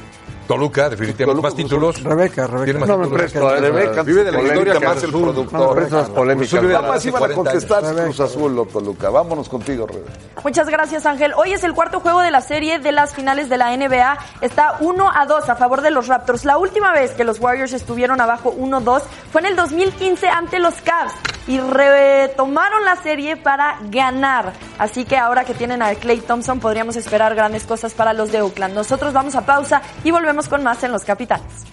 Toluca, 0.48 0.88
definitivamente. 0.88 1.24
Toluca, 1.26 1.48
más 1.48 1.54
títulos. 1.56 2.02
Rebeca, 2.02 2.46
Rebeca. 2.46 2.64
Tiene 2.64 2.78
más 2.78 2.88
No 2.88 2.96
me 2.98 3.04
títulos. 3.04 3.20
presto 3.32 3.48
a 3.48 3.56
Rebeca, 3.56 4.02
vive 4.02 4.24
de 4.24 4.32
la 4.32 4.42
historia 4.42 4.80
más 4.80 5.02
el 5.02 5.12
No, 5.12 5.18
productor. 5.20 5.82
esas 5.82 6.08
polémicas. 6.10 6.50
Cruz 6.50 6.60
Azul 6.62 6.72
Nada 6.72 6.88
más 6.88 6.96
hace 6.98 7.08
iban 7.08 7.16
a 7.16 7.26
40 7.26 7.36
contestar 7.50 7.84
años. 7.84 8.00
Cruz 8.04 8.20
Azul 8.20 8.58
o 8.58 8.64
Toluca. 8.64 9.10
Vámonos 9.10 9.48
contigo, 9.50 9.86
Rebeca. 9.86 10.12
Muchas 10.42 10.68
gracias, 10.70 11.04
Ángel. 11.04 11.34
Hoy 11.36 11.52
es 11.52 11.62
el 11.64 11.74
cuarto 11.74 12.00
juego 12.00 12.20
de 12.22 12.30
la 12.30 12.40
serie 12.40 12.78
de 12.78 12.92
las 12.92 13.12
finales 13.14 13.48
de 13.50 13.58
la 13.58 13.76
NBA. 13.76 14.18
Está 14.40 14.76
1 14.80 15.10
a 15.14 15.26
2 15.26 15.48
a 15.50 15.56
favor 15.56 15.82
de 15.82 15.90
los 15.90 16.06
Raptors. 16.06 16.44
La 16.46 16.56
última 16.56 16.92
vez 16.92 17.10
que 17.10 17.24
los 17.24 17.38
Warriors 17.40 17.72
estuvieron 17.74 18.20
abajo 18.20 18.54
1-2 18.56 19.02
fue 19.32 19.40
en 19.42 19.48
el 19.48 19.56
2015 19.56 20.28
ante 20.28 20.58
los 20.60 20.74
Cavs 20.80 21.12
y 21.48 21.58
retomaron 21.58 22.84
la 22.84 22.96
serie 23.02 23.36
para 23.36 23.78
ganar. 23.90 24.52
Así 24.78 25.04
que 25.04 25.16
ahora 25.16 25.44
que 25.44 25.54
tienen 25.54 25.65
a 25.72 25.94
Clay 25.96 26.20
Thompson 26.20 26.60
podríamos 26.60 26.96
esperar 26.96 27.34
grandes 27.34 27.64
cosas 27.64 27.92
para 27.92 28.12
los 28.12 28.30
de 28.30 28.40
Oakland. 28.40 28.74
Nosotros 28.74 29.12
vamos 29.12 29.34
a 29.34 29.44
pausa 29.44 29.82
y 30.04 30.10
volvemos 30.10 30.48
con 30.48 30.62
más 30.62 30.82
en 30.84 30.92
Los 30.92 31.04
Capitanes. 31.04 31.64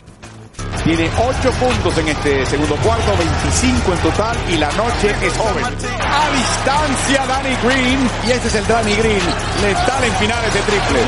Tiene 0.84 1.10
8 1.16 1.52
puntos 1.52 1.98
en 2.00 2.08
este 2.10 2.46
segundo 2.46 2.76
cuarto, 2.78 3.16
25 3.18 3.94
en 3.94 4.00
total 4.00 4.38
y 4.50 4.58
la 4.58 4.72
noche 4.74 5.16
es 5.22 5.34
joven. 5.38 5.64
A 5.64 6.30
distancia 6.36 7.26
Danny 7.28 7.56
Green 7.64 8.10
y 8.28 8.32
este 8.32 8.48
es 8.48 8.56
el 8.56 8.68
Danny 8.68 8.96
Green, 8.96 9.22
letal 9.62 10.04
en 10.04 10.14
finales 10.16 10.54
de 10.54 10.60
triple. 10.62 11.00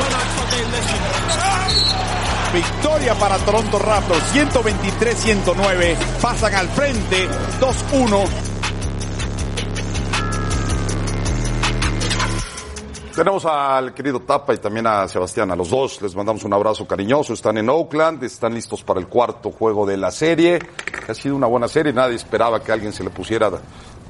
Victoria 2.54 3.14
para 3.16 3.36
Toronto 3.38 3.78
Raptors, 3.78 4.22
123-109, 4.34 5.96
pasan 6.22 6.54
al 6.54 6.68
frente, 6.68 7.28
2-1. 7.60 8.55
Tenemos 13.16 13.46
al 13.46 13.94
querido 13.94 14.20
Tapa 14.20 14.52
y 14.52 14.58
también 14.58 14.86
a 14.86 15.08
Sebastián, 15.08 15.50
a 15.50 15.56
los 15.56 15.70
dos. 15.70 16.02
Les 16.02 16.14
mandamos 16.14 16.44
un 16.44 16.52
abrazo 16.52 16.86
cariñoso. 16.86 17.32
Están 17.32 17.56
en 17.56 17.70
Oakland, 17.70 18.22
están 18.22 18.52
listos 18.52 18.82
para 18.82 19.00
el 19.00 19.06
cuarto 19.06 19.50
juego 19.50 19.86
de 19.86 19.96
la 19.96 20.10
serie. 20.10 20.58
Ha 21.08 21.14
sido 21.14 21.34
una 21.34 21.46
buena 21.46 21.66
serie. 21.66 21.94
Nadie 21.94 22.16
esperaba 22.16 22.62
que 22.62 22.72
alguien 22.72 22.92
se 22.92 23.02
le 23.02 23.08
pusiera 23.08 23.50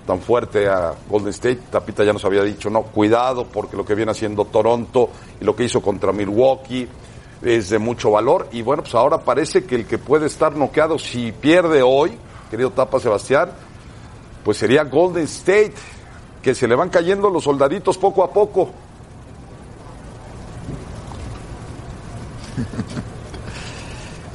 tan 0.05 0.19
fuerte 0.21 0.69
a 0.69 0.93
Golden 1.09 1.31
State. 1.31 1.61
Tapita 1.71 2.03
ya 2.03 2.13
nos 2.13 2.25
había 2.25 2.43
dicho, 2.43 2.69
no, 2.69 2.83
cuidado, 2.83 3.47
porque 3.47 3.77
lo 3.77 3.85
que 3.85 3.95
viene 3.95 4.11
haciendo 4.11 4.45
Toronto 4.47 5.11
y 5.41 5.45
lo 5.45 5.55
que 5.55 5.63
hizo 5.63 5.81
contra 5.81 6.11
Milwaukee 6.11 6.89
es 7.43 7.71
de 7.71 7.79
mucho 7.79 8.11
valor. 8.11 8.49
Y 8.51 8.63
bueno, 8.63 8.83
pues 8.83 8.97
ahora 8.97 9.19
parece 9.19 9.65
que 9.67 9.77
el 9.77 9.87
que 9.87 9.99
puede 9.99 10.27
estar 10.27 10.57
noqueado 10.57 10.99
si 10.99 11.31
pierde 11.31 11.81
hoy, 11.81 12.19
querido 12.51 12.71
Tapa 12.71 12.99
Sebastián, 12.99 13.51
pues 14.43 14.57
sería 14.57 14.83
Golden 14.83 15.27
State, 15.27 15.75
que 16.43 16.57
se 16.57 16.67
le 16.67 16.75
van 16.75 16.89
cayendo 16.89 17.31
los 17.31 17.45
soldaditos 17.45 17.99
poco 17.99 18.25
a 18.25 18.33
poco. 18.33 18.71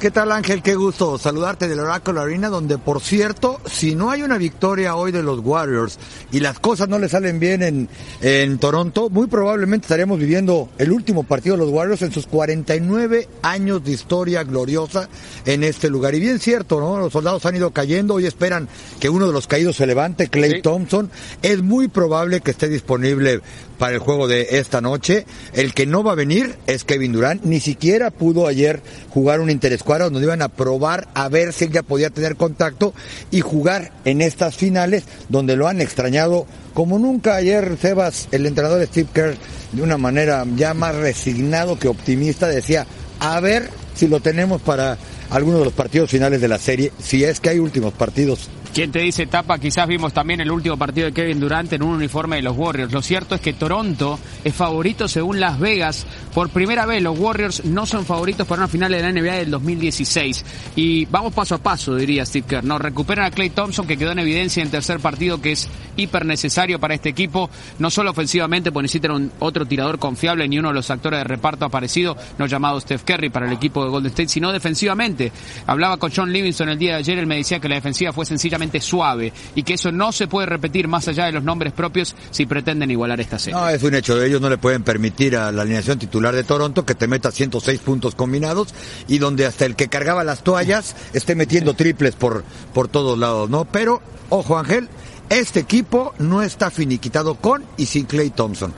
¿Qué 0.02 0.10
tal 0.10 0.32
Ángel? 0.32 0.62
Qué 0.64 0.74
gusto 0.74 1.16
saludarte 1.16 1.68
del 1.68 1.78
Oracle 1.78 2.18
Arena, 2.18 2.48
donde 2.48 2.76
por 2.76 3.00
cierto, 3.00 3.60
si 3.66 3.94
no 3.94 4.10
hay 4.10 4.22
una 4.24 4.36
victoria 4.36 4.96
hoy 4.96 5.12
de 5.12 5.22
los 5.22 5.38
Warriors 5.38 5.96
y 6.32 6.40
las 6.40 6.58
cosas 6.58 6.88
no 6.88 6.98
le 6.98 7.08
salen 7.08 7.38
bien 7.38 7.62
en, 7.62 7.88
en 8.20 8.58
Toronto, 8.58 9.10
muy 9.10 9.28
probablemente 9.28 9.84
estaríamos 9.84 10.18
viviendo 10.18 10.68
el 10.78 10.90
último 10.90 11.22
partido 11.22 11.56
de 11.56 11.62
los 11.62 11.72
Warriors 11.72 12.02
en 12.02 12.10
sus 12.10 12.26
49 12.26 13.28
años 13.42 13.84
de 13.84 13.92
historia 13.92 14.42
gloriosa 14.42 15.08
en 15.46 15.62
este 15.62 15.88
lugar. 15.88 16.16
Y 16.16 16.18
bien 16.18 16.40
cierto, 16.40 16.80
¿no? 16.80 16.98
Los 16.98 17.12
soldados 17.12 17.46
han 17.46 17.54
ido 17.54 17.70
cayendo, 17.70 18.14
hoy 18.14 18.26
esperan 18.26 18.68
que 18.98 19.08
uno 19.08 19.28
de 19.28 19.32
los 19.32 19.46
caídos 19.46 19.76
se 19.76 19.86
levante, 19.86 20.26
Clay 20.26 20.62
Thompson. 20.62 21.12
Es 21.42 21.62
muy 21.62 21.86
probable 21.86 22.40
que 22.40 22.50
esté 22.50 22.68
disponible 22.68 23.40
para 23.82 23.94
el 23.94 23.98
juego 23.98 24.28
de 24.28 24.46
esta 24.50 24.80
noche. 24.80 25.26
El 25.54 25.74
que 25.74 25.86
no 25.86 26.04
va 26.04 26.12
a 26.12 26.14
venir 26.14 26.54
es 26.68 26.84
Kevin 26.84 27.10
Durant. 27.10 27.42
Ni 27.42 27.58
siquiera 27.58 28.12
pudo 28.12 28.46
ayer 28.46 28.80
jugar 29.10 29.40
un 29.40 29.50
interescuadra 29.50 30.04
donde 30.04 30.22
iban 30.22 30.40
a 30.40 30.50
probar 30.50 31.08
a 31.14 31.28
ver 31.28 31.52
si 31.52 31.64
él 31.64 31.72
ya 31.72 31.82
podía 31.82 32.10
tener 32.10 32.36
contacto 32.36 32.94
y 33.32 33.40
jugar 33.40 33.90
en 34.04 34.20
estas 34.22 34.54
finales 34.54 35.02
donde 35.28 35.56
lo 35.56 35.66
han 35.66 35.80
extrañado 35.80 36.46
como 36.74 36.96
nunca 37.00 37.34
ayer 37.34 37.76
Sebas, 37.76 38.28
el 38.30 38.46
entrenador 38.46 38.86
Steve 38.86 39.08
Kerr, 39.12 39.34
de 39.72 39.82
una 39.82 39.98
manera 39.98 40.46
ya 40.54 40.74
más 40.74 40.94
resignado 40.94 41.76
que 41.76 41.88
optimista, 41.88 42.46
decía, 42.46 42.86
a 43.18 43.40
ver 43.40 43.68
si 43.96 44.06
lo 44.06 44.20
tenemos 44.20 44.62
para 44.62 44.96
algunos 45.28 45.58
de 45.58 45.64
los 45.64 45.74
partidos 45.74 46.08
finales 46.08 46.40
de 46.40 46.46
la 46.46 46.60
serie, 46.60 46.92
si 47.02 47.24
es 47.24 47.40
que 47.40 47.48
hay 47.48 47.58
últimos 47.58 47.94
partidos 47.94 48.48
¿Quién 48.74 48.90
te 48.90 49.00
dice 49.00 49.26
tapa? 49.26 49.58
Quizás 49.58 49.86
vimos 49.86 50.14
también 50.14 50.40
el 50.40 50.50
último 50.50 50.78
partido 50.78 51.06
de 51.06 51.12
Kevin 51.12 51.38
Durant 51.38 51.70
en 51.74 51.82
un 51.82 51.94
uniforme 51.94 52.36
de 52.36 52.42
los 52.42 52.56
Warriors. 52.56 52.90
Lo 52.90 53.02
cierto 53.02 53.34
es 53.34 53.42
que 53.42 53.52
Toronto 53.52 54.18
es 54.42 54.54
favorito 54.54 55.08
según 55.08 55.40
Las 55.40 55.60
Vegas. 55.60 56.06
Por 56.32 56.48
primera 56.48 56.86
vez 56.86 57.02
los 57.02 57.18
Warriors 57.18 57.66
no 57.66 57.84
son 57.84 58.06
favoritos 58.06 58.46
para 58.46 58.62
una 58.62 58.68
final 58.68 58.90
de 58.90 59.02
la 59.02 59.12
NBA 59.12 59.34
del 59.34 59.50
2016. 59.50 60.44
Y 60.74 61.04
vamos 61.04 61.34
paso 61.34 61.56
a 61.56 61.58
paso, 61.58 61.96
diría 61.96 62.24
Steve 62.24 62.46
Kerr. 62.48 62.64
No, 62.64 62.78
recuperan 62.78 63.26
a 63.26 63.30
Clay 63.30 63.50
Thompson 63.50 63.86
que 63.86 63.98
quedó 63.98 64.12
en 64.12 64.20
evidencia 64.20 64.62
en 64.62 64.70
tercer 64.70 65.00
partido 65.00 65.38
que 65.42 65.52
es 65.52 65.68
hiper 65.98 66.24
necesario 66.24 66.80
para 66.80 66.94
este 66.94 67.10
equipo, 67.10 67.50
no 67.78 67.90
solo 67.90 68.12
ofensivamente, 68.12 68.72
porque 68.72 68.84
necesitan 68.84 69.32
otro 69.40 69.66
tirador 69.66 69.98
confiable 69.98 70.48
ni 70.48 70.58
uno 70.58 70.68
de 70.68 70.74
los 70.74 70.90
actores 70.90 71.20
de 71.20 71.24
reparto 71.24 71.66
aparecido, 71.66 72.16
no 72.38 72.46
llamado 72.46 72.80
Steph 72.80 73.04
Curry 73.04 73.28
para 73.28 73.44
el 73.44 73.52
equipo 73.52 73.84
de 73.84 73.90
Golden 73.90 74.12
State, 74.12 74.30
sino 74.30 74.50
defensivamente. 74.50 75.30
Hablaba 75.66 75.98
con 75.98 76.10
John 76.10 76.32
Livingston 76.32 76.70
el 76.70 76.78
día 76.78 76.92
de 76.92 76.98
ayer, 77.00 77.18
él 77.18 77.26
me 77.26 77.36
decía 77.36 77.60
que 77.60 77.68
la 77.68 77.74
defensiva 77.74 78.14
fue 78.14 78.24
sencillamente 78.24 78.61
suave 78.80 79.32
y 79.54 79.62
que 79.62 79.74
eso 79.74 79.92
no 79.92 80.12
se 80.12 80.28
puede 80.28 80.46
repetir 80.46 80.88
más 80.88 81.08
allá 81.08 81.26
de 81.26 81.32
los 81.32 81.42
nombres 81.42 81.72
propios 81.72 82.14
si 82.30 82.46
pretenden 82.46 82.90
igualar 82.90 83.20
esta 83.20 83.38
serie. 83.38 83.58
No, 83.58 83.68
es 83.68 83.82
un 83.82 83.94
hecho. 83.94 84.16
de 84.16 84.26
Ellos 84.26 84.40
no 84.40 84.50
le 84.50 84.58
pueden 84.58 84.82
permitir 84.82 85.36
a 85.36 85.50
la 85.52 85.62
alineación 85.62 85.98
titular 85.98 86.34
de 86.34 86.44
Toronto 86.44 86.84
que 86.84 86.94
te 86.94 87.06
meta 87.06 87.30
106 87.30 87.80
puntos 87.80 88.14
combinados 88.14 88.74
y 89.08 89.18
donde 89.18 89.46
hasta 89.46 89.64
el 89.64 89.76
que 89.76 89.88
cargaba 89.88 90.24
las 90.24 90.42
toallas 90.42 90.94
esté 91.12 91.34
metiendo 91.34 91.74
triples 91.74 92.14
por, 92.14 92.44
por 92.72 92.88
todos 92.88 93.18
lados, 93.18 93.48
¿no? 93.50 93.64
Pero, 93.64 94.00
ojo 94.28 94.58
Ángel, 94.58 94.88
este 95.28 95.60
equipo 95.60 96.14
no 96.18 96.42
está 96.42 96.70
finiquitado 96.70 97.36
con 97.36 97.64
y 97.76 97.86
sin 97.86 98.04
Clay 98.04 98.30
Thompson. 98.30 98.72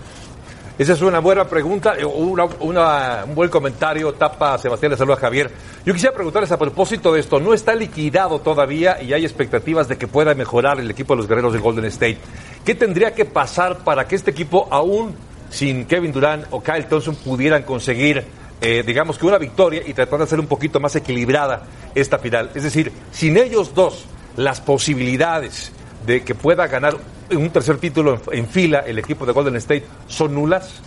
Esa 0.76 0.94
es 0.94 1.02
una 1.02 1.20
buena 1.20 1.44
pregunta, 1.44 1.94
eh, 1.96 2.04
una, 2.04 3.24
un 3.24 3.34
buen 3.36 3.48
comentario, 3.48 4.12
tapa 4.14 4.58
Sebastián, 4.58 4.90
le 4.90 4.98
saluda 4.98 5.14
Javier. 5.14 5.48
Yo 5.86 5.92
quisiera 5.92 6.12
preguntarles 6.12 6.50
a 6.50 6.58
propósito 6.58 7.12
de 7.12 7.20
esto, 7.20 7.38
no 7.38 7.54
está 7.54 7.76
liquidado 7.76 8.40
todavía 8.40 9.00
y 9.00 9.12
hay 9.12 9.24
expectativas 9.24 9.86
de 9.86 9.96
que 9.96 10.08
pueda 10.08 10.34
mejorar 10.34 10.80
el 10.80 10.90
equipo 10.90 11.14
de 11.14 11.18
los 11.18 11.28
guerreros 11.28 11.52
de 11.52 11.60
Golden 11.60 11.84
State. 11.84 12.18
¿Qué 12.64 12.74
tendría 12.74 13.14
que 13.14 13.24
pasar 13.24 13.84
para 13.84 14.08
que 14.08 14.16
este 14.16 14.32
equipo, 14.32 14.66
aún 14.68 15.14
sin 15.48 15.84
Kevin 15.84 16.10
Durant 16.10 16.46
o 16.50 16.60
Kyle 16.60 16.86
Thompson, 16.86 17.14
pudieran 17.14 17.62
conseguir, 17.62 18.24
eh, 18.60 18.82
digamos 18.84 19.16
que 19.16 19.26
una 19.26 19.38
victoria 19.38 19.80
y 19.86 19.94
tratar 19.94 20.18
de 20.18 20.24
hacer 20.24 20.40
un 20.40 20.48
poquito 20.48 20.80
más 20.80 20.96
equilibrada 20.96 21.68
esta 21.94 22.18
final? 22.18 22.50
Es 22.52 22.64
decir, 22.64 22.90
sin 23.12 23.36
ellos 23.36 23.76
dos, 23.76 24.06
las 24.36 24.60
posibilidades 24.60 25.70
de 26.04 26.24
que 26.24 26.34
pueda 26.34 26.66
ganar 26.66 26.96
un 27.30 27.50
tercer 27.50 27.78
título 27.78 28.20
en 28.32 28.48
fila 28.48 28.80
el 28.80 28.98
equipo 28.98 29.26
de 29.26 29.32
Golden 29.32 29.56
State 29.56 29.84
son 30.08 30.34
nulas? 30.34 30.80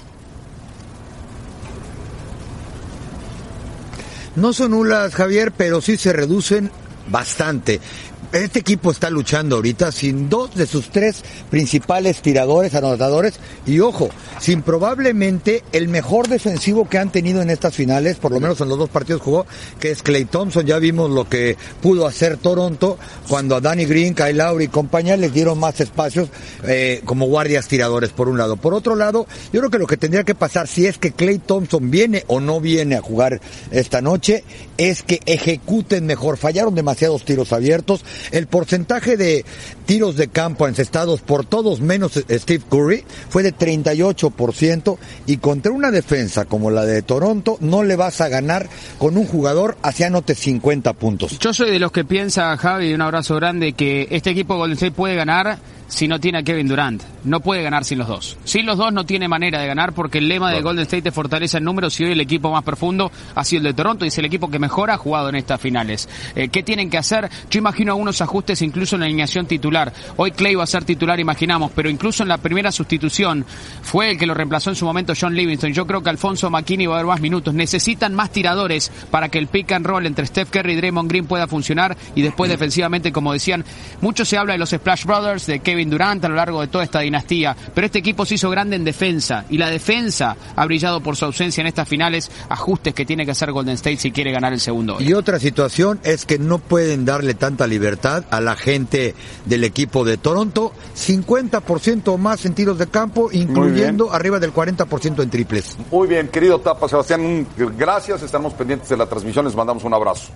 No 4.36 4.54
son 4.54 4.72
nulas, 4.72 5.16
Javier, 5.16 5.52
pero 5.52 5.82
sí 5.82 5.98
se 5.98 6.14
reducen 6.14 6.70
bastante. 7.10 7.80
Este 8.34 8.60
equipo 8.60 8.92
está 8.92 9.10
luchando 9.10 9.56
ahorita 9.56 9.90
sin 9.94 10.30
dos 10.30 10.54
de 10.54 10.68
sus 10.68 10.90
tres 10.90 11.24
principales 11.50 12.22
tiradores, 12.22 12.76
anotadores, 12.76 13.40
y 13.66 13.80
ojo, 13.80 14.10
sin 14.40 14.64
probablemente 14.64 15.64
el 15.72 15.88
mejor 15.88 16.28
defensivo 16.28 16.90
que 16.90 16.98
han 16.98 17.10
tenido 17.10 17.42
en 17.42 17.50
estas 17.50 17.74
finales, 17.74 18.18
por 18.18 18.34
lo 18.34 18.42
menos 18.42 18.60
en 18.60 18.68
los 18.68 18.78
dos 18.78 18.90
partidos 18.90 19.22
jugó, 19.22 19.46
que 19.80 19.92
es 19.92 20.04
Clay 20.04 20.26
Thompson. 20.26 20.66
Ya 20.66 20.78
vimos 20.78 21.10
lo 21.10 21.30
que 21.30 21.56
pudo 21.82 22.06
hacer 22.06 22.36
Toronto 22.36 22.98
cuando 23.30 23.56
a 23.56 23.62
Danny 23.62 23.86
Green, 23.86 24.14
Kyle 24.14 24.36
Lowry 24.36 24.66
y 24.66 24.68
compañía 24.68 25.16
les 25.16 25.34
dieron 25.34 25.58
más 25.58 25.80
espacios 25.80 26.28
eh, 26.66 27.02
como 27.06 27.28
guardias 27.28 27.70
tiradores, 27.70 28.10
por 28.10 28.28
un 28.28 28.38
lado. 28.38 28.58
Por 28.58 28.74
otro 28.74 28.98
lado, 28.98 29.26
yo 29.54 29.62
creo 29.62 29.72
que 29.72 29.80
lo 29.80 29.88
que 29.88 29.96
tendría 29.96 30.26
que 30.26 30.36
pasar, 30.36 30.68
si 30.68 30.86
es 30.86 30.98
que 30.98 31.14
Clay 31.14 31.40
Thompson 31.40 31.90
viene 31.90 32.26
o 32.28 32.42
no 32.42 32.60
viene 32.60 32.98
a 32.98 33.02
jugar 33.02 33.40
esta 33.72 34.02
noche, 34.02 34.44
es 34.78 35.04
que 35.04 35.20
ejecuten 35.26 36.06
mejor. 36.06 36.38
Fallaron 36.38 36.76
demasiados 36.76 37.26
tiros 37.26 37.54
abiertos 37.54 38.06
el 38.32 38.48
porcentaje 38.48 39.18
de 39.18 39.46
tiros 39.88 40.18
de 40.18 40.28
campo 40.28 40.68
encestados 40.68 41.22
por 41.22 41.46
todos 41.46 41.80
menos 41.80 42.12
Steve 42.30 42.64
Curry 42.70 43.06
fue 43.30 43.42
de 43.42 43.56
38% 43.56 44.98
y 45.26 45.38
contra 45.38 45.72
una 45.72 45.90
defensa 45.92 46.46
como 46.46 46.70
la 46.70 46.84
de 46.84 47.02
Toronto 47.02 47.58
no 47.62 47.84
le 47.84 47.96
vas 47.96 48.22
a 48.22 48.28
ganar 48.28 48.70
con 49.00 49.18
un 49.18 49.26
jugador 49.26 49.78
hacia 49.82 50.08
anote 50.08 50.36
50 50.36 50.94
puntos. 50.94 51.40
Yo 51.40 51.54
soy 51.54 51.72
de 51.72 51.80
los 51.80 51.92
que 51.92 52.04
piensa, 52.04 52.56
Javi, 52.58 52.94
un 52.94 53.02
abrazo 53.02 53.36
grande, 53.36 53.74
que 53.74 54.08
este 54.12 54.30
equipo 54.32 54.58
Golden 54.58 54.74
State 54.74 54.92
puede 54.92 55.16
ganar 55.16 55.58
si 55.88 56.08
no 56.08 56.20
tiene 56.20 56.40
a 56.40 56.44
Kevin 56.44 56.68
Durant. 56.68 57.02
No 57.24 57.40
puede 57.40 57.64
ganar 57.64 57.86
sin 57.86 57.98
los 57.98 58.08
dos. 58.08 58.38
Sin 58.44 58.66
los 58.66 58.78
dos 58.78 58.92
no 58.94 59.06
tiene 59.06 59.28
manera 59.28 59.60
de 59.60 59.68
ganar 59.68 59.94
porque 59.94 60.20
el 60.20 60.28
lema 60.28 60.52
de 60.52 60.62
Golden 60.62 60.84
State 60.84 61.10
es 61.10 61.16
fortaleza 61.16 61.58
en 61.58 61.64
números 61.64 62.00
y 62.00 62.06
hoy 62.06 62.12
el 62.12 62.22
equipo 62.22 62.52
más 62.52 62.64
profundo 62.64 63.12
ha 63.36 63.44
sido 63.44 63.60
el 63.60 63.68
de 63.68 63.74
Toronto 63.74 64.06
y 64.06 64.10
es 64.10 64.18
el 64.18 64.26
equipo 64.26 64.50
que 64.50 64.60
mejor 64.60 64.92
ha 64.92 64.98
jugado 64.98 65.30
en 65.30 65.36
estas 65.36 65.60
finales. 65.60 66.08
Eh, 66.36 66.50
¿Qué 66.50 66.64
tienen 66.64 66.90
que 66.90 66.98
hacer? 66.98 67.30
Yo 67.50 67.60
imagino 67.60 67.94
algunos 67.94 68.22
ajustes 68.22 68.62
incluso 68.62 68.96
en 68.96 69.02
la 69.02 69.06
alineación 69.06 69.46
titular. 69.46 69.77
Hoy 70.16 70.32
Clay 70.32 70.56
va 70.56 70.64
a 70.64 70.68
ser 70.68 70.84
titular, 70.84 71.20
imaginamos, 71.20 71.72
pero 71.76 71.90
incluso 71.90 72.24
en 72.24 72.30
la 72.30 72.38
primera 72.38 72.72
sustitución 72.72 73.46
fue 73.82 74.12
el 74.12 74.18
que 74.18 74.26
lo 74.26 74.34
reemplazó 74.34 74.70
en 74.70 74.76
su 74.76 74.86
momento 74.86 75.14
John 75.20 75.36
Livingston. 75.36 75.74
Yo 75.74 75.86
creo 75.86 76.02
que 76.02 76.10
Alfonso 76.10 76.50
McKinney 76.50 76.88
va 76.88 76.96
a 76.96 76.98
dar 76.98 77.06
más 77.06 77.22
minutos. 77.22 77.54
Necesitan 77.54 78.14
más 78.14 78.32
tiradores 78.32 78.92
para 79.12 79.30
que 79.30 79.38
el 79.38 79.48
pick 79.48 79.72
and 79.72 79.86
roll 79.86 80.06
entre 80.06 80.26
Steph 80.26 80.50
Curry 80.50 80.74
y 80.74 80.76
Draymond 80.76 81.10
Green 81.10 81.26
pueda 81.26 81.48
funcionar 81.48 81.98
y 82.16 82.22
después 82.22 82.50
defensivamente, 82.50 83.12
como 83.12 83.34
decían, 83.34 83.64
mucho 84.02 84.26
se 84.26 84.38
habla 84.38 84.54
de 84.54 84.60
los 84.60 84.70
Splash 84.70 85.06
Brothers, 85.06 85.46
de 85.48 85.60
Kevin 85.60 85.90
Durant 85.90 86.24
a 86.26 86.30
lo 86.30 86.36
largo 86.36 86.62
de 86.62 86.68
toda 86.68 86.84
esta 86.84 87.00
dinastía, 87.00 87.56
pero 87.74 87.86
este 87.86 88.00
equipo 88.00 88.26
se 88.26 88.36
hizo 88.36 88.50
grande 88.50 88.76
en 88.76 88.84
defensa 88.84 89.46
y 89.50 89.58
la 89.58 89.70
defensa 89.70 90.36
ha 90.56 90.66
brillado 90.66 91.02
por 91.02 91.16
su 91.16 91.26
ausencia 91.26 91.62
en 91.62 91.68
estas 91.68 91.88
finales, 91.88 92.32
ajustes 92.50 92.94
que 92.94 93.06
tiene 93.06 93.26
que 93.26 93.32
hacer 93.32 93.52
Golden 93.52 93.76
State 93.76 93.98
si 93.98 94.12
quiere 94.12 94.32
ganar 94.32 94.54
el 94.54 94.60
segundo. 94.60 94.98
Y 95.00 95.14
otra 95.14 95.40
situación 95.40 96.00
es 96.04 96.26
que 96.26 96.40
no 96.40 96.60
pueden 96.60 97.06
darle 97.06 97.34
tanta 97.34 97.68
libertad 97.68 98.26
a 98.30 98.42
la 98.42 98.56
gente 98.56 99.16
del 99.46 99.64
equipo 99.68 100.04
de 100.04 100.18
Toronto, 100.18 100.74
50% 100.96 102.18
más 102.18 102.46
en 102.46 102.54
tiros 102.54 102.78
de 102.78 102.88
campo, 102.88 103.30
incluyendo 103.32 104.12
arriba 104.12 104.40
del 104.40 104.54
40% 104.54 105.22
en 105.22 105.30
triples. 105.30 105.78
Muy 105.92 106.08
bien, 106.08 106.28
querido 106.30 106.60
Tapa 106.60 106.88
Sebastián, 106.90 107.48
gracias, 107.78 108.24
estamos 108.24 108.54
pendientes 108.54 108.90
de 108.90 108.98
la 108.98 109.06
transmisión, 109.06 109.46
les 109.46 109.56
mandamos 109.56 109.84
un 109.84 109.94
abrazo. 109.94 110.32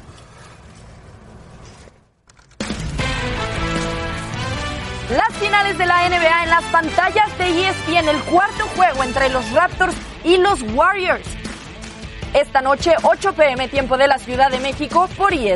Las 5.09 5.37
finales 5.39 5.77
de 5.77 5.85
la 5.85 6.07
NBA 6.07 6.43
en 6.43 6.49
las 6.49 6.63
pantallas 6.71 7.37
de 7.37 7.67
ESPN, 7.67 8.07
el 8.07 8.21
cuarto 8.23 8.65
juego 8.77 9.03
entre 9.03 9.27
los 9.27 9.51
Raptors 9.51 9.93
y 10.23 10.37
los 10.37 10.61
Warriors. 10.73 11.27
Esta 12.33 12.61
noche, 12.61 12.93
8 13.03 13.33
pm, 13.33 13.67
tiempo 13.67 13.97
de 13.97 14.07
la 14.07 14.17
Ciudad 14.19 14.49
de 14.49 14.59
México, 14.61 15.09
por 15.17 15.33
E 15.33 15.53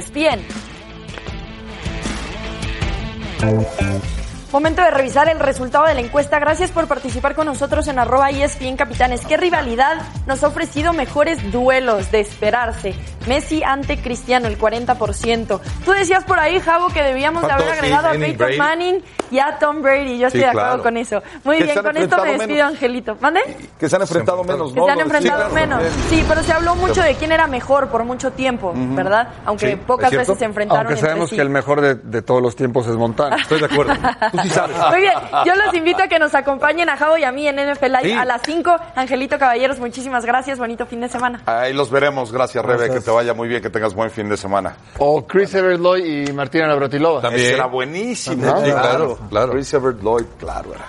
ESPN. 3.40 4.25
Momento 4.56 4.82
de 4.84 4.89
revisar 4.89 5.28
el 5.28 5.38
resultado 5.38 5.86
de 5.86 5.95
la 5.95 5.99
encuesta. 5.99 6.39
Gracias 6.39 6.72
por 6.72 6.88
participar 6.88 7.36
con 7.36 7.45
nosotros 7.45 7.89
en 7.89 7.99
arroba 7.99 8.30
ESPN 8.30 8.78
Capitanes. 8.78 9.26
¿Qué 9.26 9.36
rivalidad 9.36 9.97
nos 10.28 10.41
ha 10.45 10.47
ofrecido 10.47 10.93
mejores 10.93 11.51
duelos 11.51 12.10
de 12.10 12.22
esperarse? 12.22 12.95
Messi 13.28 13.64
ante 13.64 13.97
Cristiano, 13.99 14.47
el 14.47 14.58
40%. 14.58 15.60
Tú 15.84 15.91
decías 15.91 16.24
por 16.24 16.39
ahí, 16.39 16.62
Javo, 16.62 16.88
que 16.88 17.03
debíamos 17.03 17.45
de 17.45 17.51
haber 17.51 17.66
Sí, 17.66 17.72
agregado 17.74 18.08
a 18.08 18.12
Peyton 18.12 18.38
Brady. 18.38 18.58
Manning 18.58 19.03
y 19.30 19.39
a 19.39 19.58
Tom 19.60 19.82
Brady. 19.82 20.20
Yo 20.20 20.28
estoy 20.28 20.39
Sí, 20.41 20.45
de 20.45 20.51
acuerdo 20.51 20.68
claro. 20.70 20.84
con 20.84 20.97
eso. 20.97 21.22
Muy 21.43 21.58
Que 21.58 21.64
bien, 21.66 21.82
con 21.84 21.97
esto 21.97 22.18
me 22.24 22.32
despido, 22.34 22.47
menos. 22.56 22.72
Angelito. 22.72 23.18
¿Mande? 23.20 23.41
Que 23.78 23.89
se 23.89 23.95
han 23.97 24.03
enfrentado 24.03 24.43
menos, 24.45 24.72
Que 24.72 24.80
¿no? 24.80 24.86
se 24.86 24.91
han 24.91 24.97
Sí, 24.99 25.03
enfrentado 25.03 25.38
claro, 25.49 25.53
menos. 25.53 25.82
también. 25.84 26.10
Sí, 26.10 26.26
pero 26.30 26.43
se 26.43 26.53
habló 26.53 26.76
mucho 26.76 27.01
de 27.01 27.16
quién 27.16 27.34
era 27.34 27.47
mejor 27.47 27.89
por 27.89 28.06
mucho 28.06 28.32
tiempo, 28.32 28.72
¿verdad? 28.74 29.28
Aunque 29.43 29.72
Sí, 29.72 29.76
pocas 29.76 30.12
veces 30.12 30.38
se 30.38 30.45
enfrentaron 30.45 30.86
Aunque 30.86 30.93
entre 30.93 31.10
sabemos 31.10 31.30
sí. 31.32 31.36
que 31.36 31.41
el 31.41 31.49
mejor 31.49 31.82
de, 31.82 31.95
de 31.95 32.22
todos 32.22 32.41
los 32.41 32.56
tiempos 32.56 32.88
es 32.88 32.95
Montana. 32.95 33.36
Estoy 33.38 33.60
de 33.60 33.66
acuerdo. 33.66 33.93
Tú 34.32 34.38
sí 34.48 34.54
sabes. 34.54 34.78
Muy 34.89 35.02
bien, 35.02 35.14
yo 35.46 35.56
los 35.56 35.74
invito 35.74 36.04
a 36.04 36.08
que 36.08 36.20
nos 36.20 36.34
acompañen 36.36 36.89
a 36.89 36.98
Javo 36.98 37.18
y 37.18 37.24
a 37.24 37.32
mí 37.32 37.48
en 37.48 37.56
NFL 37.58 37.86
Live 37.88 38.04
Sí. 38.04 38.12
a 38.14 38.26
las 38.26 38.41
5. 38.43 38.76
Angelito 38.96 39.38
Caballeros, 39.39 39.80
muchísimas 39.80 40.26
gracias, 40.26 40.58
bonito 40.60 40.86
fin 40.86 41.02
de 41.02 41.10
semana. 41.10 41.41
Ahí 41.46 41.74
los 41.74 41.89
veremos, 41.89 42.32
gracias, 42.32 42.64
Rebe, 42.64 42.89
que 42.89 43.02
te 43.02 43.12
vaya 43.12 43.34
muy 43.34 43.48
bien, 43.48 43.62
que 43.62 43.70
tengas 43.70 43.93
buen 43.93 44.10
fin 44.12 44.30
de 44.30 44.38
semana. 44.38 44.76
O 45.00 45.26
Chris 45.26 45.54
Evert 45.56 45.80
Lloyd 45.80 46.28
y 46.30 46.34
Martina 46.34 46.68
Navratilova. 46.68 47.28
Ese 47.30 47.54
era 47.54 47.66
buenísimo. 47.66 48.36
Sí, 48.64 48.72
Claro, 48.72 49.18
claro. 49.30 49.52
Chris 49.54 49.74
Evert 49.74 50.02
Lloyd, 50.02 50.26
claro 50.39 50.74
era. 50.74 50.86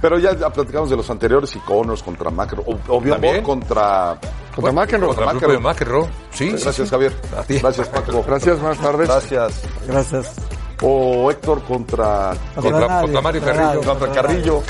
Pero 0.00 0.18
ya, 0.18 0.34
ya 0.36 0.50
platicamos 0.50 0.90
de 0.90 0.96
los 0.96 1.08
anteriores 1.08 1.56
y 1.56 1.58
Connors 1.60 2.02
contra 2.02 2.28
Macro. 2.30 2.62
O- 2.66 2.96
Obvio, 2.96 3.14
También. 3.14 3.42
contra. 3.42 4.18
Contra 4.54 4.72
McEnroe. 4.72 5.14
Contra 5.14 5.58
McEnroe. 5.58 6.06
Sí, 6.30 6.50
Gracias. 6.50 6.90
Javier. 6.90 7.12
A 7.38 7.42
ti. 7.42 7.58
Gracias, 7.58 7.88
Paco. 7.88 8.22
Gracias, 8.26 8.60
buenas 8.60 8.78
tardes. 8.78 9.08
Gracias. 9.08 9.62
Gracias 9.88 10.36
o 10.82 11.30
Héctor 11.30 11.62
contra, 11.62 12.34
contra, 12.54 13.00
contra, 13.00 13.20
Mario 13.20 13.42
Carrillo. 13.42 13.82
Contra, 13.82 14.12
Carrillo. 14.12 14.62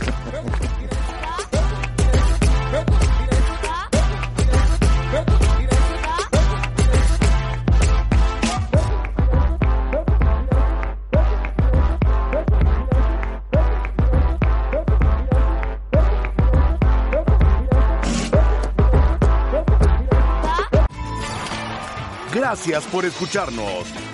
Gracias 22.32 22.84
por 22.84 23.04
escucharnos. 23.04 24.13